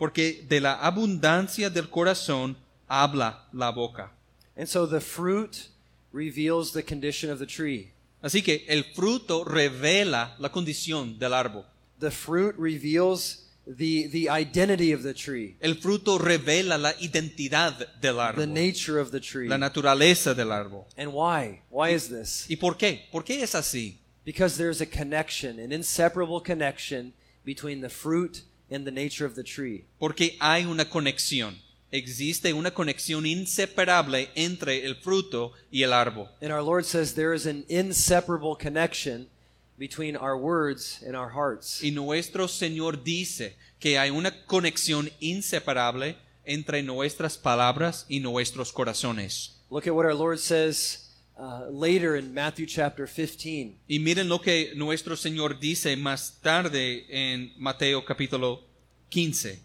Porque 0.00 0.44
de 0.48 0.60
la 0.60 0.74
abundancia 0.80 1.68
del 1.68 1.90
corazón 1.90 2.56
habla 2.88 3.46
la 3.52 3.70
boca. 3.70 4.10
And 4.56 4.66
so 4.66 4.86
the 4.86 5.00
fruit 5.00 5.68
reveals 6.10 6.72
the 6.72 6.82
condition 6.82 7.30
of 7.30 7.38
the 7.38 7.46
tree. 7.46 7.92
Así 8.22 8.42
que 8.42 8.64
el 8.66 8.84
fruto 8.84 9.44
revela 9.44 10.34
la 10.38 10.48
condición 10.50 11.18
del 11.18 11.34
árbol. 11.34 11.66
The 11.98 12.10
fruit 12.10 12.54
reveals 12.58 13.46
the 13.66 14.08
the 14.08 14.30
identity 14.30 14.92
of 14.92 15.02
the 15.02 15.12
tree, 15.12 15.56
El 15.60 15.74
fruto 15.76 16.18
revela 16.18 16.78
la 16.78 16.94
identidad 17.00 17.76
del 18.00 18.16
the 18.36 18.46
nature 18.46 18.98
of 18.98 19.10
the 19.10 19.20
tree. 19.20 19.48
la 19.48 19.58
naturaleza 19.58 20.34
del 20.34 20.50
árbol. 20.50 20.86
And 20.96 21.12
why? 21.12 21.60
Why 21.68 21.90
is 21.90 22.08
this? 22.08 22.46
¿Y 22.48 22.56
por 22.56 22.76
qué? 22.78 23.06
¿Por 23.12 23.22
qué 23.22 23.42
es 23.42 23.54
así? 23.54 23.98
Because 24.24 24.56
there's 24.56 24.80
a 24.80 24.86
connection, 24.86 25.58
an 25.60 25.72
inseparable 25.72 26.40
connection 26.40 27.12
between 27.44 27.82
the 27.82 27.90
fruit 27.90 28.42
and 28.70 28.84
the 28.84 28.90
nature 28.90 29.26
of 29.26 29.34
the 29.34 29.42
tree. 29.42 29.84
Porque 29.98 30.36
hay 30.40 30.64
una 30.64 30.84
conexión. 30.84 31.56
Existe 31.92 32.52
una 32.52 32.70
conexión 32.70 33.26
inseparable 33.26 34.30
entre 34.36 34.86
el 34.86 34.94
fruto 34.94 35.52
y 35.72 35.82
el 35.82 35.92
árbol. 35.92 36.28
And 36.40 36.52
our 36.52 36.62
Lord 36.62 36.84
says 36.84 37.14
there 37.14 37.34
is 37.34 37.46
an 37.46 37.64
inseparable 37.68 38.54
connection 38.54 39.28
between 39.76 40.16
our 40.16 40.36
words 40.36 41.02
and 41.04 41.16
our 41.16 41.30
hearts. 41.30 41.82
Y 41.82 41.90
nuestro 41.90 42.46
Señor 42.46 43.02
dice 43.02 43.56
que 43.80 43.98
hay 43.98 44.10
una 44.10 44.44
conexión 44.46 45.10
inseparable 45.18 46.16
entre 46.44 46.82
nuestras 46.82 47.36
palabras 47.36 48.06
y 48.08 48.20
nuestros 48.20 48.72
corazones. 48.72 49.56
Look 49.70 49.86
at 49.86 49.94
what 49.94 50.04
our 50.04 50.14
Lord 50.14 50.38
says 50.38 51.09
uh, 51.40 51.70
later 51.70 52.16
in 52.16 52.32
Matthew 52.34 52.66
chapter 52.66 53.06
15. 53.06 53.78
Y 53.88 53.98
miren 53.98 54.28
lo 54.28 54.40
que 54.40 54.72
nuestro 54.76 55.16
Señor 55.16 55.58
dice 55.58 55.96
más 55.96 56.38
tarde 56.42 57.06
en 57.08 57.52
Mateo 57.56 58.04
capítulo 58.04 58.60
15. 59.08 59.58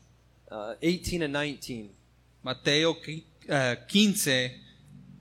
Uh, 0.49 0.75
18 0.81 1.23
and 1.23 1.33
19. 1.33 1.89
Mateo 2.41 2.95
eh, 3.47 3.77
15, 3.87 4.61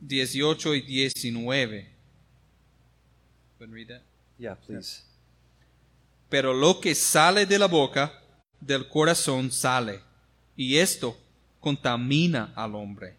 18 0.00 0.74
y 0.74 0.80
19. 0.82 1.86
Pueden 3.59 3.74
read 3.74 3.88
that? 3.88 4.02
Yeah, 4.38 4.55
please. 4.55 5.02
Pero 6.28 6.52
lo 6.52 6.80
que 6.80 6.94
sale 6.94 7.46
de 7.46 7.59
la 7.59 7.66
boca, 7.66 8.12
del 8.61 8.88
corazón 8.88 9.50
sale, 9.50 10.00
y 10.57 10.76
esto 10.76 11.16
contamina 11.61 12.52
al 12.55 12.74
hombre. 12.74 13.16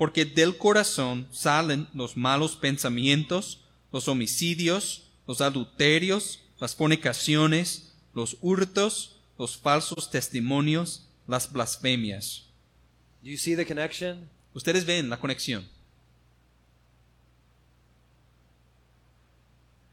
Porque 0.00 0.24
del 0.24 0.56
corazón 0.56 1.28
salen 1.30 1.86
los 1.92 2.16
malos 2.16 2.56
pensamientos, 2.56 3.60
los 3.92 4.08
homicidios, 4.08 5.10
los 5.26 5.42
adulterios, 5.42 6.40
las 6.58 6.74
fornicaciones, 6.74 7.92
los 8.14 8.38
hurtos, 8.40 9.20
los 9.38 9.58
falsos 9.58 10.10
testimonios, 10.10 11.06
las 11.26 11.52
blasfemias. 11.52 12.46
Do 13.22 13.28
you 13.28 13.36
see 13.36 13.54
the 13.54 13.66
connection? 13.66 14.30
Ustedes 14.54 14.86
ven 14.86 15.10
la 15.10 15.18
conexión. 15.18 15.68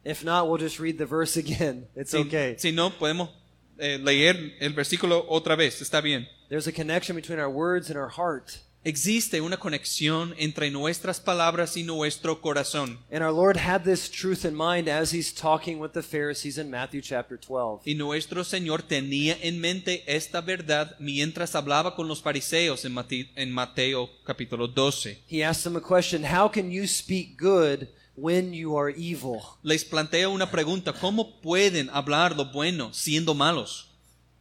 If 0.05 0.23
not, 0.23 0.47
we'll 0.47 0.57
just 0.57 0.79
read 0.79 0.97
the 0.97 1.05
verse 1.05 1.35
again. 1.35 1.87
It's 1.97 2.11
Si, 2.11 2.17
okay. 2.19 2.55
si 2.57 2.71
no, 2.71 2.91
podemos 2.97 3.29
eh, 3.77 3.97
leer 4.01 4.55
el 4.61 4.71
versículo 4.71 5.25
otra 5.27 5.57
vez, 5.57 5.81
está 5.81 5.99
bien. 6.01 6.29
There's 6.47 6.65
a 6.65 6.71
connection 6.71 7.13
between 7.17 7.39
our 7.39 7.49
words 7.49 7.89
and 7.89 7.99
our 7.99 8.07
heart. 8.07 8.59
Existe 8.87 9.41
una 9.41 9.57
conexión 9.57 10.33
entre 10.37 10.71
nuestras 10.71 11.19
palabras 11.19 11.75
y 11.75 11.83
nuestro 11.83 12.39
corazón. 12.39 12.97
And 13.11 13.21
our 13.21 13.33
Lord 13.33 13.57
had 13.57 13.81
this 13.81 14.09
truth 14.09 14.45
in 14.45 14.55
mind 14.55 14.87
as 14.87 15.13
he's 15.13 15.33
talking 15.33 15.77
with 15.81 15.91
the 15.91 16.01
Pharisees 16.01 16.57
in 16.57 16.69
Matthew 16.69 17.01
chapter 17.01 17.37
12. 17.37 17.81
Y 17.83 17.95
nuestro 17.95 18.45
Señor 18.45 18.83
tenía 18.83 19.37
en 19.41 19.59
mente 19.59 20.05
esta 20.07 20.39
verdad 20.39 20.95
mientras 20.99 21.53
hablaba 21.53 21.97
con 21.97 22.07
los 22.07 22.21
fariseos 22.21 22.85
en 22.85 23.51
Mateo 23.51 24.09
capítulo 24.23 24.69
12. 24.69 25.21
He 25.29 25.43
asked 25.43 25.65
them 25.65 25.75
a 25.75 25.81
question 25.81 26.23
How 26.23 26.49
can 26.49 26.71
you 26.71 26.87
speak 26.87 27.37
good 27.37 27.89
when 28.15 28.53
you 28.53 28.79
are 28.79 28.93
evil? 28.95 29.41
Les 29.63 29.83
plantea 29.83 30.29
una 30.29 30.49
pregunta, 30.49 30.93
¿cómo 30.93 31.41
pueden 31.41 31.89
hablar 31.89 32.37
lo 32.37 32.45
bueno 32.53 32.93
siendo 32.93 33.33
malos? 33.33 33.86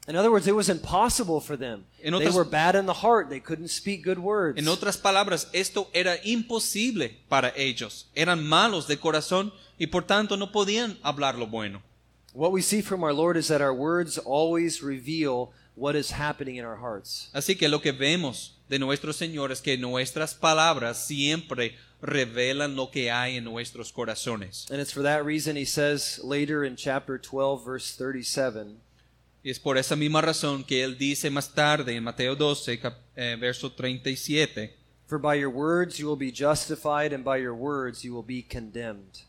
In 0.08 0.14
other 0.14 0.30
words, 0.30 0.46
it 0.46 0.54
was 0.54 0.68
impossible 0.68 1.40
for 1.40 1.56
them. 1.56 1.84
En 2.02 2.12
They 2.12 2.30
were 2.30 2.44
bad 2.44 2.76
in 2.76 2.86
the 2.86 2.94
heart. 3.02 3.28
They 3.28 3.40
couldn't 3.40 3.68
speak 3.68 4.04
good 4.04 4.18
words. 4.18 4.58
En 4.58 4.68
otras 4.68 4.96
palabras, 4.96 5.48
esto 5.52 5.88
era 5.92 6.16
imposible 6.22 7.16
para 7.28 7.52
ellos. 7.56 8.06
Eran 8.14 8.46
malos 8.46 8.86
de 8.86 8.98
corazón 8.98 9.52
y 9.78 9.88
por 9.88 10.04
tanto 10.04 10.36
no 10.36 10.52
podían 10.52 10.96
hablar 11.02 11.36
lo 11.36 11.46
bueno. 11.46 11.82
What 12.32 12.52
we 12.52 12.62
see 12.62 12.82
from 12.82 13.02
our 13.02 13.14
Lord 13.14 13.36
is 13.36 13.48
that 13.48 13.60
our 13.60 13.72
words 13.72 14.18
always 14.18 14.82
reveal 14.82 15.52
what 15.74 15.96
is 15.96 16.12
happening 16.12 16.56
in 16.56 16.64
our 16.64 16.76
hearts. 16.76 17.30
Así 17.32 17.56
que 17.56 17.68
lo 17.68 17.80
que 17.80 17.92
vemos 17.92 18.54
de 18.68 18.78
nuestro 18.78 19.12
Señor 19.12 19.50
es 19.50 19.60
que 19.60 19.76
nuestras 19.76 20.34
palabras 20.34 21.04
siempre 21.06 21.74
revelan 22.00 22.76
lo 22.76 22.90
que 22.90 23.10
hay 23.10 23.36
en 23.36 23.44
nuestros 23.44 23.92
corazones. 23.92 24.70
And 24.70 24.80
it's 24.80 24.92
for 24.92 25.02
that 25.02 25.24
reason 25.24 25.56
he 25.56 25.64
says 25.64 26.20
later 26.22 26.64
in 26.64 26.76
chapter 26.76 27.18
12, 27.18 27.64
verse 27.64 27.96
37, 27.96 28.80
Y 29.46 29.50
es 29.50 29.60
por 29.60 29.78
esa 29.78 29.94
misma 29.94 30.20
razón 30.20 30.64
que 30.64 30.82
Él 30.82 30.98
dice 30.98 31.30
más 31.30 31.54
tarde 31.54 31.94
en 31.94 32.02
Mateo 32.02 32.34
12, 32.34 32.80
cap- 32.80 32.98
eh, 33.14 33.36
verso 33.38 33.70
37, 33.70 34.74
For 35.06 35.20
by 35.20 35.38
your 35.38 35.52
words 35.54 35.98
you 36.00 36.08
will 36.12 36.18
be 36.18 36.32
justified, 36.36 37.12
and 37.12 37.22
by 37.22 37.40
your 37.40 37.52
words 37.54 38.02
you 38.02 38.12
will 38.12 38.26
be 38.26 38.42
condemned. 38.42 39.20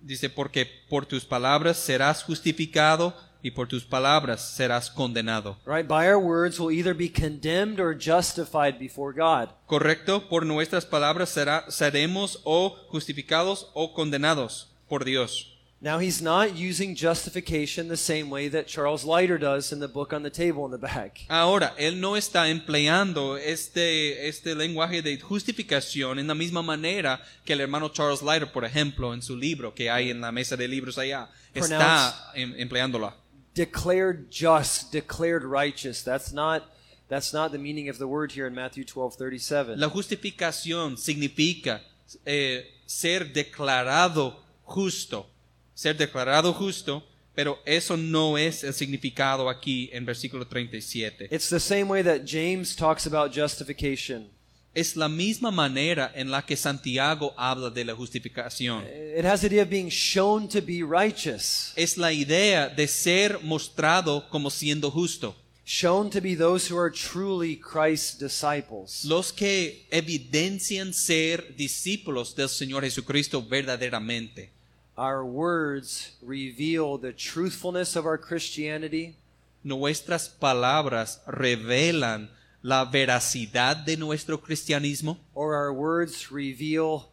dice, 0.00 0.30
porque 0.30 0.66
por 0.88 1.04
tus 1.04 1.24
palabras 1.24 1.78
serás 1.78 2.22
justificado 2.22 3.12
y 3.42 3.50
por 3.50 3.66
tus 3.66 3.82
palabras 3.84 4.54
serás 4.54 4.88
condenado. 4.88 5.58
Right? 5.66 5.88
By 5.88 6.06
our 6.06 6.18
words 6.18 6.60
we'll 6.60 6.70
either 6.70 6.94
be 6.94 7.10
condemned 7.10 7.80
or 7.80 7.92
justified 7.92 8.78
before 8.78 9.12
God. 9.12 9.48
Correcto, 9.66 10.28
por 10.28 10.46
nuestras 10.46 10.86
palabras 10.86 11.30
será, 11.30 11.68
seremos 11.72 12.38
o 12.44 12.76
justificados 12.88 13.68
o 13.74 13.92
condenados 13.94 14.68
por 14.88 15.04
Dios. 15.04 15.55
Now 15.78 15.98
he's 15.98 16.22
not 16.22 16.56
using 16.56 16.94
justification 16.94 17.88
the 17.88 17.98
same 17.98 18.30
way 18.30 18.48
that 18.48 18.66
Charles 18.66 19.04
Leiter 19.04 19.38
does 19.38 19.72
in 19.72 19.78
the 19.78 19.88
book 19.88 20.14
on 20.14 20.22
the 20.22 20.30
table 20.30 20.64
in 20.64 20.70
the 20.70 20.78
back. 20.78 21.26
Ahora, 21.28 21.74
él 21.76 22.00
no 22.00 22.16
está 22.16 22.48
empleando 22.48 23.36
este, 23.36 24.26
este 24.26 24.54
lenguaje 24.54 25.02
de 25.02 25.20
justificación 25.20 26.18
en 26.18 26.28
la 26.28 26.34
misma 26.34 26.62
manera 26.62 27.20
que 27.44 27.52
el 27.52 27.60
hermano 27.60 27.90
Charles 27.90 28.22
Leiter, 28.22 28.50
por 28.50 28.64
ejemplo, 28.64 29.12
en 29.12 29.20
su 29.20 29.36
libro 29.36 29.74
que 29.74 29.90
hay 29.90 30.08
en 30.10 30.22
la 30.22 30.32
mesa 30.32 30.56
de 30.56 30.66
libros 30.66 30.96
allá, 30.96 31.28
está 31.52 32.32
em- 32.34 32.54
empleándola. 32.56 33.14
Declared 33.54 34.30
just, 34.30 34.90
declared 34.92 35.44
righteous. 35.44 36.02
That's 36.02 36.32
not 36.32 36.62
that's 37.08 37.32
not 37.32 37.52
the 37.52 37.58
meaning 37.58 37.88
of 37.88 37.98
the 37.98 38.06
word 38.06 38.32
here 38.32 38.46
in 38.46 38.54
Matthew 38.54 38.84
12:37. 38.84 39.76
La 39.76 39.88
justificación 39.88 40.96
significa 40.96 41.82
eh, 42.24 42.66
ser 42.86 43.32
declarado 43.32 44.42
justo, 44.64 45.30
ser 45.76 45.96
declarado 45.96 46.54
justo, 46.54 47.04
pero 47.34 47.60
eso 47.66 47.96
no 47.98 48.38
es 48.38 48.64
el 48.64 48.72
significado 48.72 49.48
aquí 49.50 49.90
en 49.92 50.06
versículo 50.06 50.46
37. 50.46 51.28
It's 51.30 51.50
the 51.50 51.60
same 51.60 51.84
way 51.84 52.02
that 52.02 52.22
James 52.24 52.74
talks 52.74 53.06
about 53.06 53.32
justification. 53.36 54.30
Es 54.74 54.96
la 54.96 55.08
misma 55.08 55.50
manera 55.50 56.12
en 56.14 56.30
la 56.30 56.44
que 56.44 56.56
Santiago 56.56 57.34
habla 57.36 57.70
de 57.70 57.84
la 57.84 57.94
justificación. 57.94 58.84
It 59.16 59.24
has 59.24 59.42
the 59.42 59.46
idea 59.48 59.62
of 59.62 59.70
being 59.70 59.88
shown 59.88 60.48
to 60.48 60.60
be 60.60 60.82
righteous, 60.82 61.72
es 61.76 61.96
la 61.96 62.12
idea 62.12 62.68
de 62.68 62.88
ser 62.88 63.38
mostrado 63.42 64.28
como 64.30 64.50
siendo 64.50 64.90
justo. 64.90 65.36
shown 65.66 66.08
to 66.10 66.20
be 66.20 66.34
those 66.36 66.68
who 66.68 66.78
are 66.78 66.90
truly 66.90 67.56
Christ's 67.56 68.18
disciples. 68.18 69.04
Los 69.04 69.32
que 69.32 69.86
evidencian 69.90 70.94
ser 70.94 71.54
discípulos 71.56 72.34
del 72.34 72.48
Señor 72.48 72.84
Jesucristo 72.84 73.42
verdaderamente. 73.42 74.55
Our 74.96 75.24
words 75.24 76.16
reveal 76.22 76.96
the 76.96 77.12
truthfulness 77.12 77.96
of 77.96 78.06
our 78.06 78.18
Christianity 78.18 79.16
Nuestras 79.62 80.28
palabras 80.28 81.20
revelan 81.26 82.30
la 82.62 82.84
veracidad 82.84 83.84
de 83.84 83.96
nuestro 83.96 84.40
cristianismo? 84.40 85.18
or 85.34 85.54
our 85.54 85.72
words 85.72 86.30
reveal 86.30 87.10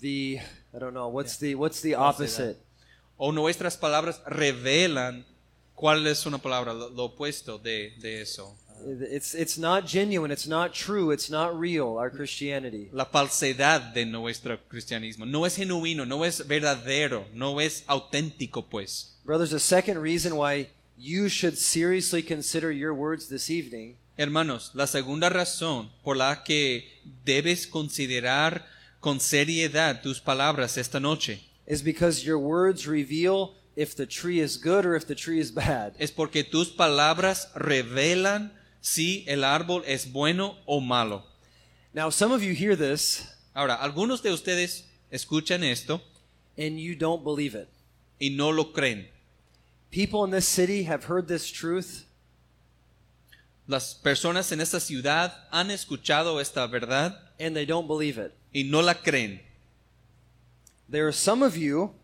the 0.00 0.40
I 0.74 0.78
don't 0.78 0.94
know 0.94 1.08
what's 1.08 1.36
the 1.38 1.54
what's 1.54 1.82
the 1.82 1.94
opposite? 1.94 2.56
¿O 3.18 3.32
nuestras 3.32 3.76
palabras 3.76 4.20
revelan 4.26 5.24
cuál 5.74 6.06
es 6.06 6.26
una 6.26 6.38
palabra, 6.38 6.72
lo, 6.72 6.88
lo 6.88 7.04
opuesto 7.04 7.58
de, 7.58 7.94
de 8.00 8.22
eso? 8.22 8.56
It's 8.84 9.34
it's 9.34 9.58
not 9.58 9.86
genuine, 9.86 10.30
it's 10.30 10.46
not 10.46 10.72
true, 10.72 11.10
it's 11.10 11.30
not 11.30 11.58
real 11.58 11.98
our 11.98 12.10
Christianity. 12.10 12.88
La 12.92 13.06
falsedad 13.06 13.94
de 13.94 14.04
nuestro 14.04 14.58
cristianismo. 14.68 15.26
No 15.26 15.44
es 15.44 15.56
genuino, 15.56 16.06
no 16.06 16.24
es 16.24 16.46
verdadero, 16.46 17.26
no 17.34 17.60
es 17.60 17.84
auténtico, 17.86 18.68
pues. 18.68 19.16
Brothers, 19.24 19.52
a 19.52 19.60
second 19.60 19.98
reason 19.98 20.36
why 20.36 20.68
you 20.98 21.28
should 21.28 21.56
seriously 21.56 22.22
consider 22.22 22.70
your 22.70 22.94
words 22.94 23.28
this 23.28 23.50
evening 23.50 23.96
Hermanos, 24.16 24.72
la 24.74 24.86
segunda 24.86 25.30
razón 25.30 25.90
por 26.02 26.16
la 26.16 26.44
que 26.44 27.00
debes 27.24 27.66
considerar 27.66 28.66
con 29.00 29.20
seriedad 29.20 30.02
tus 30.02 30.20
palabras 30.20 30.76
esta 30.76 31.00
noche 31.00 31.40
is 31.66 31.82
because 31.82 32.24
your 32.24 32.38
words 32.38 32.86
reveal 32.86 33.54
if 33.74 33.96
the 33.96 34.06
tree 34.06 34.38
is 34.38 34.58
good 34.58 34.84
or 34.84 34.94
if 34.94 35.06
the 35.06 35.14
tree 35.14 35.40
is 35.40 35.50
bad. 35.50 35.94
es 35.98 36.10
porque 36.10 36.44
tus 36.44 36.68
palabras 36.68 37.48
revelan 37.54 38.52
si 38.82 39.24
el 39.26 39.44
árbol 39.44 39.82
es 39.86 40.12
bueno 40.12 40.58
o 40.66 40.80
malo. 40.80 41.24
Now, 41.94 42.10
some 42.10 42.32
of 42.32 42.42
you 42.42 42.52
hear 42.52 42.76
this 42.76 43.26
Ahora, 43.54 43.74
algunos 43.76 44.22
de 44.22 44.30
ustedes 44.32 44.84
escuchan 45.10 45.62
esto 45.62 46.00
and 46.58 46.78
you 46.78 46.94
don't 46.94 47.22
believe 47.24 47.54
it. 47.54 47.68
y 48.20 48.28
no 48.30 48.50
lo 48.50 48.72
creen. 48.72 49.06
People 49.90 50.24
in 50.24 50.30
this 50.30 50.46
city 50.48 50.84
have 50.84 51.04
heard 51.04 51.28
this 51.28 51.50
truth 51.50 52.04
Las 53.68 53.94
personas 53.94 54.50
en 54.52 54.60
esta 54.60 54.80
ciudad 54.80 55.32
han 55.52 55.70
escuchado 55.70 56.40
esta 56.40 56.66
verdad 56.66 57.16
and 57.38 57.54
they 57.54 57.64
don't 57.64 57.86
believe 57.86 58.18
it. 58.18 58.32
y 58.54 58.62
no 58.64 58.80
la 58.80 58.94
creen. 58.94 59.40
There 60.88 61.06
are 61.06 61.12
some 61.12 61.42
of 61.42 61.56
you 61.56 61.94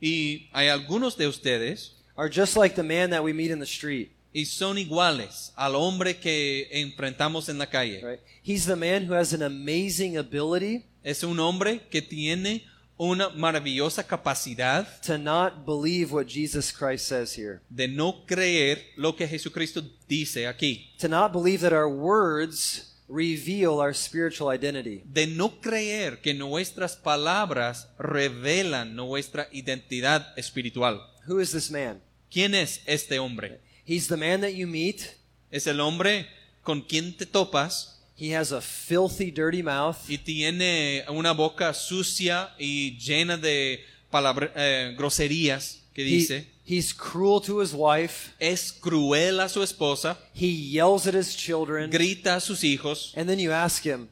Y 0.00 0.48
hay 0.52 0.68
algunos 0.68 1.16
de 1.16 1.26
ustedes 1.26 1.92
are 2.16 2.28
just 2.28 2.56
like 2.56 2.74
the 2.74 2.82
man 2.82 3.10
that 3.10 3.22
we 3.24 3.32
meet 3.32 3.50
in 3.50 3.58
the 3.58 3.66
street. 3.66 4.11
Y 4.32 4.46
son 4.46 4.78
iguales 4.78 5.52
al 5.56 5.74
hombre 5.74 6.18
que 6.18 6.68
enfrentamos 6.72 7.48
en 7.48 7.58
la 7.58 7.68
calle. 7.68 8.00
Right? 8.02 8.20
He's 8.42 8.66
the 8.66 8.76
man 8.76 9.08
who 9.08 9.14
has 9.14 9.32
an 9.32 9.42
amazing 9.42 10.16
ability 10.16 10.84
Es 11.04 11.22
un 11.24 11.38
hombre 11.40 11.80
que 11.90 12.00
tiene 12.00 12.64
una 12.96 13.28
maravillosa 13.30 14.06
capacidad 14.06 14.86
to 15.02 15.18
not 15.18 15.66
believe 15.66 16.12
what 16.12 16.26
Jesus 16.28 16.72
Christ 16.72 17.06
says 17.08 17.36
here. 17.36 17.60
de 17.68 17.88
no 17.88 18.24
creer 18.26 18.78
lo 18.96 19.16
que 19.16 19.26
Jesucristo 19.26 19.82
dice 20.06 20.46
aquí. 20.46 20.92
To 21.00 21.08
not 21.08 21.32
believe 21.32 21.60
that 21.62 21.72
our 21.72 21.88
words 21.88 22.94
reveal 23.08 23.80
our 23.80 23.92
spiritual 23.92 24.48
identity. 24.54 25.02
De 25.04 25.26
no 25.26 25.60
creer 25.60 26.20
que 26.20 26.32
nuestras 26.34 26.94
palabras 26.96 27.88
revelan 27.98 28.94
nuestra 28.94 29.48
identidad 29.52 30.32
espiritual. 30.38 31.00
Who 31.26 31.40
is 31.40 31.50
this 31.50 31.70
man? 31.70 32.00
¿Quién 32.30 32.54
es 32.54 32.80
este 32.86 33.18
hombre? 33.18 33.60
He's 33.92 34.08
the 34.08 34.16
man 34.16 34.40
that 34.40 34.52
you 34.54 34.66
meet. 34.66 35.02
Es 35.50 35.66
el 35.66 35.78
hombre 35.80 36.26
con 36.62 36.80
quien 36.80 37.14
te 37.16 37.26
topas 37.26 37.98
He 38.18 38.34
has 38.36 38.52
a 38.52 38.60
filthy, 38.62 39.30
dirty 39.30 39.62
mouth. 39.62 39.96
y 40.08 40.16
tiene 40.18 41.04
una 41.08 41.32
boca 41.32 41.74
sucia 41.74 42.54
y 42.58 42.96
llena 42.98 43.36
de 43.36 43.84
palabra- 44.10 44.52
eh, 44.54 44.94
groserías 44.96 45.80
que 45.92 46.02
He- 46.02 46.04
dice. 46.18 46.46
he's 46.64 46.94
cruel 46.94 47.42
to 47.42 47.60
his 47.60 47.72
wife. 47.74 48.30
Es 48.38 48.72
cruel 48.72 49.40
a 49.40 49.48
su 49.48 49.62
esposa, 49.62 50.16
He 50.34 50.46
yells 50.70 51.06
at 51.06 51.14
his 51.14 51.36
children. 51.36 51.90
grita 51.90 52.36
a 52.36 52.40
sus 52.40 52.62
hijos 52.64 53.12
And 53.16 53.28
then 53.28 53.38
you 53.38 53.50
ask 53.52 53.84
him, 53.84 54.08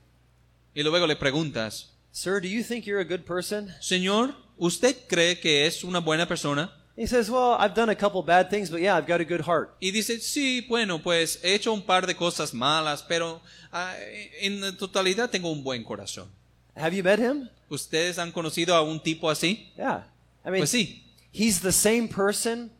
y 0.74 0.82
luego 0.82 1.06
le 1.06 1.16
preguntas, 1.16 1.86
Sir, 2.12 2.40
do 2.42 2.48
you 2.48 2.62
think 2.64 2.84
you're 2.84 3.00
a 3.00 3.04
good 3.04 3.24
person? 3.24 3.72
Señor, 3.80 4.34
¿usted 4.58 4.96
cree 5.08 5.38
que 5.40 5.66
es 5.66 5.84
una 5.84 6.00
buena 6.00 6.26
persona? 6.26 6.72
He 6.96 7.06
says, 7.06 7.30
Well, 7.30 7.56
I've 7.58 7.74
done 7.74 7.88
a 7.88 7.94
couple 7.94 8.22
bad 8.22 8.50
things, 8.50 8.70
but 8.70 8.80
yeah, 8.80 8.96
I've 8.96 9.06
got 9.06 9.20
a 9.20 9.24
good 9.24 9.40
heart. 9.42 9.74
Y 9.80 9.90
dice, 9.90 10.20
sí, 10.20 10.66
bueno, 10.68 10.98
pues 10.98 11.38
he 11.42 11.54
hecho 11.54 11.72
un 11.72 11.82
par 11.82 12.06
de 12.06 12.14
cosas 12.14 12.52
malas, 12.52 13.02
pero 13.02 13.40
ah, 13.72 13.94
en 14.40 14.76
totalidad 14.76 15.30
tengo 15.30 15.50
un 15.50 15.62
buen 15.62 15.82
corazón. 15.84 16.28
Have 16.76 16.94
you 16.94 17.02
met 17.02 17.18
him? 17.18 17.48
¿Ustedes 17.70 18.18
han 18.18 18.32
conocido 18.32 18.74
a 18.74 18.82
un 18.82 19.00
tipo 19.00 19.30
así? 19.30 19.68
Yeah. 19.76 20.04
I 20.44 20.50
mean, 20.50 20.60
Pues 20.60 20.70
sí. 20.70 21.02
he's 21.32 21.60
the 21.60 21.72
same 21.72 22.08
person 22.08 22.70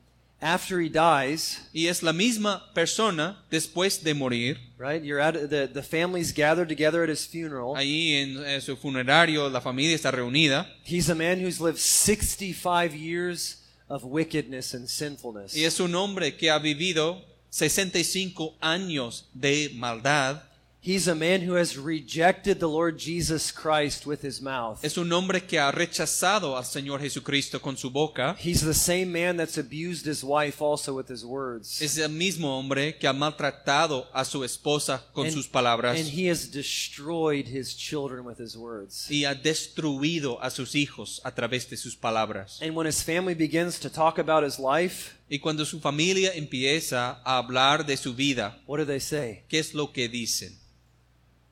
after 0.43 0.81
he 0.81 0.89
dies, 0.89 1.69
Y 1.73 1.87
es 1.87 2.03
la 2.03 2.13
misma 2.13 2.73
persona 2.75 3.37
después 3.51 4.03
de 4.03 4.15
morir. 4.15 4.59
right? 4.79 5.03
You're 5.03 5.21
at 5.21 5.35
the 5.51 5.67
the 5.69 5.83
family's 5.83 6.33
gathered 6.33 6.69
together 6.69 7.03
at 7.03 7.09
his 7.11 7.27
funeral. 7.27 7.75
Ahí 7.77 8.15
en, 8.15 8.43
en 8.45 8.61
su 8.63 8.77
funerario 8.77 9.49
la 9.51 9.61
familia 9.61 9.95
está 9.95 10.11
reunida. 10.11 10.67
He's 10.85 11.09
a 11.11 11.15
man 11.15 11.39
who's 11.41 11.61
lived 11.61 11.79
65 11.79 12.95
years 12.95 13.60
of 13.91 14.05
wickedness 14.05 14.73
and 14.75 14.87
sinfulness. 14.89 15.55
Y 15.55 15.65
es 15.65 15.81
un 15.81 15.95
hombre 15.95 16.37
que 16.37 16.51
ha 16.51 16.59
vivido 16.59 17.23
65 17.51 18.57
años 18.61 19.29
de 19.35 19.71
maldad. 19.75 20.45
He's 20.83 21.09
a 21.09 21.15
man 21.15 21.43
who 21.43 21.57
has 21.57 21.77
rejected 21.77 22.59
the 22.59 22.67
Lord 22.67 22.97
Jesus 22.99 23.53
Christ 23.53 24.07
with 24.07 24.23
his 24.25 24.41
mouth. 24.41 24.83
Es 24.83 24.97
un 24.97 25.13
hombre 25.13 25.43
que 25.47 25.59
ha 25.59 25.71
rechazado 25.71 26.57
al 26.57 26.65
Señor 26.65 27.01
Jesucristo 27.01 27.61
con 27.61 27.77
su 27.77 27.91
boca. 27.91 28.35
He's 28.43 28.63
the 28.63 28.73
same 28.73 29.13
man 29.13 29.37
that's 29.37 29.59
abused 29.59 30.07
his 30.07 30.25
wife 30.25 30.63
also 30.65 30.95
with 30.95 31.11
his 31.11 31.23
words. 31.23 31.83
Es 31.83 31.99
el 31.99 32.09
mismo 32.09 32.59
hombre 32.59 32.97
que 32.97 33.07
ha 33.07 33.13
maltratado 33.13 34.09
a 34.15 34.25
su 34.25 34.43
esposa 34.43 35.05
con 35.13 35.27
And- 35.27 35.35
sus 35.35 35.47
palabras. 35.49 35.99
And 36.01 36.09
he 36.09 36.31
has 36.31 36.51
destroyed 36.51 37.47
his 37.47 37.77
children 37.77 38.25
with 38.25 38.39
his 38.41 38.57
words. 38.57 39.07
y 39.11 39.27
ha 39.27 39.35
destruido 39.35 40.39
a 40.43 40.49
sus 40.49 40.75
hijos 40.75 41.21
a 41.25 41.35
través 41.35 41.69
de 41.69 41.77
sus 41.77 41.95
palabras. 41.95 42.59
And 42.63 42.75
when 42.75 42.87
his 42.87 43.03
family 43.05 43.35
begins 43.35 43.79
to 43.81 43.91
talk 43.91 44.19
about 44.19 44.45
his 44.45 44.59
life, 44.59 45.15
Y 45.29 45.41
cuando 45.41 45.67
su 45.67 45.79
familia 45.79 46.33
empieza 46.35 47.21
a 47.23 47.37
hablar 47.37 47.85
de 47.85 47.99
su 47.99 48.15
vida, 48.15 48.59
what 48.67 48.79
do 48.79 48.87
they 48.87 48.99
say? 48.99 49.45
¿qué 49.47 49.59
es 49.59 49.75
lo 49.75 49.93
que 49.93 50.09
dicen? 50.09 50.59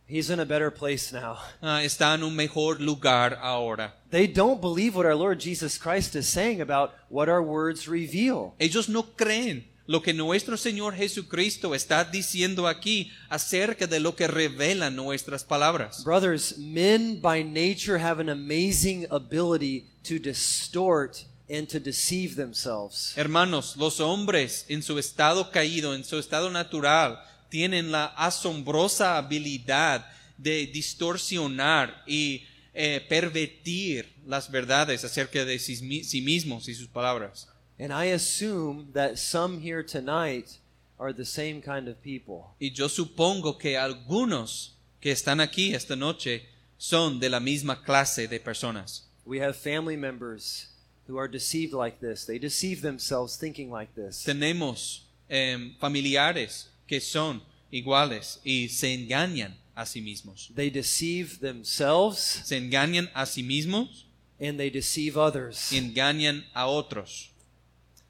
He's 0.08 0.30
in 0.30 0.40
a 0.40 0.46
better 0.46 0.70
place 0.70 1.12
now. 1.12 1.36
Ah, 1.62 1.82
está 1.82 2.14
en 2.14 2.22
un 2.22 2.34
mejor 2.34 2.80
lugar 2.80 3.38
ahora. 3.42 3.92
They 4.10 4.26
don't 4.26 4.58
believe 4.58 4.96
what 4.96 5.04
our 5.04 5.14
Lord 5.14 5.38
Jesus 5.38 5.76
Christ 5.76 6.16
is 6.16 6.26
saying 6.26 6.62
about 6.62 6.94
what 7.10 7.28
our 7.28 7.42
words 7.42 7.86
reveal. 7.86 8.54
Ellos 8.58 8.88
no 8.88 9.02
creen 9.02 9.64
lo 9.86 10.00
que 10.00 10.14
nuestro 10.14 10.56
Señor 10.56 10.94
Jesucristo 10.94 11.74
está 11.74 12.04
diciendo 12.04 12.68
aquí 12.68 13.10
acerca 13.28 13.86
de 13.86 14.00
lo 14.00 14.16
que 14.16 14.26
revelan 14.26 14.96
nuestras 14.96 15.44
palabras. 15.44 16.02
Brothers, 16.04 16.56
men 16.56 17.20
by 17.20 17.42
nature 17.42 17.98
have 17.98 18.18
an 18.18 18.30
amazing 18.30 19.06
ability 19.10 19.86
to 20.04 20.18
distort 20.18 21.26
and 21.50 21.68
to 21.68 21.78
deceive 21.78 22.34
themselves. 22.36 23.14
Hermanos, 23.14 23.76
los 23.76 24.00
hombres 24.00 24.64
en 24.68 24.82
su 24.82 24.98
estado 24.98 25.50
caído, 25.50 25.94
en 25.94 26.04
su 26.04 26.18
estado 26.18 26.50
natural, 26.50 27.18
tienen 27.48 27.90
la 27.90 28.06
asombrosa 28.06 29.16
habilidad 29.18 30.06
de 30.36 30.66
distorsionar 30.66 32.02
y 32.06 32.44
eh, 32.74 33.04
pervertir 33.08 34.12
las 34.26 34.50
verdades 34.50 35.04
acerca 35.04 35.44
de 35.44 35.58
sí, 35.58 35.82
mi- 35.82 36.04
sí 36.04 36.20
mismos 36.20 36.68
y 36.68 36.74
sus 36.74 36.88
palabras. 36.88 37.48
And 37.80 37.92
I 37.92 38.12
assume 38.12 38.92
that 38.94 39.16
some 39.16 39.60
here 39.60 39.82
tonight 39.84 40.58
are 40.98 41.12
the 41.14 41.24
same 41.24 41.60
kind 41.60 41.88
of 41.88 41.96
people. 42.02 42.54
Y 42.60 42.72
yo 42.72 42.88
supongo 42.88 43.56
que 43.58 43.76
algunos 43.76 44.74
que 45.00 45.12
están 45.12 45.40
aquí 45.40 45.74
esta 45.74 45.94
noche 45.96 46.42
son 46.76 47.18
de 47.20 47.28
la 47.30 47.40
misma 47.40 47.82
clase 47.84 48.28
de 48.28 48.40
personas. 48.40 49.04
We 49.24 49.40
have 49.40 49.54
family 49.54 49.96
members 49.96 50.68
who 51.08 51.18
are 51.18 51.28
deceived 51.30 51.72
like 51.72 51.98
this. 52.00 52.26
They 52.26 52.38
deceive 52.38 52.80
themselves 52.82 53.36
thinking 53.38 53.70
like 53.70 53.92
this. 53.94 54.24
Tenemos 54.24 55.06
em, 55.28 55.76
familiares 55.78 56.68
que 56.88 57.00
son 57.00 57.42
iguales 57.70 58.40
y 58.44 58.68
se 58.68 58.92
engañan 58.94 59.56
a 59.76 59.86
sí 59.86 60.00
mismos. 60.00 60.50
They 60.56 60.70
deceive 60.70 61.38
themselves 61.38 62.18
Se 62.44 62.56
engañan 62.56 63.10
a 63.14 63.26
sí 63.26 63.42
mismos 63.44 64.06
and 64.40 64.58
they 64.58 64.70
deceive 64.70 65.16
others. 65.16 65.70
y 65.72 65.76
engañan 65.78 66.44
a 66.54 66.66
otros. 66.66 67.30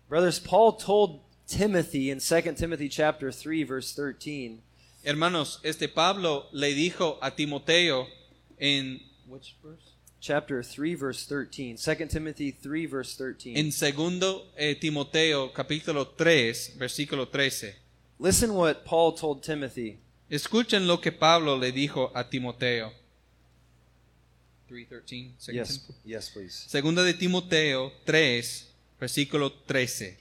Brothers, 0.09 0.39
Paul 0.41 0.73
told 0.79 1.21
Timothy 1.47 2.11
in 2.11 2.19
2 2.21 2.55
Timothy 2.57 2.89
chapter 2.89 3.31
3 3.33 3.65
verse 3.65 3.95
13, 3.95 4.63
Hermanos, 5.05 5.59
este 5.63 5.89
Pablo 5.89 6.47
le 6.53 6.75
dijo 6.75 7.19
a 7.23 7.31
Timoteo 7.31 8.07
en 8.59 9.01
which 9.27 9.55
verse? 9.63 9.95
chapter 10.21 10.63
3 10.63 10.95
verse 10.99 11.27
13. 11.27 11.77
2 11.77 12.09
Timothy 12.11 12.53
3 12.53 12.87
verse 12.87 13.17
13. 13.17 13.55
en 13.57 13.71
segundo 13.73 14.51
eh, 14.57 14.75
Timoteo 14.75 15.53
capítulo 15.53 16.09
3 16.09 16.75
versículo 16.79 17.29
13. 17.29 17.77
Listen 18.19 18.51
what 18.55 18.85
Paul 18.85 19.15
told 19.15 19.43
Timothy. 19.43 19.99
Escuchen 20.29 20.87
lo 20.87 21.01
que 21.01 21.13
Pablo 21.13 21.57
le 21.57 21.73
dijo 21.73 22.11
a 22.15 22.29
Timoteo. 22.29 22.93
3:13, 24.69 25.33
second 25.39 25.67
Yes, 25.67 25.87
yes, 26.05 26.31
please. 26.31 26.69
Segunda 26.69 27.03
de 27.03 27.15
Timoteo 27.15 27.93
3, 28.05 28.69
versículo 29.01 29.53
13. 29.53 30.19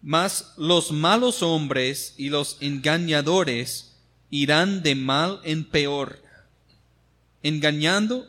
Mas 0.00 0.54
los 0.56 0.90
malos 0.90 1.42
hombres 1.42 2.14
y 2.16 2.30
los 2.30 2.56
engañadores 2.60 3.92
irán 4.30 4.82
de 4.82 4.94
mal 4.94 5.40
en 5.44 5.64
peor, 5.64 6.20
engañando 7.42 8.26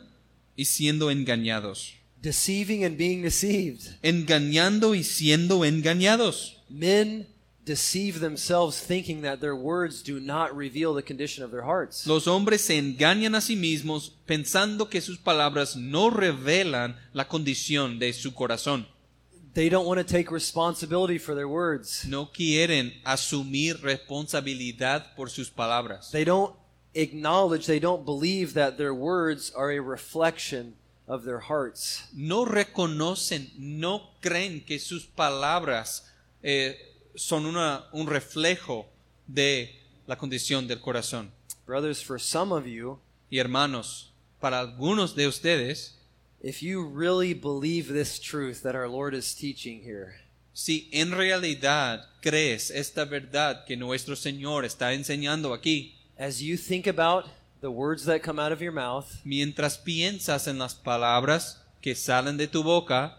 y 0.54 0.66
siendo 0.66 1.10
engañados, 1.10 1.94
deceiving 2.24 2.84
and 2.84 2.96
being 2.96 3.22
deceived. 3.22 3.98
engañando 4.02 4.94
y 4.94 5.04
siendo 5.04 5.64
engañados. 5.64 6.56
Men 6.70 7.26
deceive 7.64 8.18
themselves 8.18 8.80
thinking 8.80 9.22
that 9.22 9.40
their 9.40 9.54
words 9.54 10.02
do 10.02 10.18
not 10.18 10.54
reveal 10.56 10.94
the 10.94 11.02
condition 11.02 11.44
of 11.44 11.50
their 11.50 11.64
hearts. 11.64 12.06
Los 12.06 12.26
hombres 12.26 12.62
se 12.62 12.78
engañan 12.78 13.34
a 13.34 13.40
sí 13.40 13.56
mismos 13.56 14.12
pensando 14.26 14.88
que 14.88 15.02
sus 15.02 15.18
palabras 15.18 15.76
no 15.76 16.10
revelan 16.10 16.96
la 17.12 17.28
condición 17.28 17.98
de 17.98 18.12
su 18.14 18.32
corazón. 18.32 18.86
They 19.52 19.68
don't 19.68 19.86
want 19.86 19.98
to 19.98 20.04
take 20.04 20.32
responsibility 20.32 21.18
for 21.18 21.34
their 21.34 21.46
words. 21.46 22.04
No 22.06 22.32
quieren 22.32 22.92
asumir 23.04 23.80
responsabilidad 23.82 25.14
por 25.14 25.30
sus 25.30 25.48
palabras. 25.48 26.10
They 26.10 26.24
don't 26.24 26.56
acknowledge, 26.94 27.66
they 27.66 27.78
don't 27.78 28.04
believe 28.04 28.54
that 28.54 28.78
their 28.78 28.94
words 28.94 29.52
are 29.54 29.70
a 29.70 29.80
reflection 29.80 30.74
of 31.06 31.24
their 31.24 31.40
hearts. 31.40 32.04
No 32.12 32.44
reconocen, 32.44 33.50
no 33.58 34.10
creen 34.20 34.64
que 34.64 34.78
sus 34.78 35.04
palabras 35.06 36.10
eh, 36.42 36.76
son 37.14 37.46
una- 37.46 37.84
un 37.92 38.06
reflejo 38.06 38.86
de 39.26 39.70
la 40.06 40.16
condición 40.16 40.66
del 40.66 40.80
corazón. 40.80 41.30
Brothers, 41.66 42.02
for 42.02 42.20
some 42.20 42.52
of 42.52 42.66
you, 42.66 42.98
Y 43.30 43.38
hermanos, 43.38 44.12
para 44.40 44.60
algunos 44.60 45.14
de 45.16 45.26
ustedes, 45.26 45.96
if 46.42 46.60
you 46.62 46.86
really 46.86 47.32
believe 47.34 47.92
this 47.92 48.20
truth 48.20 48.62
that 48.62 48.74
our 48.76 48.86
Lord 48.88 49.14
is 49.14 49.34
teaching 49.34 49.82
here, 49.82 50.20
si 50.52 50.88
en 50.92 51.10
realidad 51.10 52.04
crees 52.22 52.70
esta 52.70 53.04
verdad 53.06 53.64
que 53.66 53.76
nuestro 53.76 54.14
Señor 54.14 54.64
está 54.64 54.92
enseñando 54.92 55.52
aquí, 55.54 55.96
as 56.18 56.40
you 56.40 56.56
think 56.56 56.86
about 56.86 57.24
the 57.64 57.70
words 57.70 58.04
that 58.04 58.22
come 58.22 58.38
out 58.38 58.52
of 58.52 58.60
your 58.60 58.72
mouth, 58.72 59.06
mientras 59.24 59.78
piensas 59.78 60.46
en 60.48 60.58
las 60.58 60.74
palabras 60.74 61.62
que 61.80 61.94
salen 61.94 62.36
de 62.36 62.46
tu 62.46 62.62
boca, 62.62 63.16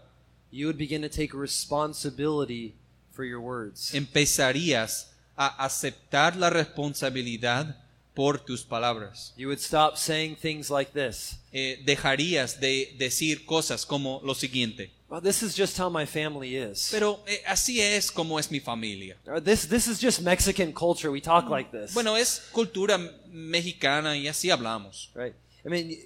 you 0.52 0.66
would 0.66 0.78
begin 0.78 1.02
to 1.02 1.08
take 1.08 1.34
responsibility 1.34 2.72
for 3.10 3.24
your 3.24 3.40
words. 3.40 3.92
empezarías 3.92 5.10
a 5.36 5.48
aceptar 5.64 6.36
la 6.36 6.48
responsabilidad 6.48 7.76
por 8.16 8.38
tus 8.38 8.64
palabras. 8.64 9.32
You 9.36 9.46
would 9.48 9.60
stop 9.60 9.96
saying 9.96 10.36
things 10.36 10.70
like 10.70 10.90
this. 10.92 11.36
Eh, 11.52 11.82
dejarías 11.84 12.58
de 12.58 12.96
decir 12.98 13.44
cosas 13.44 13.84
como 13.86 14.20
lo 14.24 14.34
siguiente. 14.34 14.90
Well, 15.08 15.20
this 15.20 15.42
is 15.42 15.54
just 15.54 15.78
how 15.78 15.88
my 15.88 16.06
family 16.06 16.56
is. 16.56 16.88
Pero 16.90 17.20
eh, 17.28 17.40
así 17.46 17.80
es 17.80 18.10
como 18.10 18.38
es 18.38 18.50
mi 18.50 18.58
familia. 18.58 19.16
Or 19.26 19.40
this 19.40 19.68
this 19.68 19.86
is 19.86 20.00
just 20.00 20.22
Mexican 20.22 20.72
culture. 20.72 21.10
We 21.12 21.20
talk 21.20 21.48
like 21.48 21.70
this. 21.70 21.92
Bueno, 21.94 22.16
es 22.16 22.48
cultura 22.52 22.98
mexicana 23.30 24.16
y 24.16 24.26
así 24.26 24.50
hablamos. 24.50 25.10
right? 25.14 25.34
I 25.64 25.68
mean, 25.68 25.96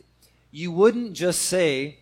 you 0.50 0.72
wouldn't 0.72 1.16
just 1.16 1.42
say, 1.48 1.96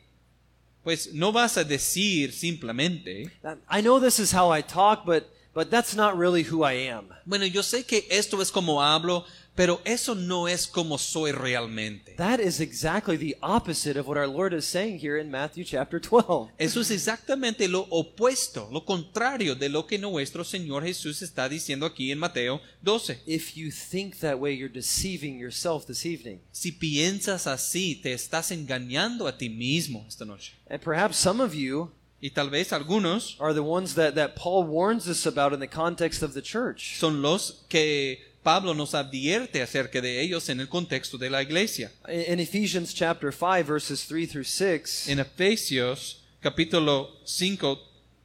Pues 0.82 1.12
no 1.12 1.32
vas 1.32 1.59
a 1.59 1.64
decir 1.64 2.32
simplemente, 2.32 3.30
I 3.68 3.82
know 3.82 4.00
this 4.00 4.18
is 4.18 4.32
how 4.32 4.50
I 4.50 4.62
talk, 4.62 5.04
but 5.04 5.28
but 5.52 5.70
that's 5.70 5.94
not 5.94 6.16
really 6.16 6.44
who 6.44 6.64
I 6.64 6.88
am. 6.88 7.11
bueno, 7.26 7.44
yo 7.44 7.62
sé 7.62 7.84
que 7.84 8.06
esto 8.11 8.40
es 8.40 8.50
como 8.50 8.80
hablo, 8.80 9.24
pero 9.59 9.80
eso 9.84 10.14
no 10.14 10.46
es 10.46 10.68
como 10.68 10.98
soy 10.98 11.32
realmente. 11.32 12.14
That 12.16 12.38
is 12.38 12.61
exactly 12.61 13.16
the 13.16 13.36
opposite 13.42 13.98
of 13.98 14.06
what 14.06 14.16
our 14.16 14.28
Lord 14.28 14.54
is 14.54 14.64
saying 14.64 15.00
here 15.00 15.20
in 15.20 15.32
Matthew 15.32 15.64
chapter 15.64 16.00
12. 16.00 16.52
Eso 16.59 16.80
es 16.80 16.92
exactamente 16.92 17.66
lo 17.66 17.88
opuesto, 17.90 18.68
lo 18.70 18.84
contrario 18.84 19.56
de 19.56 19.68
lo 19.68 19.84
que 19.84 19.98
nuestro 19.98 20.44
Señor 20.44 20.84
Jesús 20.84 21.22
está 21.22 21.48
diciendo 21.48 21.86
aquí 21.86 22.12
en 22.12 22.20
Mateo 22.20 22.61
12. 22.82 23.18
If 23.26 23.56
you 23.56 23.72
think 23.72 24.20
that 24.20 24.38
way, 24.38 24.56
you're 24.56 24.72
deceiving 24.72 25.40
yourself 25.40 25.86
this 25.86 26.06
evening. 26.06 26.38
Si 26.52 26.70
piensas 26.70 27.48
así, 27.48 27.96
te 28.00 28.12
estás 28.12 28.52
engañando 28.52 29.26
a 29.26 29.36
ti 29.36 29.48
mismo 29.48 30.04
esta 30.06 30.24
noche. 30.24 30.52
And 30.70 30.80
perhaps 30.80 31.16
some 31.16 31.42
of 31.42 31.52
you 31.52 31.90
Y 32.20 32.30
tal 32.30 32.50
vez 32.50 32.72
algunos 32.72 33.36
are 33.38 33.54
the 33.54 33.62
ones 33.62 33.94
that, 33.94 34.14
that 34.16 34.34
Paul 34.34 34.64
warns 34.64 35.09
us 35.09 35.24
about 35.24 35.52
in 35.52 35.61
the 35.61 35.68
context 35.68 36.22
of 36.22 36.34
the 36.34 36.42
church. 36.42 36.98
son 36.98 37.22
los 37.22 37.64
que 37.68 38.27
Pablo 38.43 38.72
nos 38.74 38.95
advierte 38.95 39.61
acerca 39.62 40.01
de 40.01 40.20
ellos 40.20 40.49
en 40.49 40.61
el 40.61 40.68
contexto 40.68 41.18
de 41.18 41.28
la 41.28 41.43
iglesia. 41.43 41.91
In 42.09 42.41
Ephesians 42.41 42.95
chapter 42.95 43.32
5, 43.32 43.66
verses 43.66 44.05
3 44.07 44.26
through 44.26 44.45
6, 44.47 45.09
En 45.09 45.18
Efesios 45.18 46.22
capítulo 46.41 47.11
5, 47.24 47.78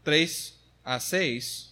3 0.05 0.53
a 0.85 0.99
6, 0.99 1.69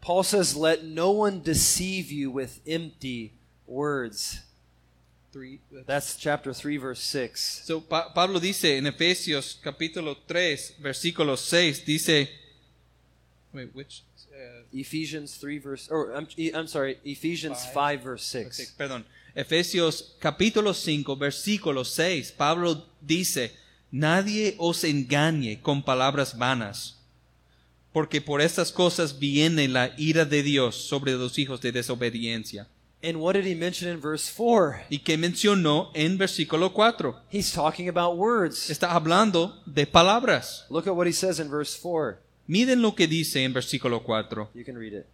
Paul 0.00 0.22
says, 0.24 0.56
Let 0.56 0.84
no 0.84 1.10
one 1.10 1.40
deceive 1.42 2.10
you 2.10 2.30
with 2.30 2.60
empty 2.66 3.32
words. 3.66 4.40
That's 5.86 6.16
chapter 6.16 6.52
3, 6.54 6.78
verse 6.78 7.00
6. 7.00 7.62
So, 7.66 7.80
Pa- 7.82 8.08
Pablo 8.14 8.40
dice 8.40 8.78
en 8.78 8.86
Efesios 8.86 9.58
capítulo 9.62 10.16
3, 10.26 10.76
versículo 10.80 11.36
6, 11.36 11.84
dice, 11.84 12.28
wait, 13.52 13.68
which, 13.74 14.02
uh, 14.16 14.17
Ephesians 14.72 15.36
3, 15.38 15.58
verse, 15.58 15.88
or 15.90 16.12
I'm, 16.14 16.26
I'm 16.54 16.66
sorry, 16.66 16.98
Ephesians 17.04 17.64
5, 17.72 18.02
verse 18.02 18.24
6. 18.24 18.56
sí, 18.56 18.66
perdón, 18.76 19.04
Efesios 19.34 20.16
capítulo 20.20 20.74
5, 20.74 21.16
versículo 21.16 21.84
6, 21.84 22.32
Pablo 22.32 22.84
dice, 23.00 23.52
nadie 23.90 24.54
os 24.58 24.84
engañe 24.84 25.60
con 25.62 25.82
palabras 25.82 26.36
vanas, 26.36 26.96
porque 27.92 28.20
por 28.20 28.40
estas 28.40 28.72
cosas 28.72 29.18
viene 29.18 29.68
la 29.68 29.92
ira 29.96 30.24
de 30.24 30.42
Dios 30.42 30.76
sobre 30.76 31.12
los 31.12 31.38
hijos 31.38 31.60
de 31.60 31.72
desobediencia. 31.72 32.66
And 33.00 33.18
what 33.18 33.34
did 33.34 33.46
he 33.46 33.54
mention 33.54 33.88
in 33.88 34.00
verse 34.00 34.28
4? 34.28 34.86
Y 34.90 34.98
que 34.98 35.16
mencionó 35.16 35.92
en 35.94 36.18
versículo 36.18 36.72
4, 36.72 37.14
He's 37.30 37.52
talking 37.52 37.88
about 37.88 38.16
words. 38.16 38.70
está 38.70 38.92
hablando 38.92 39.62
de 39.66 39.86
palabras. 39.86 40.66
Look 40.68 40.88
at 40.88 40.96
what 40.96 41.06
he 41.06 41.12
says 41.12 41.38
in 41.38 41.48
verse 41.48 41.76
4. 41.76 42.18
Miren 42.48 42.82
lo 42.82 42.94
que 42.96 43.06
dice 43.06 43.44
en 43.44 43.52
versículo 43.52 44.02
4. 44.02 44.50
You 44.54 44.64
can 44.64 44.76
read 44.76 44.92
it. 44.94 45.06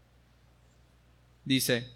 Dice, 1.45 1.87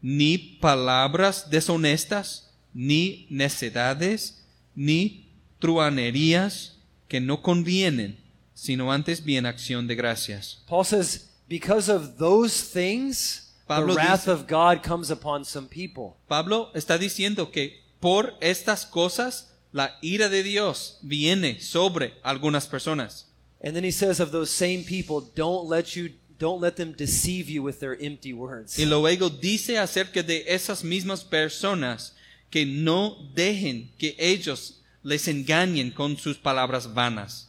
ni 0.00 0.38
palabras 0.38 1.50
deshonestas, 1.50 2.50
ni 2.72 3.26
necedades, 3.30 4.44
ni 4.76 5.26
truanerías 5.58 6.76
que 7.08 7.20
no 7.20 7.42
convienen, 7.42 8.18
sino 8.54 8.92
antes 8.92 9.24
bien 9.24 9.46
acción 9.46 9.86
de 9.86 9.94
gracias. 9.96 10.62
Paul 10.68 10.84
says, 10.84 11.30
because 11.48 11.90
of 11.90 12.18
those 12.18 12.62
things, 12.62 13.52
Pablo 13.66 13.94
the 13.94 14.00
wrath 14.00 14.26
dice- 14.26 14.30
of 14.30 14.46
God 14.46 14.82
comes 14.86 15.10
upon 15.10 15.44
some 15.44 15.66
people. 15.66 16.16
Pablo 16.28 16.70
está 16.74 16.98
diciendo 16.98 17.50
que 17.50 17.82
por 18.00 18.34
estas 18.40 18.84
cosas 18.86 19.50
la 19.72 19.96
ira 20.02 20.28
de 20.28 20.42
Dios 20.42 20.98
viene 21.02 21.60
sobre 21.60 22.12
algunas 22.22 22.66
personas. 22.68 23.26
And 23.64 23.74
then 23.74 23.82
he 23.82 23.90
says 23.90 24.20
of 24.20 24.30
those 24.30 24.50
same 24.50 24.84
people, 24.84 25.22
don't 25.34 25.66
let 25.66 25.96
you 25.96 26.10
don't 26.38 26.60
let 26.60 26.76
them 26.76 26.92
deceive 26.92 27.48
you 27.48 27.62
with 27.62 27.80
their 27.80 27.96
empty 27.98 28.34
words. 28.34 28.78
Y 28.78 28.84
luego 28.84 29.30
dice 29.30 29.78
acerca 29.78 30.22
de 30.22 30.44
esas 30.48 30.84
mismas 30.84 31.24
personas 31.24 32.12
que 32.50 32.66
no 32.66 33.16
dejen 33.34 33.90
que 33.98 34.14
ellos 34.18 34.82
les 35.02 35.26
engañen 35.28 35.94
con 35.94 36.18
sus 36.18 36.36
palabras 36.36 36.92
vanas. 36.92 37.48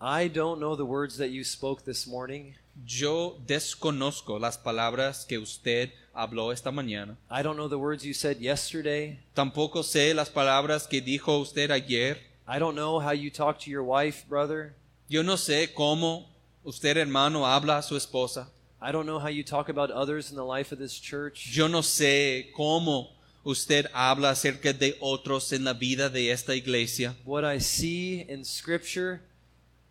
I 0.00 0.28
don't 0.28 0.60
know 0.60 0.76
the 0.76 0.84
words 0.84 1.16
that 1.16 1.30
you 1.30 1.42
spoke 1.44 1.84
this 1.84 2.06
morning. 2.06 2.54
Yo 2.84 3.38
desconozco 3.46 4.38
las 4.38 4.58
palabras 4.58 5.24
que 5.24 5.38
usted 5.38 5.90
habló 6.12 6.52
esta 6.52 6.70
mañana. 6.70 7.16
I 7.30 7.42
don't 7.42 7.56
know 7.56 7.68
the 7.68 7.78
words 7.78 8.04
you 8.04 8.12
said 8.12 8.38
yesterday. 8.38 9.18
Tampoco 9.34 9.82
sé 9.82 10.12
las 10.12 10.28
palabras 10.28 10.86
que 10.86 11.00
dijo 11.00 11.40
usted 11.40 11.70
ayer. 11.70 12.18
I 12.46 12.58
don't 12.58 12.76
know 12.76 13.00
how 13.00 13.12
you 13.12 13.30
talk 13.30 13.58
to 13.60 13.70
your 13.70 13.82
wife, 13.82 14.28
brother. 14.28 14.74
Yo 15.08 15.22
no 15.22 15.36
sé 15.36 15.72
cómo 15.72 16.26
usted, 16.64 16.96
hermano, 16.96 17.46
habla 17.46 17.78
a 17.78 17.82
su 17.82 17.96
esposa. 17.96 18.48
I 18.80 18.92
don't 18.92 19.06
know 19.06 19.18
how 19.18 19.28
you 19.28 19.44
talk 19.44 19.68
about 19.68 19.90
others 19.90 20.30
in 20.30 20.36
the 20.36 20.44
life 20.44 20.72
of 20.72 20.78
this 20.78 20.98
church. 21.00 21.46
Yo 21.52 21.68
no 21.68 21.82
sé 21.82 22.50
cómo 22.56 23.08
usted 23.44 23.86
habla 23.94 24.30
acerca 24.30 24.72
de 24.72 24.96
otros 25.00 25.52
en 25.52 25.64
la 25.64 25.72
vida 25.72 26.08
de 26.08 26.32
esta 26.32 26.54
iglesia. 26.54 27.14
What 27.24 27.44
I 27.44 27.60
see 27.60 28.26
in 28.28 28.44
scripture 28.44 29.20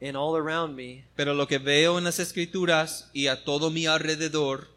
and 0.01 0.17
all 0.17 0.35
around 0.35 0.75
me 0.75 1.05
Pero 1.15 1.33
lo 1.33 1.47
que 1.47 1.57
veo 1.57 1.97
en 1.97 2.03
las 2.03 2.19
escrituras 2.19 3.09
y 3.13 3.27
a 3.27 3.43
todo 3.43 3.69
mi 3.69 3.85
alrededor 3.87 4.67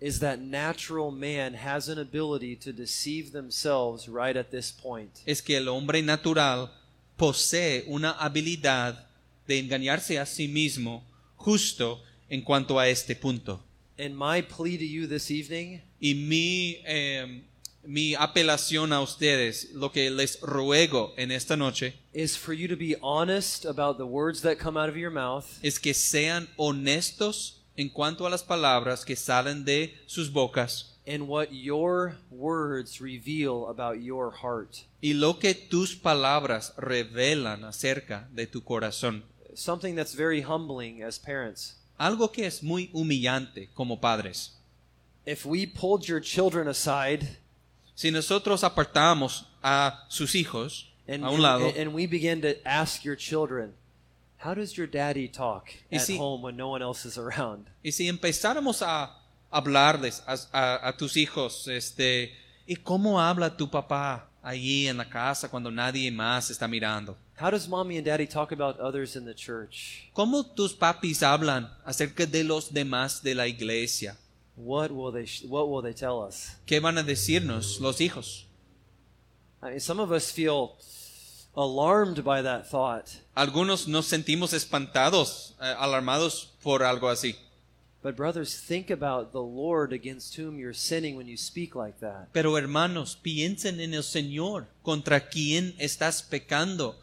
is 0.00 0.20
that 0.20 0.38
natural 0.38 1.10
man 1.10 1.54
has 1.54 1.88
an 1.88 1.98
ability 1.98 2.54
to 2.54 2.72
deceive 2.72 3.32
themselves 3.32 4.08
right 4.08 4.36
at 4.36 4.50
this 4.52 4.70
point. 4.70 5.10
es 5.26 5.42
que 5.42 5.56
el 5.56 5.66
hombre 5.68 6.00
natural 6.02 6.70
posee 7.16 7.84
una 7.88 8.12
habilidad 8.12 9.07
de 9.48 9.58
engañarse 9.58 10.18
a 10.18 10.26
sí 10.26 10.46
mismo 10.46 11.04
justo 11.36 12.00
en 12.28 12.42
cuanto 12.42 12.78
a 12.78 12.88
este 12.88 13.16
punto. 13.16 13.64
And 13.98 14.14
my 14.14 14.42
plea 14.42 14.78
to 14.78 14.84
you 14.84 15.08
this 15.08 15.30
evening 15.30 15.80
Y 16.00 16.14
mi, 16.14 16.78
eh, 16.84 17.42
mi 17.82 18.14
apelación 18.14 18.92
a 18.92 19.00
ustedes, 19.00 19.72
lo 19.72 19.90
que 19.90 20.10
les 20.10 20.40
ruego 20.40 21.14
en 21.16 21.32
esta 21.32 21.56
noche, 21.56 21.94
is 22.12 22.36
for 22.36 22.54
you 22.54 22.68
to 22.68 22.76
be 22.76 22.96
honest 23.02 23.64
about 23.64 23.96
the 23.96 24.04
words 24.06 24.42
that 24.42 24.58
come 24.58 24.78
out 24.78 24.88
of 24.88 24.96
your 24.96 25.10
mouth 25.10 25.44
es 25.62 25.80
que 25.80 25.94
sean 25.94 26.48
honestos 26.56 27.62
en 27.76 27.88
cuanto 27.88 28.26
a 28.26 28.30
las 28.30 28.42
palabras 28.44 29.04
que 29.04 29.16
salen 29.16 29.64
de 29.64 29.94
sus 30.06 30.30
bocas 30.30 30.98
and 31.06 31.26
what 31.26 31.48
your 31.50 32.16
words 32.30 33.00
reveal 33.00 33.68
about 33.68 34.00
your 34.00 34.30
heart. 34.30 34.84
y 35.00 35.14
lo 35.14 35.38
que 35.38 35.54
tus 35.54 35.96
palabras 35.96 36.74
revelan 36.76 37.64
acerca 37.64 38.28
de 38.32 38.46
tu 38.46 38.62
corazón. 38.62 39.24
Something 39.58 39.96
that's 39.96 40.14
very 40.14 40.40
humbling 40.42 41.02
as 41.02 41.18
parents. 41.18 41.74
Algo 41.98 42.32
que 42.32 42.44
es 42.46 42.62
muy 42.62 42.90
humillante 42.94 43.68
como 43.74 43.96
padres. 43.96 44.50
If 45.26 45.44
we 45.44 45.66
pulled 45.66 46.06
your 46.08 46.20
children 46.20 46.68
aside 46.68 47.26
Si 47.96 48.12
nosotros 48.12 48.62
apartamos 48.62 49.46
a 49.62 50.04
sus 50.08 50.34
hijos 50.36 50.86
and, 51.08 51.24
a 51.24 51.30
un 51.30 51.42
lado 51.42 51.66
and, 51.70 51.76
and 51.76 51.92
we 51.94 52.06
begin 52.06 52.40
to 52.42 52.54
ask 52.64 53.04
your 53.04 53.16
children, 53.16 53.74
how 54.36 54.54
does 54.54 54.76
your 54.78 54.86
daddy 54.86 55.26
talk 55.26 55.70
at 55.90 56.02
si- 56.02 56.16
home 56.16 56.40
when 56.40 56.56
no 56.56 56.68
one 56.68 56.80
else 56.80 57.04
is 57.04 57.18
around? 57.18 57.66
y 57.84 57.90
si 57.90 58.06
empezáramos 58.08 58.80
a 58.82 59.10
hablarles 59.52 60.22
a, 60.28 60.36
a- 60.52 60.88
a 60.90 60.96
tus 60.96 61.16
hijos, 61.16 61.66
este, 61.66 62.32
¿y 62.68 62.76
cómo 62.76 63.20
habla 63.20 63.56
tu 63.56 63.68
papá 63.68 64.27
allí 64.48 64.88
en 64.88 64.96
la 64.96 65.04
casa 65.04 65.48
cuando 65.48 65.70
nadie 65.70 66.10
más 66.10 66.50
está 66.50 66.66
mirando? 66.66 67.16
How 67.40 67.50
does 67.50 67.68
mommy 67.68 67.98
and 67.98 68.06
daddy 68.06 68.26
talk 68.26 68.50
about 68.50 68.80
others 68.80 69.14
in 69.14 69.24
the 69.24 69.34
church? 69.34 70.10
¿Cómo 70.14 70.44
tus 70.44 70.72
papis 70.72 71.22
hablan 71.22 71.70
acerca 71.84 72.26
de 72.26 72.42
los 72.42 72.72
demás 72.72 73.22
de 73.22 73.34
la 73.34 73.46
iglesia? 73.46 74.16
What 74.56 74.90
will 74.90 75.12
they 75.12 75.26
what 75.46 75.68
will 75.68 75.82
they 75.82 75.94
tell 75.94 76.20
us? 76.26 76.56
¿Qué 76.66 76.80
van 76.80 76.98
a 76.98 77.02
decirnos 77.02 77.78
los 77.80 78.00
hijos? 78.00 78.46
I 79.62 79.70
mean, 79.70 79.80
some 79.80 80.00
of 80.00 80.10
us 80.10 80.32
feel 80.32 80.76
alarmed 81.54 82.24
by 82.24 82.42
that 82.42 82.68
thought. 82.68 83.08
Algunos 83.36 83.86
nos 83.86 84.06
sentimos 84.06 84.52
espantados, 84.52 85.54
eh, 85.60 85.74
alarmados 85.78 86.54
por 86.62 86.82
algo 86.82 87.08
así. 87.08 87.36
But 88.00 88.16
brothers, 88.16 88.60
think 88.60 88.90
about 88.90 89.32
the 89.32 89.42
Lord 89.42 89.92
against 89.92 90.36
whom 90.36 90.58
you're 90.58 90.72
sinning 90.72 91.16
when 91.16 91.26
you 91.26 91.36
speak 91.36 91.74
like 91.74 91.98
that. 92.00 92.28
Pero 92.32 92.56
hermanos, 92.56 93.16
piensen 93.16 93.80
en 93.80 93.92
el 93.92 94.04
Señor 94.04 94.66
contra 94.84 95.28
quien 95.28 95.74
estás 95.78 96.22
pecando 96.22 96.96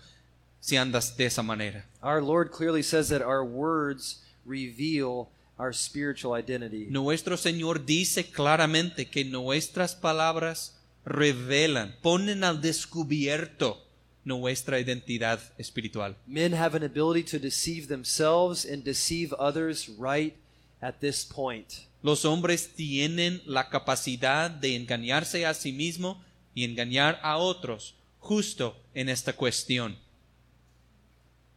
si 0.61 0.77
andas 0.77 1.17
de 1.17 1.25
esa 1.25 1.43
manera. 1.43 1.85
Our 2.01 2.21
Lord 2.21 2.51
clearly 2.51 2.81
says 2.81 3.09
that 3.09 3.21
our 3.21 3.43
words 3.43 4.23
reveal 4.45 5.29
our 5.57 5.73
spiritual 5.73 6.33
identity. 6.33 6.87
Nuestro 6.89 7.35
Señor 7.35 7.85
dice 7.85 8.31
claramente 8.31 9.09
que 9.09 9.25
nuestras 9.25 9.95
palabras 9.95 10.75
revelan, 11.05 11.95
ponen 12.01 12.43
al 12.43 12.61
descubierto 12.61 13.81
nuestra 14.23 14.79
identidad 14.79 15.39
espiritual. 15.57 16.15
Men 16.25 16.53
have 16.53 16.75
an 16.75 16.83
ability 16.83 17.23
to 17.23 17.39
deceive 17.39 17.87
themselves 17.87 18.65
and 18.65 18.83
deceive 18.83 19.33
others 19.37 19.89
right 19.99 20.35
at 20.81 20.95
this 20.99 21.25
point. 21.25 21.87
Los 22.01 22.23
hombres 22.25 22.73
tienen 22.75 23.41
la 23.45 23.69
capacidad 23.69 24.49
de 24.49 24.75
engañarse 24.75 25.45
a 25.45 25.53
sí 25.53 25.71
mismo 25.71 26.23
y 26.53 26.63
engañar 26.63 27.19
a 27.23 27.37
otros 27.37 27.95
justo 28.19 28.77
en 28.93 29.09
esta 29.09 29.33
cuestión. 29.33 29.97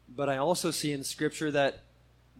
But 0.08 0.28
I 0.28 0.38
also 0.38 0.72
see 0.72 0.92
in 0.92 1.04
Scripture 1.04 1.52
that 1.52 1.84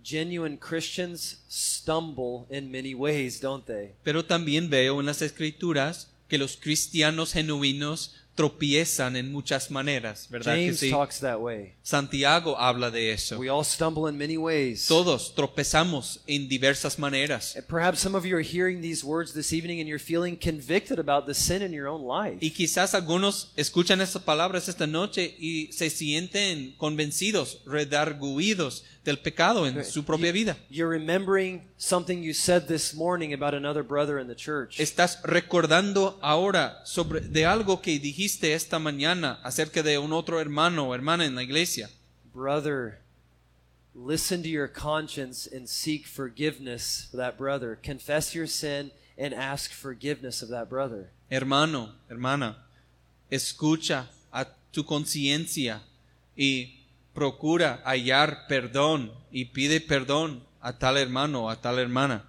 genuine 0.02 0.56
Christians 0.56 1.42
stumble 1.48 2.46
in 2.50 2.70
many 2.70 2.94
ways, 2.94 3.40
don't 3.40 3.66
they? 3.66 3.94
Pero 4.02 4.24
también 4.24 4.70
veo 4.70 5.00
en 5.00 5.06
las 5.06 5.22
escrituras 5.22 6.08
que 6.28 6.38
los 6.38 6.56
cristianos 6.56 7.32
genuinos 7.32 8.14
tropiezan 8.38 9.16
en 9.16 9.32
muchas 9.32 9.68
maneras, 9.68 10.28
¿verdad 10.30 10.54
que 10.54 10.66
James 10.66 10.78
sí? 10.78 10.90
talks 10.90 11.18
that 11.18 11.40
way. 11.40 11.72
Santiago 11.82 12.56
habla 12.56 12.88
de 12.88 13.10
eso. 13.10 13.36
We 13.36 13.50
all 13.50 13.64
stumble 13.64 14.08
in 14.08 14.16
many 14.16 14.36
ways. 14.36 14.86
Todos 14.86 15.34
tropezamos 15.34 16.20
en 16.28 16.48
diversas 16.48 17.00
maneras. 17.00 17.56
And 17.56 17.66
Perhaps 17.66 17.98
some 17.98 18.16
of 18.16 18.24
you 18.24 18.36
are 18.36 18.44
hearing 18.44 18.80
these 18.80 19.04
words 19.04 19.32
this 19.34 19.52
evening 19.52 19.80
and 19.80 19.88
you're 19.88 19.98
feeling 19.98 20.36
convicted 20.36 21.00
about 21.00 21.26
the 21.26 21.34
sin 21.34 21.62
in 21.62 21.72
your 21.72 21.88
own 21.88 22.06
life. 22.06 22.38
Y 22.40 22.52
quizás 22.52 22.94
algunos 22.94 23.50
escuchan 23.56 24.00
estas 24.00 24.22
palabras 24.22 24.68
esta 24.68 24.86
noche 24.86 25.34
y 25.40 25.72
se 25.72 25.90
sienten 25.90 26.76
convencidos, 26.76 27.60
redarguidos 27.66 28.84
del 29.04 29.18
pecado 29.18 29.66
en 29.66 29.84
su 29.84 30.04
propia 30.04 30.30
vida. 30.30 30.56
You're 30.70 30.96
remembering 30.96 31.62
something 31.76 32.22
you 32.22 32.34
said 32.34 32.68
this 32.68 32.94
morning 32.94 33.32
about 33.32 33.54
another 33.54 33.82
brother 33.82 34.20
in 34.20 34.28
the 34.28 34.36
church. 34.36 34.78
Estás 34.78 35.20
recordando 35.24 36.18
ahora 36.22 36.82
sobre 36.84 37.20
de 37.20 37.46
algo 37.46 37.80
que 37.80 37.98
dijiste 37.98 38.27
esta 38.42 38.78
mañana 38.78 39.40
acerca 39.42 39.82
de 39.82 39.98
un 39.98 40.12
otro 40.12 40.40
hermano 40.40 40.88
o 40.88 40.94
hermana 40.94 41.24
en 41.24 41.34
la 41.34 41.42
iglesia. 41.42 41.88
Brother, 42.32 43.00
listen 43.94 44.42
to 44.42 44.48
your 44.48 44.68
conscience 44.68 45.46
and 45.46 45.68
seek 45.68 46.06
forgiveness 46.06 47.08
for 47.10 47.16
that 47.16 47.36
brother. 47.36 47.78
Confess 47.82 48.34
your 48.34 48.46
sin 48.46 48.90
and 49.16 49.34
ask 49.34 49.72
forgiveness 49.72 50.42
of 50.42 50.50
that 50.50 50.68
brother. 50.68 51.10
Hermano, 51.30 51.92
hermana, 52.08 52.56
escucha 53.30 54.06
a 54.32 54.46
tu 54.72 54.84
conciencia 54.84 55.82
y 56.36 56.84
procura 57.14 57.82
hallar 57.84 58.46
perdón 58.48 59.12
y 59.32 59.46
pide 59.46 59.80
perdón 59.80 60.42
a 60.60 60.78
tal 60.78 60.96
hermano 60.96 61.44
o 61.44 61.50
a 61.50 61.60
tal 61.60 61.78
hermana. 61.78 62.24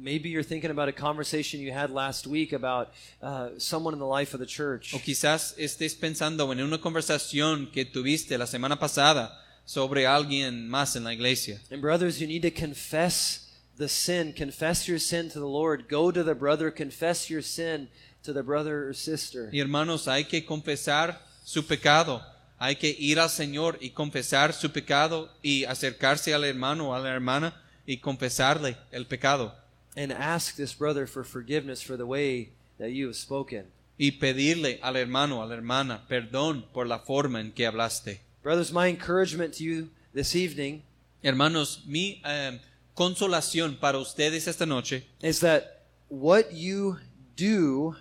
Maybe 0.00 0.28
you're 0.28 0.44
thinking 0.44 0.70
about 0.70 0.88
a 0.88 0.92
conversation 0.92 1.60
you 1.60 1.72
had 1.72 1.90
last 1.90 2.26
week 2.26 2.52
about 2.52 2.92
uh, 3.20 3.50
someone 3.58 3.94
in 3.94 3.98
the 3.98 4.06
life 4.06 4.32
of 4.32 4.38
the 4.38 4.46
church. 4.46 4.94
O 4.94 5.00
quizás 5.00 5.54
estés 5.58 5.96
pensando 5.96 6.50
en 6.52 6.60
una 6.60 6.78
conversación 6.78 7.70
que 7.72 7.84
tuviste 7.84 8.38
la 8.38 8.46
semana 8.46 8.78
pasada 8.78 9.32
sobre 9.64 10.06
alguien 10.06 10.68
más 10.68 10.94
en 10.94 11.02
la 11.02 11.12
iglesia. 11.12 11.60
And 11.70 11.80
brothers, 11.80 12.20
you 12.20 12.28
need 12.28 12.42
to 12.42 12.50
confess 12.50 13.50
the 13.76 13.88
sin. 13.88 14.32
Confess 14.32 14.86
your 14.86 15.00
sin 15.00 15.30
to 15.30 15.40
the 15.40 15.48
Lord. 15.48 15.88
Go 15.88 16.12
to 16.12 16.22
the 16.22 16.34
brother. 16.34 16.70
Confess 16.70 17.28
your 17.28 17.42
sin 17.42 17.88
to 18.22 18.32
the 18.32 18.42
brother 18.42 18.88
or 18.88 18.94
sister. 18.94 19.50
Y 19.52 19.58
hermanos, 19.58 20.06
hay 20.06 20.24
que 20.24 20.44
confesar 20.44 21.20
su 21.44 21.66
pecado. 21.66 22.22
Hay 22.60 22.76
que 22.76 22.94
ir 22.98 23.18
al 23.18 23.30
Señor 23.30 23.78
y 23.80 23.90
confesar 23.90 24.52
su 24.52 24.70
pecado 24.70 25.28
y 25.42 25.64
acercarse 25.64 26.34
al 26.34 26.44
hermano 26.44 26.90
o 26.90 26.94
a 26.94 27.00
la 27.00 27.10
hermana 27.10 27.60
y 27.84 27.98
confesarle 27.98 28.76
el 28.92 29.06
pecado. 29.06 29.54
And 29.98 30.12
ask 30.12 30.54
this 30.54 30.74
brother 30.74 31.06
for 31.06 31.24
forgiveness 31.24 31.82
for 31.82 31.96
the 31.96 32.06
way 32.06 32.50
that 32.78 32.92
you 32.92 33.06
have 33.06 33.16
spoken. 33.16 33.64
y 33.98 34.12
pedirle 34.12 34.78
al 34.80 34.94
hermano, 34.94 35.42
a 35.42 35.46
la 35.46 35.56
hermana, 35.56 36.06
perdón 36.08 36.64
por 36.72 36.86
la 36.86 37.00
forma 37.00 37.40
en 37.40 37.50
que 37.50 37.66
hablaste. 37.66 38.20
Brothers, 38.44 38.72
my 38.72 38.86
encouragement 38.86 39.54
to 39.54 39.64
you 39.64 39.88
this 40.14 40.36
evening 40.36 40.82
Hermanos, 41.22 41.82
mi 41.84 42.20
eh, 42.24 42.60
consolación 42.94 43.78
para 43.80 43.98
ustedes 43.98 44.46
esta 44.46 44.64
noche 44.64 45.04
is 45.20 45.40
that 45.40 45.82
what 46.08 46.52
you 46.52 46.96
do 47.36 47.96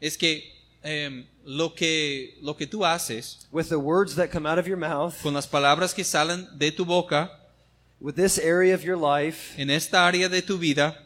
es 0.00 0.16
que 0.16 0.44
eh, 0.84 1.24
lo 1.44 1.70
que 1.70 2.38
lo 2.40 2.54
que 2.54 2.66
tú 2.66 2.84
haces 2.84 3.46
with 3.50 3.68
the 3.68 3.78
words 3.78 4.14
that 4.14 4.30
come 4.30 4.46
out 4.46 4.58
of 4.58 4.68
your 4.68 4.76
mouth, 4.76 5.20
con 5.22 5.34
las 5.34 5.46
palabras 5.46 5.92
que 5.92 6.04
salen 6.04 6.46
de 6.56 6.70
tu 6.70 6.84
boca 6.84 7.30
with 8.00 8.14
this 8.14 8.38
area 8.38 8.74
of 8.74 8.84
your 8.84 8.96
life, 8.96 9.58
en 9.58 9.68
esta 9.68 10.06
área 10.06 10.28
de 10.28 10.40
tu 10.40 10.56
vida 10.56 10.96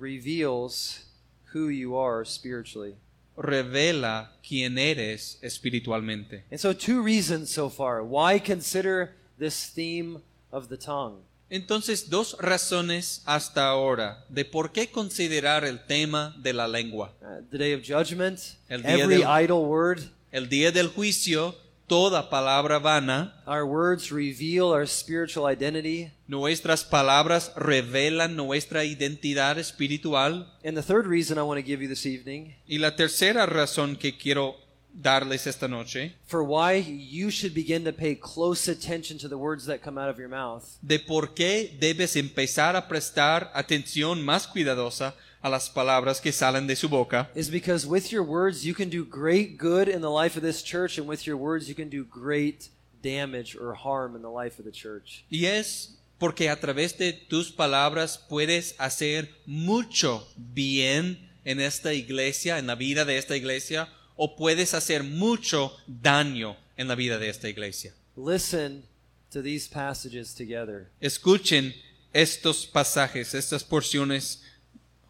reveals 0.00 1.04
who 1.52 1.68
you 1.68 1.96
are 1.96 2.24
spiritually. 2.24 2.94
revela 3.36 4.32
quién 4.46 4.76
eres 4.78 5.38
espiritualmente. 5.42 6.44
And 6.50 6.58
so, 6.60 6.72
two 6.74 7.02
reasons 7.02 7.50
so 7.50 7.68
far. 7.70 8.02
Why 8.02 8.38
consider 8.38 9.12
this 9.38 9.70
theme 9.70 10.20
of 10.52 10.68
the 10.68 10.76
tongue? 10.76 11.22
Entonces, 11.48 12.08
dos 12.10 12.36
razones 12.38 13.22
hasta 13.26 13.66
ahora 13.66 14.24
de 14.28 14.44
por 14.44 14.70
qué 14.72 14.88
considerar 14.90 15.64
el 15.64 15.84
tema 15.86 16.34
de 16.40 16.52
la 16.52 16.68
lengua. 16.68 17.12
Uh, 17.20 17.42
the 17.50 17.58
day 17.58 17.72
of 17.72 17.82
judgment, 17.82 18.38
El 18.68 18.82
día 18.82 18.98
every 18.98 19.16
del- 19.22 19.42
idle 19.44 19.64
word, 19.64 20.00
El 20.32 20.48
día 20.48 20.70
del 20.70 20.88
juicio, 20.88 21.56
toda 21.90 22.30
palabra 22.30 22.78
vana 22.78 23.34
our 23.48 23.66
words 23.66 24.12
reveal 24.12 24.72
our 24.72 24.86
spiritual 24.86 25.46
identity. 25.46 26.12
Nuestras 26.28 26.84
palabras 26.84 27.50
revelan 27.56 28.36
nuestra 28.36 28.84
identidad 28.84 29.58
espiritual. 29.58 30.46
And 30.64 30.76
the 30.76 30.84
third 30.84 31.08
reason 31.08 31.36
I 31.36 31.42
want 31.42 31.58
to 31.58 31.66
give 31.66 31.82
you 31.82 31.88
this 31.88 32.06
evening 32.06 32.54
Y 32.68 32.78
la 32.78 32.94
tercera 32.94 33.44
razón 33.44 33.96
que 33.96 34.16
quiero 34.16 34.54
darles 34.92 35.48
esta 35.48 35.66
noche, 35.66 36.14
for 36.26 36.44
why 36.44 36.78
you 36.78 37.28
should 37.28 37.54
begin 37.54 37.82
to 37.84 37.92
pay 37.92 38.14
close 38.14 38.68
attention 38.68 39.18
to 39.18 39.28
the 39.28 39.36
words 39.36 39.66
that 39.66 39.82
come 39.82 39.98
out 39.98 40.08
of 40.08 40.16
your 40.16 40.28
mouth 40.28 40.62
de 40.82 41.00
por 41.00 41.34
qué 41.34 41.76
debes 41.80 42.14
empezar 42.14 42.76
a 42.76 42.86
prestar 42.86 43.50
atención 43.52 44.22
más 44.22 44.46
cuidadosa 44.46 45.16
a 45.42 45.48
las 45.48 45.68
palabras 45.68 46.20
que 46.20 46.32
salen 46.32 46.66
de 46.66 46.76
su 46.76 46.88
boca, 46.88 47.30
is 47.34 47.50
because 47.50 47.86
with 47.86 48.12
your 48.12 48.22
words 48.22 48.64
you 48.64 48.74
can 48.74 48.88
do 48.90 49.04
great 49.04 49.56
good 49.56 49.88
in 49.88 50.00
the 50.00 50.10
life 50.10 50.36
of 50.36 50.42
this 50.42 50.62
church, 50.62 50.98
and 50.98 51.08
with 51.08 51.26
your 51.26 51.36
words 51.36 51.68
you 51.68 51.74
can 51.74 51.88
do 51.88 52.04
great 52.04 52.68
damage 53.02 53.56
or 53.56 53.74
harm 53.74 54.14
in 54.14 54.22
the 54.22 54.30
life 54.30 54.58
of 54.58 54.64
the 54.64 54.72
church. 54.72 55.24
y 55.30 55.46
es 55.46 55.96
porque 56.18 56.50
a 56.50 56.60
través 56.60 56.98
de 56.98 57.12
tus 57.12 57.50
palabras 57.50 58.18
puedes 58.28 58.74
hacer 58.78 59.30
mucho 59.46 60.26
bien 60.36 61.30
en 61.44 61.60
esta 61.60 61.94
iglesia, 61.94 62.58
en 62.58 62.66
la 62.66 62.74
vida 62.74 63.06
de 63.06 63.16
esta 63.16 63.36
iglesia, 63.36 63.88
o 64.16 64.36
puedes 64.36 64.74
hacer 64.74 65.02
mucho 65.02 65.72
daño 65.86 66.56
en 66.76 66.88
la 66.88 66.94
vida 66.94 67.18
de 67.18 67.30
esta 67.30 67.48
iglesia. 67.48 67.94
Listen 68.16 68.84
to 69.30 69.42
these 69.42 69.66
passages 69.66 70.34
together. 70.34 70.90
Escuchen 71.00 71.74
estos 72.12 72.66
pasajes, 72.66 73.34
estas 73.34 73.64
porciones 73.64 74.42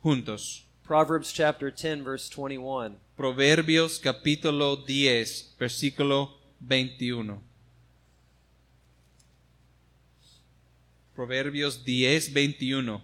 juntos. 0.03 0.64
Proverbs 0.82 1.32
chapter 1.32 1.70
10, 1.70 2.03
verse 2.05 2.28
21. 2.28 2.96
Proverbios 3.16 3.98
capítulo 4.01 4.76
10, 4.76 5.55
versículo 5.59 6.38
21. 6.61 7.40
Proverbios 11.14 11.84
10, 11.84 12.32
21. 12.32 13.03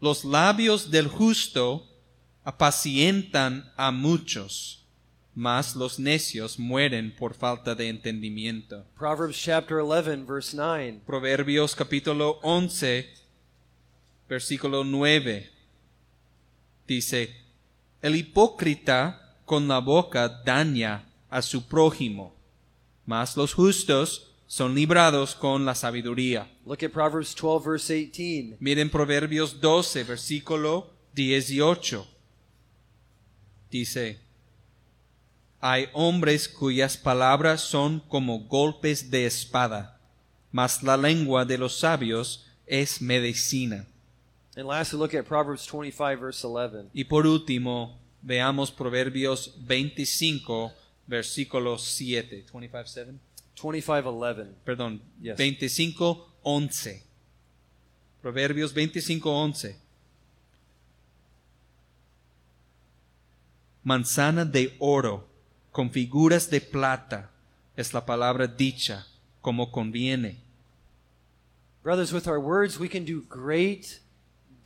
Los 0.00 0.24
labios 0.24 0.90
del 0.90 1.08
justo 1.08 1.86
apacientan 2.42 3.70
a 3.76 3.90
muchos, 3.92 4.86
mas 5.34 5.76
los 5.76 5.98
necios 5.98 6.58
mueren 6.58 7.14
por 7.14 7.34
falta 7.34 7.74
de 7.74 7.88
entendimiento. 7.88 8.86
Proverbs 8.96 9.36
chapter 9.36 9.78
11, 9.80 10.24
verse 10.24 10.56
9. 10.56 11.02
Proverbios 11.06 11.74
capítulo 11.74 12.40
11, 12.42 13.12
versículo 14.28 14.82
9. 14.84 15.57
Dice, 16.88 17.36
el 18.00 18.16
hipócrita 18.16 19.36
con 19.44 19.68
la 19.68 19.78
boca 19.78 20.26
daña 20.42 21.04
a 21.28 21.42
su 21.42 21.68
prójimo, 21.68 22.34
mas 23.04 23.36
los 23.36 23.52
justos 23.52 24.32
son 24.46 24.74
librados 24.74 25.34
con 25.34 25.66
la 25.66 25.74
sabiduría. 25.74 26.50
Look 26.64 26.82
at 26.82 26.90
Proverbs 26.90 27.34
12, 27.34 27.68
verse 27.68 27.94
18. 27.94 28.56
Miren 28.60 28.88
Proverbios 28.88 29.60
12, 29.60 30.04
versículo 30.04 30.90
18. 31.12 32.08
Dice, 33.70 34.18
hay 35.60 35.88
hombres 35.92 36.48
cuyas 36.48 36.96
palabras 36.96 37.60
son 37.60 38.00
como 38.00 38.44
golpes 38.44 39.10
de 39.10 39.26
espada, 39.26 40.00
mas 40.50 40.82
la 40.82 40.96
lengua 40.96 41.44
de 41.44 41.58
los 41.58 41.80
sabios 41.80 42.46
es 42.66 43.02
medicina. 43.02 43.86
And 44.58 44.66
lastly, 44.66 44.98
look 44.98 45.14
at 45.14 45.24
Proverbs 45.24 45.64
25, 45.66 46.18
verse 46.18 46.44
11. 46.44 46.90
Y 46.92 47.04
por 47.04 47.28
último, 47.28 47.96
veamos 48.20 48.72
Proverbios 48.72 49.54
25, 49.64 50.72
versículo 51.06 51.78
7. 51.78 52.44
25, 52.52 52.88
7. 52.88 53.14
25, 53.54 54.10
11. 54.10 54.46
Perdón, 54.64 55.00
Yes. 55.22 55.36
25, 55.38 56.26
11. 56.42 57.04
Proverbios 58.20 58.74
25, 58.74 59.30
11. 59.30 59.76
Manzana 63.84 64.44
de 64.44 64.74
oro 64.80 65.28
con 65.70 65.92
figuras 65.92 66.50
de 66.50 66.60
plata 66.60 67.30
es 67.76 67.94
la 67.94 68.04
palabra 68.04 68.48
dicha 68.48 69.06
como 69.40 69.70
conviene. 69.70 70.38
Brothers, 71.84 72.12
with 72.12 72.26
our 72.26 72.40
words, 72.40 72.76
we 72.80 72.88
can 72.88 73.04
do 73.04 73.22
great 73.28 74.00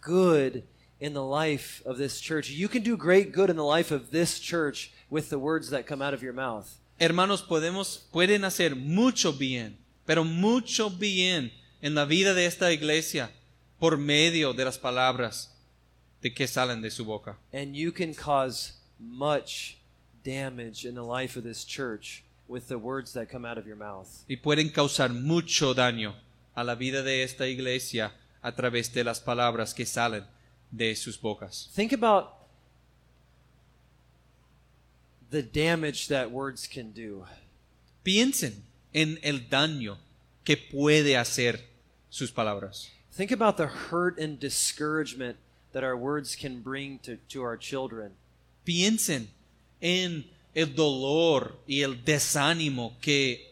good 0.02 0.64
in 1.00 1.14
the 1.14 1.24
life 1.24 1.82
of 1.86 1.96
this 1.96 2.20
church. 2.20 2.50
You 2.50 2.68
can 2.68 2.82
do 2.82 2.96
great 2.98 3.32
good 3.32 3.48
in 3.48 3.56
the 3.56 3.64
life 3.64 3.90
of 3.90 4.10
this 4.10 4.38
church 4.38 4.92
with 5.08 5.30
the 5.30 5.38
words 5.38 5.70
that 5.70 5.86
come 5.86 6.02
out 6.02 6.12
of 6.12 6.22
your 6.22 6.34
mouth. 6.34 6.78
Hermanos, 7.00 7.42
podemos, 7.42 8.02
pueden 8.12 8.44
hacer 8.44 8.76
mucho 8.76 9.32
bien, 9.32 9.78
pero 10.06 10.22
mucho 10.22 10.90
bien 10.90 11.50
en 11.80 11.94
la 11.94 12.04
vida 12.04 12.34
de 12.34 12.46
esta 12.46 12.70
iglesia 12.70 13.30
por 13.80 13.96
medio 13.96 14.52
de 14.52 14.64
las 14.64 14.78
palabras 14.78 15.48
de 16.20 16.32
que 16.32 16.46
salen 16.46 16.82
de 16.82 16.90
su 16.90 17.04
boca. 17.04 17.36
And 17.52 17.74
you 17.74 17.90
can 17.90 18.14
cause 18.14 18.74
much 19.00 19.78
damage 20.22 20.84
in 20.84 20.94
the 20.94 21.02
life 21.02 21.36
of 21.36 21.42
this 21.42 21.64
church 21.64 22.22
with 22.46 22.68
the 22.68 22.78
words 22.78 23.12
that 23.14 23.28
come 23.28 23.44
out 23.44 23.58
of 23.58 23.66
your 23.66 23.76
mouth. 23.76 24.24
y 24.28 24.36
pueden 24.36 24.68
causar 24.68 25.12
mucho 25.12 25.74
daño 25.74 26.14
a 26.54 26.62
la 26.62 26.76
vida 26.76 27.02
de 27.02 27.24
esta 27.24 27.48
iglesia 27.48 28.12
a 28.42 28.52
través 28.52 28.92
de 28.92 29.04
las 29.04 29.20
palabras 29.20 29.72
que 29.72 29.86
salen 29.86 30.24
de 30.70 30.94
sus 30.96 31.16
bocas. 31.20 31.70
Think 31.74 31.92
about 31.92 32.34
the 35.30 35.42
damage 35.42 36.08
that 36.08 36.30
words 36.30 36.66
can 36.66 36.92
do. 36.92 37.24
Piensen 38.04 38.64
en 38.92 39.18
el 39.22 39.48
daño 39.48 39.98
que 40.44 40.56
puede 40.56 41.16
hacer 41.16 41.60
sus 42.10 42.30
palabras. 42.30 42.90
Think 43.12 43.30
about 43.30 43.56
the 43.56 43.68
hurt 43.90 44.18
and 44.18 44.38
discouragement 44.38 45.36
that 45.72 45.84
our 45.84 45.96
words 45.96 46.36
can 46.36 46.60
bring 46.62 46.98
to, 47.00 47.16
to 47.28 47.42
our 47.42 47.56
children. 47.56 48.12
Piensen 48.64 49.28
en 49.80 50.24
el 50.54 50.74
dolor 50.74 51.58
y 51.66 51.82
el 51.82 52.04
desánimo 52.04 52.96
que 53.00 53.48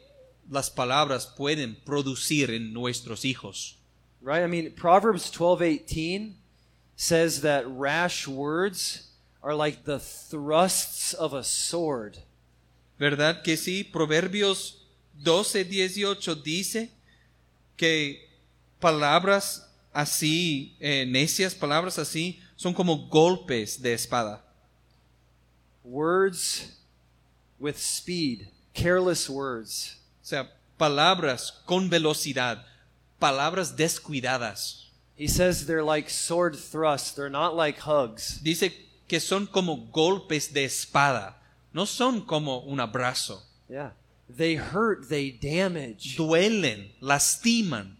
las 0.50 0.70
palabras 0.70 1.26
pueden 1.26 1.76
producir 1.76 2.50
en 2.50 2.72
nuestros 2.72 3.24
hijos. 3.24 3.76
Right? 4.22 4.42
I 4.42 4.46
mean, 4.46 4.72
Proverbs 4.72 5.30
12:18 5.30 6.34
says 6.96 7.40
that 7.40 7.64
rash 7.66 8.28
words 8.28 9.08
are 9.42 9.54
like 9.54 9.84
the 9.84 9.98
thrusts 9.98 11.14
of 11.14 11.32
a 11.32 11.42
sword. 11.42 12.18
¿Verdad 12.98 13.42
que 13.42 13.56
sí? 13.56 13.82
Proverbios 13.82 14.76
12, 15.22 15.64
18 15.64 16.34
dice 16.34 16.90
que 17.76 18.28
palabras 18.78 19.66
así, 19.94 20.76
eh, 20.80 21.06
necias 21.06 21.54
palabras 21.54 21.98
así, 21.98 22.38
son 22.56 22.74
como 22.74 23.08
golpes 23.08 23.80
de 23.80 23.94
espada. 23.94 24.42
Words 25.82 26.76
with 27.58 27.76
speed, 27.78 28.48
careless 28.74 29.28
words. 29.28 29.96
O 30.22 30.26
sea, 30.26 30.50
palabras 30.76 31.52
con 31.64 31.88
velocidad, 31.88 32.66
palabras 33.20 33.76
descuidadas. 33.76 34.86
He 35.16 35.28
says 35.28 35.66
they're 35.66 35.84
like 35.84 36.08
sword 36.08 36.56
thrusts, 36.56 37.12
they're 37.12 37.28
not 37.28 37.54
like 37.54 37.78
hugs. 37.80 38.40
Dice 38.42 38.72
que 39.06 39.20
son 39.20 39.46
como 39.46 39.88
golpes 39.92 40.52
de 40.52 40.64
espada, 40.64 41.34
no 41.74 41.84
son 41.84 42.22
como 42.22 42.64
un 42.66 42.78
abrazo. 42.80 43.42
Yeah. 43.68 43.90
They 44.28 44.54
hurt, 44.54 45.08
they 45.08 45.30
damage. 45.30 46.16
Duelen, 46.16 46.90
lastiman. 47.02 47.96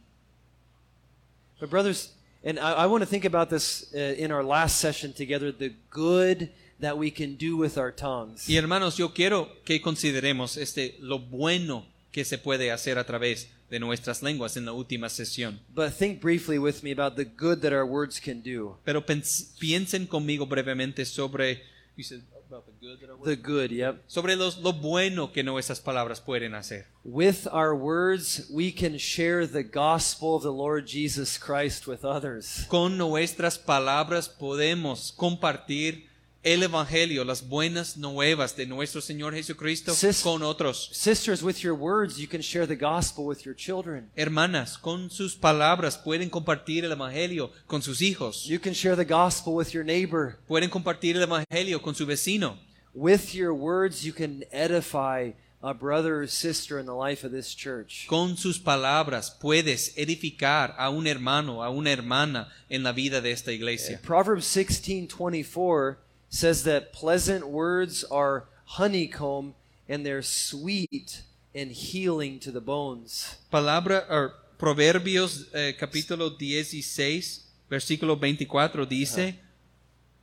But 1.59 1.71
brothers, 1.71 2.13
and 2.43 2.59
I, 2.59 2.73
I 2.73 2.87
want 2.87 3.03
to 3.03 3.07
think 3.07 3.25
about 3.25 3.51
this 3.51 3.93
uh, 3.95 3.99
in 3.99 4.33
our 4.33 4.43
last 4.43 4.79
session 4.79 5.13
together, 5.13 5.53
the 5.53 5.75
good 5.91 6.51
that 6.79 6.97
we 6.97 7.11
can 7.11 7.35
do 7.35 7.57
with 7.57 7.77
our 7.77 7.91
tongues. 7.93 8.49
Y 8.49 8.57
hermanos, 8.57 8.97
yo 8.97 9.11
quiero 9.11 9.49
que 9.65 9.81
consideremos 9.81 10.57
este 10.57 10.97
lo 11.01 11.19
bueno 11.19 11.85
que 12.13 12.25
se 12.25 12.39
puede 12.39 12.73
hacer 12.73 12.99
a 12.99 13.05
través 13.05 13.49
de 13.71 13.79
nuestras 13.79 14.23
lenguas 14.23 14.57
en 14.57 14.67
la 14.67 14.73
última 14.73 15.09
sesión. 15.09 15.61
But 15.75 15.93
think 15.97 16.21
briefly 16.21 16.59
with 16.59 16.83
me 16.83 16.93
about 16.93 17.17
the 17.17 17.25
good 17.25 17.61
that 17.61 17.73
our 17.73 17.85
words 17.87 18.21
can 18.21 18.43
do. 18.43 18.77
Pero 18.85 19.05
piensen 19.07 20.07
conmigo 20.07 20.47
brevemente 20.47 21.05
sobre 21.05 21.63
you 21.97 22.05
said 22.05 22.23
about 22.49 22.67
the 22.67 22.73
good 22.85 22.99
that 23.01 23.11
our 23.11 23.17
words- 23.17 23.25
The 23.25 23.37
good, 23.37 23.71
yep. 23.71 24.03
sobre 24.09 24.35
los, 24.35 24.59
lo 24.59 24.73
bueno 24.73 25.33
que 25.33 25.45
nuestras 25.45 25.81
palabras 25.81 26.21
pueden 26.21 26.55
hacer. 26.55 26.87
With 27.05 27.47
our 27.53 27.75
words, 27.75 28.47
we 28.51 28.73
can 28.73 28.99
share 28.99 29.47
the 29.47 29.63
gospel 29.63 30.35
of 30.35 30.43
the 30.43 30.53
Lord 30.53 30.87
Jesus 30.87 31.39
Christ 31.39 31.87
with 31.87 32.05
others. 32.05 32.67
Con 32.69 32.99
nuestras 32.99 33.57
palabras 33.57 34.29
podemos 34.29 35.13
compartir 35.13 36.10
el 36.43 36.63
evangelio, 36.63 37.25
las 37.25 37.47
buenas 37.47 37.97
nuevas 37.97 38.57
de 38.57 38.67
nuestro 38.67 39.01
Señor 39.01 39.35
Jesucristo 39.35 39.93
Sis- 39.95 40.23
con 40.23 40.43
otros. 40.43 40.89
Sisters, 40.93 41.43
with 41.43 41.57
your 41.59 41.75
words, 41.75 42.17
you 42.17 42.27
can 42.27 42.41
share 42.41 42.67
the 42.67 42.77
gospel 42.77 43.27
with 43.27 43.45
your 43.45 43.55
children. 43.55 44.11
Hermanas, 44.17 44.79
con 44.79 45.11
sus 45.11 45.35
palabras 45.35 45.99
pueden 45.99 46.31
compartir 46.31 46.85
el 46.85 46.93
evangelio 46.93 47.51
con 47.67 47.83
sus 47.83 48.01
hijos. 48.01 48.45
You 48.47 48.59
can 48.59 48.73
share 48.75 48.97
the 48.97 49.05
gospel 49.05 49.55
with 49.55 49.73
your 49.73 49.85
neighbor. 49.85 50.39
Pueden 50.49 50.71
compartir 50.71 51.17
el 51.17 51.23
evangelio 51.23 51.83
con 51.83 51.95
su 51.95 52.07
vecino. 52.07 52.59
With 52.95 53.35
your 53.35 53.53
words, 53.53 54.03
you 54.03 54.13
can 54.13 54.45
edify 54.51 55.33
a 55.63 55.75
brother 55.75 56.23
or 56.23 56.27
sister 56.27 56.79
in 56.81 56.87
the 56.87 56.95
life 56.95 57.23
of 57.23 57.33
this 57.33 57.55
church. 57.55 58.07
Con 58.09 58.39
sus 58.39 58.59
palabras 58.59 59.31
puedes 59.31 59.93
edificar 59.97 60.75
a 60.79 60.89
un 60.89 61.07
hermano, 61.07 61.63
a 61.63 61.69
una 61.69 61.91
hermana 61.93 62.49
en 62.71 62.83
la 62.83 62.93
vida 62.93 63.21
de 63.21 63.31
esta 63.31 63.53
iglesia. 63.53 64.01
Proverbs 64.03 64.47
16:24 64.57 65.99
says 66.31 66.63
that 66.63 66.93
pleasant 66.93 67.47
words 67.49 68.05
are 68.05 68.47
honeycomb 68.65 69.55
and 69.89 70.07
they're 70.07 70.23
sweet 70.23 71.23
and 71.55 71.73
healing 71.73 72.39
to 72.39 72.53
the 72.53 72.61
bones. 72.61 73.37
Palabra, 73.53 74.07
er, 74.09 74.35
Proverbios 74.57 75.49
eh, 75.53 75.75
capítulo 75.79 76.31
16, 76.39 77.45
versículo 77.69 78.17
24 78.17 78.87
dice, 78.87 79.35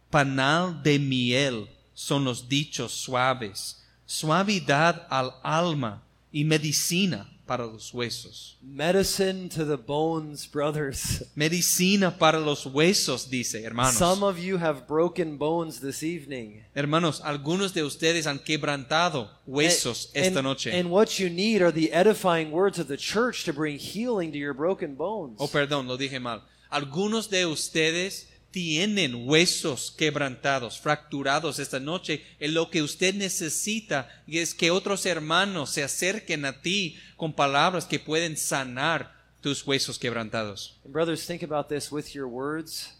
panal 0.10 0.82
de 0.82 0.97
miel 0.97 1.68
son 1.93 2.24
los 2.24 2.47
dichos 2.47 2.91
suaves, 2.91 3.84
suavidad 4.05 5.05
al 5.10 5.36
alma 5.43 6.03
y 6.32 6.43
medicina 6.43 7.28
para 7.47 7.65
los 7.65 7.91
huesos. 7.93 8.57
Medicine 8.61 9.49
to 9.49 9.65
the 9.65 9.77
bones, 9.77 10.45
brothers. 10.45 11.23
Medicina 11.35 12.11
para 12.17 12.39
los 12.39 12.65
huesos, 12.65 13.29
dice, 13.29 13.63
hermanos. 13.63 13.95
Some 13.95 14.21
of 14.23 14.37
you 14.37 14.57
have 14.57 14.85
broken 14.87 15.37
bones 15.37 15.79
this 15.79 16.03
evening. 16.03 16.63
Hermanos, 16.75 17.21
algunos 17.23 17.73
de 17.73 17.83
ustedes 17.83 18.27
han 18.27 18.39
quebrantado 18.39 19.29
huesos 19.47 20.11
And- 20.13 20.25
esta 20.25 20.39
and- 20.39 20.43
noche. 20.47 20.71
And 20.77 20.91
what 20.91 21.17
you 21.17 21.29
need 21.29 21.61
are 21.61 21.71
the 21.71 21.91
edifying 21.93 22.51
words 22.51 22.77
of 22.77 22.87
the 22.87 22.97
church 22.97 23.45
to 23.45 23.53
bring 23.53 23.79
healing 23.79 24.31
to 24.33 24.37
your 24.37 24.53
broken 24.53 24.95
bones. 24.95 25.37
Oh, 25.39 25.47
perdón, 25.47 25.87
lo 25.87 25.97
dije 25.97 26.19
mal. 26.21 26.43
Algunos 26.69 27.29
de 27.29 27.45
ustedes 27.45 28.27
tienen 28.51 29.27
huesos 29.27 29.93
quebrantados, 29.97 30.79
fracturados 30.79 31.59
esta 31.59 31.79
noche. 31.79 32.23
Y 32.39 32.47
lo 32.47 32.69
que 32.69 32.81
usted 32.81 33.13
necesita 33.13 34.09
es 34.27 34.53
que 34.53 34.71
otros 34.71 35.05
hermanos 35.05 35.71
se 35.71 35.83
acerquen 35.83 36.45
a 36.45 36.61
ti 36.61 36.97
con 37.15 37.33
palabras 37.33 37.85
que 37.85 37.99
pueden 37.99 38.37
sanar 38.37 39.15
tus 39.41 39.65
huesos 39.65 39.99
quebrantados. 39.99 40.77
And 40.83 40.93
brothers, 40.93 41.25
think 41.25 41.43
about 41.43 41.67
this 41.67 41.91
with 41.91 42.13
your 42.13 42.27
words. 42.27 42.93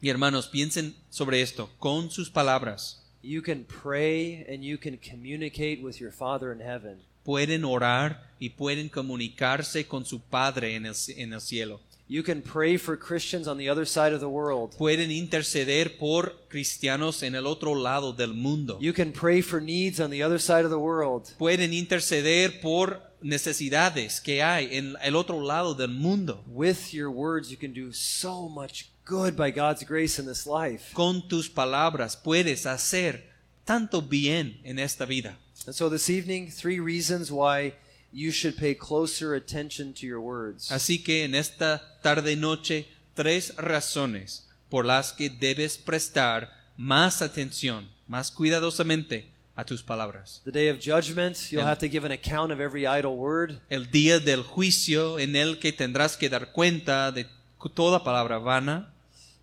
Y 0.00 0.10
hermanos, 0.10 0.48
piensen 0.48 0.94
sobre 1.08 1.40
esto 1.40 1.70
con 1.78 2.10
sus 2.10 2.30
palabras. 2.30 3.00
You 3.22 3.42
can 3.42 3.64
pray 3.64 4.44
and 4.48 4.62
you 4.62 4.76
can 4.78 4.98
communicate 4.98 5.82
with 5.82 5.96
your 5.96 6.12
Father 6.12 6.52
in 6.52 6.60
heaven. 6.60 7.00
Pueden 7.24 7.64
orar 7.64 8.30
y 8.38 8.50
pueden 8.50 8.90
comunicarse 8.90 9.86
con 9.86 10.04
su 10.04 10.20
Padre 10.20 10.74
en 10.74 10.84
el, 10.84 10.94
en 11.16 11.32
el 11.32 11.40
cielo. 11.40 11.80
You 12.06 12.22
can 12.22 12.42
pray 12.42 12.76
for 12.76 12.98
Christians 12.98 13.48
on 13.48 13.56
the 13.56 13.70
other 13.70 13.86
side 13.86 14.12
of 14.12 14.20
the 14.20 14.28
world. 14.28 14.76
Pueden 14.76 15.10
interceder 15.10 15.98
por 15.98 16.34
cristianos 16.48 17.22
en 17.22 17.34
el 17.34 17.46
otro 17.46 17.74
lado 17.74 18.12
del 18.12 18.34
mundo. 18.34 18.78
You 18.80 18.92
can 18.92 19.10
pray 19.10 19.40
for 19.40 19.60
needs 19.60 20.00
on 20.00 20.10
the 20.10 20.22
other 20.22 20.38
side 20.38 20.64
of 20.64 20.70
the 20.70 20.78
world. 20.78 21.32
pueden 21.38 21.72
interceder 21.72 22.60
por 22.60 23.00
necesidades 23.22 24.20
que 24.20 24.42
hay 24.42 24.68
en 24.76 24.96
el 25.02 25.16
otro 25.16 25.40
lado 25.40 25.74
del 25.74 25.88
mundo. 25.88 26.44
With 26.46 26.92
your 26.92 27.10
words, 27.10 27.50
you 27.50 27.56
can 27.56 27.72
do 27.72 27.90
so 27.92 28.50
much 28.50 28.90
good 29.06 29.34
by 29.34 29.50
God's 29.50 29.82
grace 29.82 30.18
in 30.18 30.26
this 30.26 30.46
life. 30.46 30.92
Con 30.92 31.26
tus 31.26 31.48
palabras 31.48 32.16
puedes 32.16 32.66
hacer 32.66 33.30
tanto 33.64 34.02
bien 34.02 34.60
en 34.62 34.78
esta 34.78 35.06
vida. 35.06 35.38
And 35.66 35.74
so 35.74 35.88
this 35.88 36.10
evening, 36.10 36.50
three 36.50 36.78
reasons 36.78 37.32
why 37.32 37.72
you 38.14 38.30
should 38.30 38.56
pay 38.56 38.74
closer 38.76 39.34
attention 39.34 39.92
to 39.92 40.06
your 40.06 40.20
words. 40.20 40.70
Así 40.70 41.02
que 41.02 41.24
en 41.24 41.34
esta 41.34 41.98
tarde 42.02 42.36
noche, 42.36 42.86
tres 43.14 43.54
razones 43.56 44.46
por 44.70 44.84
las 44.84 45.12
que 45.12 45.28
debes 45.28 45.76
prestar 45.76 46.50
más 46.76 47.20
atención, 47.22 47.88
más 48.08 48.30
cuidadosamente 48.30 49.26
a 49.56 49.64
tus 49.64 49.82
palabras. 49.82 50.40
The 50.44 50.50
day 50.52 50.68
of 50.68 50.78
judgment, 50.80 51.36
you'll 51.50 51.60
And- 51.62 51.68
have 51.70 51.78
to 51.80 51.88
give 51.88 52.04
an 52.06 52.12
account 52.12 52.52
of 52.52 52.60
every 52.60 52.86
idle 52.86 53.14
word. 53.16 53.60
El 53.68 53.90
día 53.90 54.18
del 54.20 54.42
juicio 54.42 55.18
en 55.18 55.36
el 55.36 55.58
que 55.58 55.72
tendrás 55.72 56.16
que 56.16 56.28
dar 56.28 56.52
cuenta 56.52 57.12
de 57.12 57.26
toda 57.74 58.02
palabra 58.04 58.38
vana, 58.38 58.90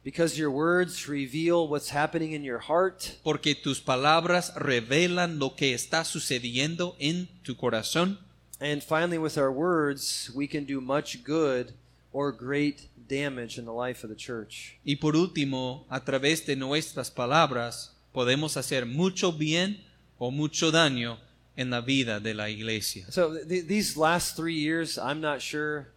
Because 0.03 0.35
your 0.35 0.49
words 0.49 1.07
reveal 1.07 1.67
what's 1.69 1.91
happening 1.93 2.33
in 2.33 2.43
your 2.43 2.59
heart. 2.59 3.19
porque 3.23 3.53
tus 3.55 3.79
palabras 3.81 4.51
revelan 4.55 5.37
lo 5.37 5.55
que 5.55 5.73
está 5.75 6.03
sucediendo 6.05 6.95
en 6.99 7.27
tu 7.43 7.55
corazón. 7.55 8.19
And 8.61 8.83
finally, 8.83 9.17
with 9.17 9.37
our 9.39 9.51
words, 9.51 10.29
we 10.35 10.47
can 10.47 10.65
do 10.65 10.79
much 10.79 11.23
good 11.23 11.73
or 12.13 12.31
great 12.31 12.89
damage 13.07 13.57
in 13.57 13.65
the 13.65 13.73
life 13.73 14.03
of 14.03 14.09
the 14.09 14.15
church. 14.15 14.77
Y 14.85 14.95
por 14.97 15.15
último, 15.15 15.85
a 15.89 15.99
través 16.01 16.45
de 16.45 16.55
nuestras 16.55 17.09
palabras 17.09 17.91
podemos 18.13 18.57
hacer 18.57 18.85
mucho 18.85 19.31
bien 19.31 19.81
o 20.19 20.29
mucho 20.29 20.71
daño 20.71 21.17
en 21.57 21.71
la 21.71 21.81
vida 21.81 22.19
de 22.19 22.35
la 22.35 22.49
iglesia. 22.49 23.11
So, 23.11 23.33
th- 23.43 23.65
these 23.65 23.97
last 23.97 24.35
three 24.35 24.55
years, 24.55 24.97
I'm 24.97 25.21
not 25.21 25.41
sure 25.41 25.87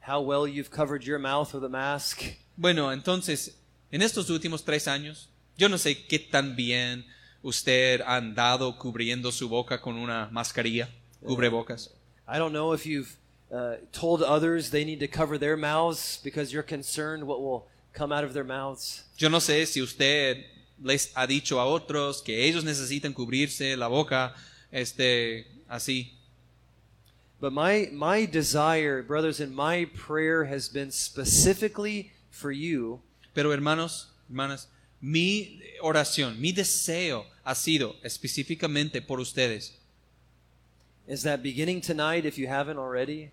how 0.00 0.22
well 0.22 0.48
you've 0.48 0.70
covered 0.70 1.04
your 1.04 1.18
mouth 1.18 1.52
with 1.52 1.64
a 1.64 1.68
mask. 1.68 2.22
Bueno, 2.56 2.90
entonces, 2.90 3.54
en 3.92 4.00
estos 4.00 4.30
últimos 4.30 4.64
tres 4.64 4.88
años, 4.88 5.28
yo 5.58 5.68
no 5.68 5.76
sé 5.76 6.06
qué 6.06 6.18
tan 6.18 6.56
bien 6.56 7.04
usted 7.42 8.00
ha 8.00 8.16
andado 8.16 8.78
cubriendo 8.78 9.30
su 9.30 9.48
boca 9.48 9.80
con 9.80 9.96
una 9.96 10.28
mascarilla, 10.32 10.88
cubrebocas. 11.22 11.97
I 12.28 12.38
don't 12.38 12.52
know 12.52 12.72
if 12.72 12.84
you've 12.84 13.16
uh, 13.50 13.76
told 13.92 14.22
others 14.22 14.70
they 14.70 14.84
need 14.84 15.00
to 15.00 15.08
cover 15.08 15.38
their 15.38 15.56
mouths 15.56 16.20
because 16.22 16.52
you're 16.52 16.62
concerned 16.62 17.26
what 17.26 17.40
will 17.40 17.66
come 17.94 18.12
out 18.12 18.22
of 18.22 18.34
their 18.34 18.44
mouths. 18.44 19.04
Yo 19.16 19.28
no 19.30 19.38
sé 19.38 19.66
si 19.66 19.80
usted 19.80 20.44
les 20.82 21.10
ha 21.14 21.26
dicho 21.26 21.58
a 21.58 21.64
otros 21.64 22.22
que 22.22 22.44
ellos 22.44 22.64
necesitan 22.64 23.14
cubrirse 23.14 23.76
la 23.76 23.88
boca, 23.88 24.34
este, 24.70 25.46
así. 25.70 26.12
But 27.40 27.52
my, 27.52 27.88
my 27.92 28.26
desire, 28.26 29.02
brothers, 29.02 29.40
and 29.40 29.54
my 29.54 29.86
prayer 29.94 30.44
has 30.44 30.68
been 30.68 30.90
specifically 30.90 32.12
for 32.30 32.50
you 32.50 33.00
Pero 33.38 33.52
hermanos, 33.52 34.08
hermanas, 34.28 34.68
mi 35.00 35.60
oración, 35.80 36.40
mi 36.40 36.50
deseo 36.50 37.24
ha 37.44 37.54
sido 37.54 37.94
específicamente 38.02 39.00
por 39.00 39.20
ustedes 39.20 39.77
is 41.08 41.22
that 41.22 41.42
beginning 41.42 41.80
tonight, 41.80 42.26
if 42.26 42.38
you 42.38 42.46
haven't 42.46 42.78
already, 42.78 43.30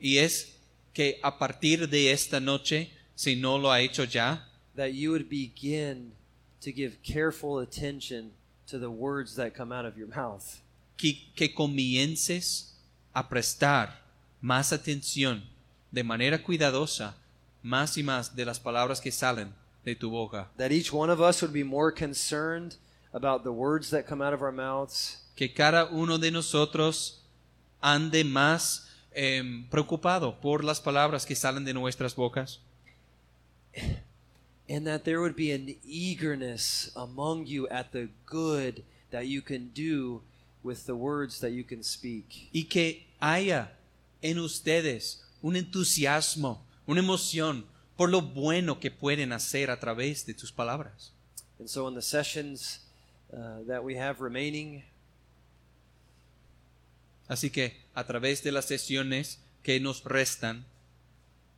y 0.00 0.18
es 0.18 0.52
que 0.92 1.18
a 1.24 1.38
partir 1.38 1.88
de 1.88 2.12
esta 2.12 2.38
noche, 2.38 2.90
si 3.16 3.34
no 3.34 3.56
lo 3.56 3.70
ha 3.70 3.78
hecho 3.78 4.04
ya, 4.04 4.38
that 4.76 4.92
you 4.92 5.10
would 5.10 5.28
begin 5.28 6.12
to 6.60 6.70
give 6.70 7.02
careful 7.02 7.58
attention 7.58 8.32
to 8.66 8.78
the 8.78 8.90
words 8.90 9.34
that 9.36 9.54
come 9.54 9.72
out 9.72 9.86
of 9.86 9.96
your 9.96 10.06
mouth. 10.08 10.60
que, 10.98 11.30
que 11.34 11.54
comiences 11.54 12.74
a 13.14 13.28
prestar 13.28 14.02
más 14.42 14.72
atención 14.72 15.42
de 15.90 16.04
manera 16.04 16.42
cuidadosa, 16.42 17.14
más 17.62 17.96
y 17.96 18.02
más 18.02 18.36
de 18.36 18.44
las 18.44 18.60
palabras 18.60 19.00
que 19.00 19.10
salen 19.10 19.54
de 19.84 19.94
tu 19.94 20.10
boca. 20.10 20.48
That 20.58 20.72
each 20.72 20.92
one 20.92 21.10
of 21.10 21.20
us 21.20 21.40
would 21.40 21.54
be 21.54 21.64
more 21.64 21.90
concerned 21.90 22.76
about 23.14 23.44
the 23.44 23.52
words 23.52 23.90
that 23.90 24.06
come 24.06 24.20
out 24.20 24.34
of 24.34 24.42
our 24.42 24.52
mouths 24.52 25.22
Que 25.38 25.52
cada 25.52 25.84
uno 25.84 26.18
de 26.18 26.32
nosotros 26.32 27.22
ande 27.80 28.24
más 28.24 28.88
em, 29.12 29.68
preocupado 29.68 30.40
por 30.40 30.64
las 30.64 30.80
palabras 30.80 31.24
que 31.24 31.36
salen 31.36 31.64
de 31.64 31.72
nuestras 31.72 32.16
bocas. 32.16 32.58
and 34.68 34.84
that 34.84 35.04
there 35.04 35.20
would 35.20 35.36
be 35.36 35.52
an 35.52 35.76
eagerness 35.84 36.90
among 36.96 37.46
you 37.46 37.68
at 37.68 37.92
the 37.92 38.08
good 38.26 38.82
that 39.10 39.28
you 39.28 39.40
can 39.40 39.70
do 39.72 40.20
with 40.64 40.86
the 40.86 40.96
words 40.96 41.38
that 41.38 41.52
you 41.52 41.62
can 41.62 41.84
speak. 41.84 42.50
y 42.52 42.64
que 42.64 43.06
haya 43.20 43.70
en 44.20 44.40
ustedes 44.40 45.22
un 45.40 45.54
entusiasmo, 45.54 46.60
una 46.84 46.98
emoción 46.98 47.64
por 47.96 48.10
lo 48.10 48.22
bueno 48.22 48.80
que 48.80 48.90
pueden 48.90 49.32
hacer 49.32 49.70
a 49.70 49.78
través 49.78 50.26
de 50.26 50.34
tus 50.34 50.50
palabras. 50.50 51.12
And 51.60 51.68
so, 51.68 51.86
in 51.86 51.94
the 51.94 52.02
sessions 52.02 52.80
uh, 53.32 53.62
that 53.68 53.84
we 53.84 53.96
have 53.96 54.20
remaining, 54.20 54.82
Así 57.28 57.50
que 57.50 57.76
a 57.94 58.04
través 58.04 58.42
de 58.42 58.52
las 58.52 58.64
sesiones 58.64 59.38
que 59.62 59.78
nos 59.80 60.02
restan, 60.04 60.64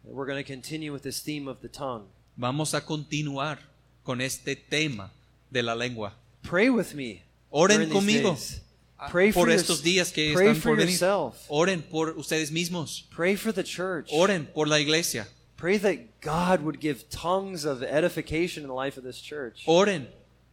we're 0.05 0.27
going 0.27 0.43
to 0.43 0.47
continue 0.47 0.93
with 0.93 1.03
this 1.03 1.23
theme 1.23 1.49
of 1.49 1.61
the 1.61 1.69
tongue. 1.69 2.09
vamos 2.37 2.75
a 2.75 2.81
continuar 2.81 3.59
con 4.03 4.21
este 4.21 4.57
tema 4.57 5.13
de 5.51 5.63
la 5.63 5.75
lengua. 5.75 6.15
Pray 6.43 6.71
with 6.71 6.95
me. 6.95 7.23
Oren 7.51 7.91
conmigo. 7.91 8.37
Pray 9.11 9.33
por 9.33 9.51
estos 9.51 9.83
días 9.83 10.13
que 10.13 10.33
están 10.33 10.61
por 10.61 10.77
venir. 10.77 10.91
yourself. 10.91 11.47
Oren 11.49 11.83
por 11.83 12.15
ustedes 12.19 12.51
mismos. 12.51 13.05
Pray 13.11 13.37
for 13.37 13.53
the 13.53 13.63
church. 13.63 14.09
Oren 14.13 14.47
por 14.47 14.67
la 14.67 14.79
iglesia. 14.79 15.27
Pray 15.57 15.79
that 15.79 16.21
God 16.21 16.63
would 16.63 16.81
give 16.81 17.09
tongues 17.11 17.65
of 17.65 17.83
edification 17.83 18.63
in 18.63 18.69
the 18.69 18.75
life 18.75 18.97
of 18.97 19.05
this 19.05 19.21
church. 19.21 19.63
Oren 19.67 20.09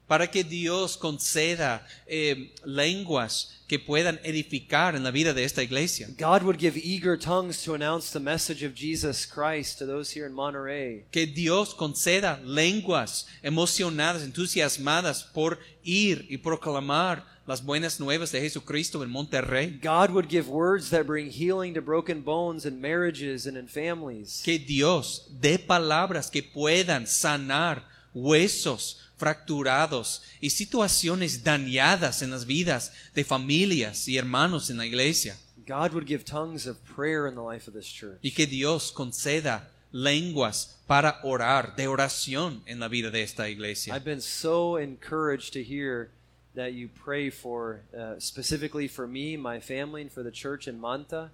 para 0.07 0.27
que 0.27 0.43
Dios 0.43 0.97
conceda 0.97 1.85
eh, 2.07 2.53
lenguas 2.65 3.57
que 3.67 3.77
puedan 3.77 4.19
edificar 4.23 4.95
en 4.95 5.03
la 5.03 5.11
vida 5.11 5.34
de 5.34 5.43
esta 5.43 5.61
iglesia. 5.61 6.07
God 6.17 6.43
would 6.43 6.57
give 6.57 6.77
eager 6.77 7.17
tongues 7.17 7.61
to 7.63 7.73
announce 7.73 8.11
the 8.11 8.19
message 8.19 8.63
of 8.63 8.73
Jesus 8.73 9.25
Christ 9.25 9.77
to 9.79 9.85
those 9.85 10.17
here 10.17 10.25
in 10.25 10.34
Monterey. 10.34 11.03
Que 11.11 11.27
Dios 11.27 11.73
conceda 11.73 12.39
lenguas 12.45 13.27
emocionadas, 13.43 14.23
entusiasmadas 14.23 15.23
por 15.23 15.59
ir 15.84 16.25
y 16.29 16.38
proclamar 16.38 17.25
las 17.45 17.63
buenas 17.63 17.99
nuevas 17.99 18.31
de 18.31 18.41
Jesucristo 18.41 19.03
en 19.03 19.09
Monterrey. 19.09 19.79
God 19.81 20.11
would 20.11 20.29
give 20.29 20.49
words 20.49 20.89
that 20.89 21.05
bring 21.05 21.29
healing 21.29 21.73
to 21.73 21.81
broken 21.81 22.21
bones 22.21 22.65
in 22.65 22.79
marriages 22.79 23.45
and 23.45 23.57
in 23.57 23.67
families. 23.67 24.41
Que 24.43 24.59
Dios 24.59 25.27
dé 25.41 25.59
palabras 25.59 26.29
que 26.29 26.41
puedan 26.41 27.05
sanar 27.05 27.84
huesos 28.13 29.06
fracturados 29.18 30.23
y 30.39 30.52
situaciones 30.52 31.44
dañadas 31.44 32.22
en 32.22 32.31
las 32.31 32.45
vidas 32.45 32.94
de 33.14 33.23
familias 33.23 34.07
y 34.07 34.18
hermanos 34.18 34.69
en 34.69 34.77
la 34.77 34.85
iglesia. 34.85 35.35
God 35.65 35.91
would 35.94 36.07
give 36.07 36.23
tongues 36.23 36.65
of 36.65 36.77
prayer 36.85 37.27
in 37.27 37.35
the 37.35 37.41
life 37.41 37.68
of 37.68 37.73
this 37.73 37.88
church. 37.88 38.19
Y 38.22 38.31
que 38.31 38.48
Dios 38.48 38.91
conceda 38.91 39.69
lenguas 39.91 40.77
para 40.88 41.19
orar, 41.23 41.76
de 41.76 41.88
oración 41.88 42.61
en 42.65 42.80
la 42.80 42.88
vida 42.88 43.11
de 43.11 43.23
esta 43.23 43.49
iglesia. 43.49 43.94
I've 43.94 44.06
been 44.06 44.22
so 44.22 44.77
encouraged 44.77 45.52
to 45.53 45.64
hear 45.64 46.11
that 46.56 46.73
you 46.73 46.88
pray 46.88 47.30
for, 47.30 47.81
uh, 47.94 48.19
specifically 48.19 48.88
for 48.88 49.07
me, 49.07 49.35
my 49.35 49.60
family, 49.60 50.02
and 50.02 50.11
for 50.11 50.23
the 50.23 50.31
church 50.31 50.68
in 50.68 50.80
Manta. 50.80 51.31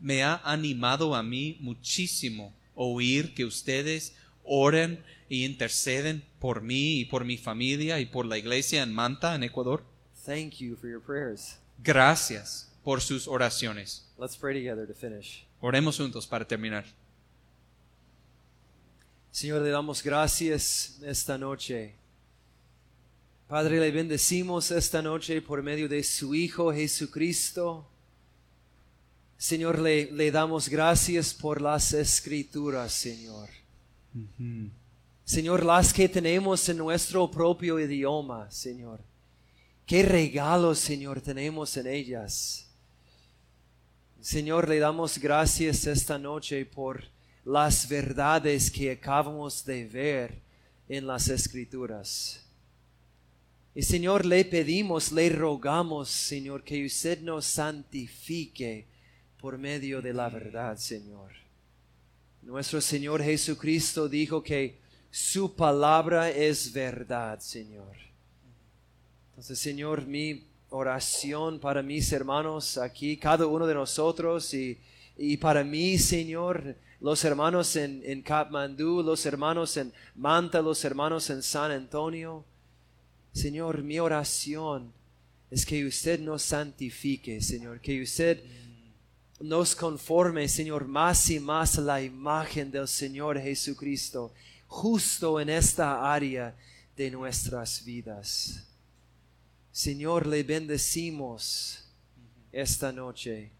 me 0.00 0.22
ha 0.22 0.40
animado 0.44 1.14
a 1.14 1.22
mí 1.22 1.56
muchísimo 1.60 2.52
oír 2.74 3.34
que 3.34 3.44
ustedes 3.44 4.14
oren 4.44 5.02
y 5.28 5.44
interceden 5.44 6.24
por 6.38 6.62
mí 6.62 7.00
y 7.00 7.04
por 7.04 7.24
mi 7.24 7.36
familia 7.36 8.00
y 8.00 8.06
por 8.06 8.26
la 8.26 8.38
iglesia 8.38 8.82
en 8.82 8.92
Manta, 8.92 9.34
en 9.34 9.42
Ecuador. 9.42 9.84
Thank 10.24 10.54
you 10.58 10.76
for 10.76 10.88
your 10.88 11.02
prayers. 11.02 11.58
Gracias 11.82 12.72
por 12.82 13.00
sus 13.00 13.28
oraciones. 13.28 14.08
Let's 14.18 14.36
pray 14.36 14.54
together 14.54 14.86
to 14.86 14.94
finish. 14.94 15.46
Oremos 15.60 15.96
juntos 15.96 16.26
para 16.26 16.46
terminar. 16.46 16.84
Señor, 19.30 19.62
le 19.62 19.70
damos 19.70 20.02
gracias 20.02 20.98
esta 21.02 21.36
noche. 21.36 21.94
Padre, 23.48 23.78
le 23.78 23.90
bendecimos 23.90 24.70
esta 24.70 25.02
noche 25.02 25.40
por 25.42 25.62
medio 25.62 25.88
de 25.88 26.02
su 26.02 26.34
Hijo 26.34 26.72
Jesucristo. 26.72 27.88
Señor, 29.36 29.78
le, 29.78 30.10
le 30.10 30.30
damos 30.30 30.68
gracias 30.68 31.34
por 31.34 31.60
las 31.60 31.92
escrituras, 31.92 32.92
Señor. 32.92 33.50
Señor, 35.26 35.64
las 35.64 35.92
que 35.92 36.08
tenemos 36.08 36.68
en 36.68 36.76
nuestro 36.76 37.28
propio 37.28 37.80
idioma, 37.80 38.48
Señor. 38.48 39.00
Qué 39.84 40.04
regalos, 40.04 40.78
Señor, 40.78 41.20
tenemos 41.20 41.76
en 41.76 41.88
ellas. 41.88 42.68
Señor, 44.20 44.68
le 44.68 44.78
damos 44.78 45.18
gracias 45.18 45.84
esta 45.84 46.16
noche 46.16 46.64
por 46.64 47.02
las 47.44 47.88
verdades 47.88 48.70
que 48.70 48.92
acabamos 48.92 49.64
de 49.64 49.86
ver 49.86 50.40
en 50.88 51.08
las 51.08 51.26
escrituras. 51.26 52.46
Y 53.74 53.82
Señor, 53.82 54.24
le 54.24 54.44
pedimos, 54.44 55.10
le 55.10 55.28
rogamos, 55.30 56.08
Señor, 56.08 56.62
que 56.62 56.86
usted 56.86 57.20
nos 57.20 57.46
santifique 57.46 58.86
por 59.40 59.58
medio 59.58 60.00
de 60.00 60.14
la 60.14 60.28
verdad, 60.28 60.76
Señor. 60.76 61.32
Nuestro 62.42 62.80
Señor 62.80 63.24
Jesucristo 63.24 64.08
dijo 64.08 64.40
que 64.40 64.85
su 65.16 65.54
palabra 65.54 66.28
es 66.28 66.70
verdad, 66.70 67.40
Señor. 67.40 67.96
Entonces, 69.30 69.58
Señor, 69.58 70.04
mi 70.06 70.46
oración 70.68 71.58
para 71.58 71.82
mis 71.82 72.12
hermanos 72.12 72.76
aquí, 72.76 73.16
cada 73.16 73.46
uno 73.46 73.66
de 73.66 73.72
nosotros 73.72 74.52
y, 74.52 74.78
y 75.16 75.38
para 75.38 75.64
mí, 75.64 75.96
Señor, 75.96 76.76
los 77.00 77.24
hermanos 77.24 77.76
en, 77.76 78.02
en 78.04 78.20
Kathmandú, 78.20 79.02
los 79.02 79.24
hermanos 79.24 79.78
en 79.78 79.90
Manta, 80.14 80.60
los 80.60 80.84
hermanos 80.84 81.30
en 81.30 81.42
San 81.42 81.70
Antonio. 81.70 82.44
Señor, 83.32 83.82
mi 83.82 83.98
oración 83.98 84.92
es 85.50 85.64
que 85.64 85.86
usted 85.86 86.20
nos 86.20 86.42
santifique, 86.42 87.40
Señor, 87.40 87.80
que 87.80 88.02
usted 88.02 88.44
nos 89.40 89.74
conforme, 89.74 90.46
Señor, 90.46 90.86
más 90.86 91.30
y 91.30 91.40
más 91.40 91.78
a 91.78 91.80
la 91.80 92.02
imagen 92.02 92.70
del 92.70 92.86
Señor 92.86 93.40
Jesucristo, 93.40 94.34
justo 94.68 95.40
en 95.40 95.48
esta 95.48 96.12
área 96.12 96.54
de 96.96 97.10
nuestras 97.10 97.84
vidas. 97.84 98.66
Señor, 99.72 100.26
le 100.26 100.42
bendecimos 100.42 101.84
esta 102.50 102.92
noche. 102.92 103.52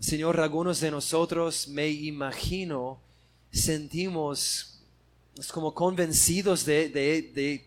Señor, 0.00 0.40
algunos 0.40 0.80
de 0.80 0.90
nosotros, 0.90 1.68
me 1.68 1.88
imagino, 1.88 3.00
sentimos 3.50 4.82
como 5.52 5.72
convencidos 5.72 6.64
de, 6.64 6.88
de, 6.88 7.22
de 7.22 7.66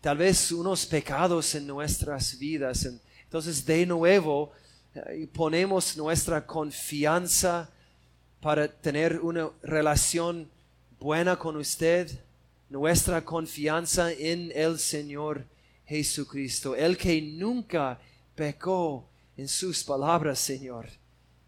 tal 0.00 0.18
vez 0.18 0.52
unos 0.52 0.86
pecados 0.86 1.54
en 1.54 1.66
nuestras 1.66 2.38
vidas. 2.38 2.88
Entonces, 3.24 3.64
de 3.66 3.84
nuevo, 3.84 4.52
eh, 4.94 5.28
ponemos 5.32 5.96
nuestra 5.96 6.46
confianza 6.46 7.68
para 8.40 8.68
tener 8.68 9.20
una 9.20 9.50
relación 9.62 10.48
buena 10.98 11.36
con 11.38 11.56
usted, 11.56 12.10
nuestra 12.68 13.24
confianza 13.24 14.12
en 14.12 14.52
el 14.54 14.78
Señor 14.78 15.44
Jesucristo, 15.86 16.74
el 16.74 16.96
que 16.96 17.20
nunca 17.20 17.98
pecó 18.34 19.08
en 19.36 19.48
sus 19.48 19.84
palabras, 19.84 20.38
Señor, 20.38 20.86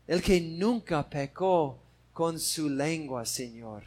el 0.06 0.22
que 0.22 0.40
nunca 0.40 1.08
pecó 1.08 1.78
con 2.12 2.38
su 2.38 2.68
lengua, 2.68 3.24
Señor, 3.24 3.82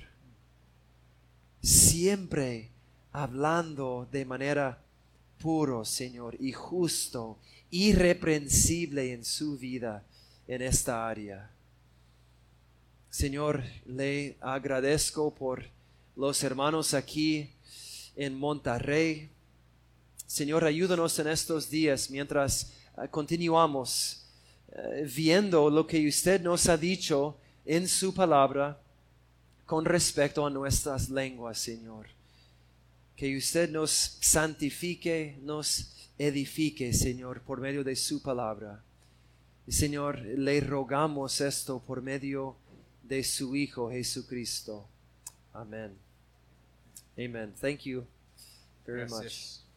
siempre 1.62 2.70
hablando 3.12 4.08
de 4.12 4.26
manera 4.26 4.82
puro, 5.40 5.86
Señor, 5.86 6.36
y 6.40 6.52
justo, 6.52 7.38
irreprensible 7.70 9.14
en 9.14 9.24
su 9.24 9.58
vida 9.58 10.04
en 10.48 10.62
esta 10.62 11.08
área. 11.08 11.51
Señor, 13.12 13.62
le 13.86 14.38
agradezco 14.40 15.36
por 15.36 15.66
los 16.16 16.42
hermanos 16.46 16.94
aquí 16.94 17.50
en 18.16 18.34
Monterrey. 18.40 19.30
Señor, 20.26 20.64
ayúdanos 20.64 21.20
en 21.20 21.28
estos 21.28 21.70
días 21.70 22.10
mientras 22.10 22.72
uh, 22.96 23.10
continuamos 23.12 24.24
uh, 24.70 25.06
viendo 25.14 25.70
lo 25.70 25.86
que 25.86 26.08
usted 26.08 26.40
nos 26.40 26.70
ha 26.70 26.78
dicho 26.78 27.38
en 27.66 27.86
su 27.90 28.14
palabra 28.14 28.82
con 29.66 29.84
respecto 29.84 30.46
a 30.46 30.50
nuestras 30.50 31.10
lenguas, 31.10 31.60
Señor. 31.60 32.08
Que 33.18 33.36
usted 33.36 33.70
nos 33.70 33.92
santifique, 34.22 35.38
nos 35.42 36.10
edifique, 36.18 36.94
Señor, 36.94 37.42
por 37.42 37.60
medio 37.60 37.84
de 37.84 37.98
su 37.98 38.22
palabra. 38.22 38.82
Señor, 39.68 40.22
le 40.22 40.62
rogamos 40.62 41.42
esto 41.42 41.80
por 41.86 42.02
medio 42.02 42.56
de 42.56 42.71
su 43.24 43.56
Hijo 43.56 43.92
Jesucristo. 43.92 44.88
Amen. 45.54 45.98
Amen. 47.20 47.54
Thank 47.60 47.86
you 47.86 48.06
very 48.86 49.06
Gracias. 49.06 49.24
much. 49.24 49.71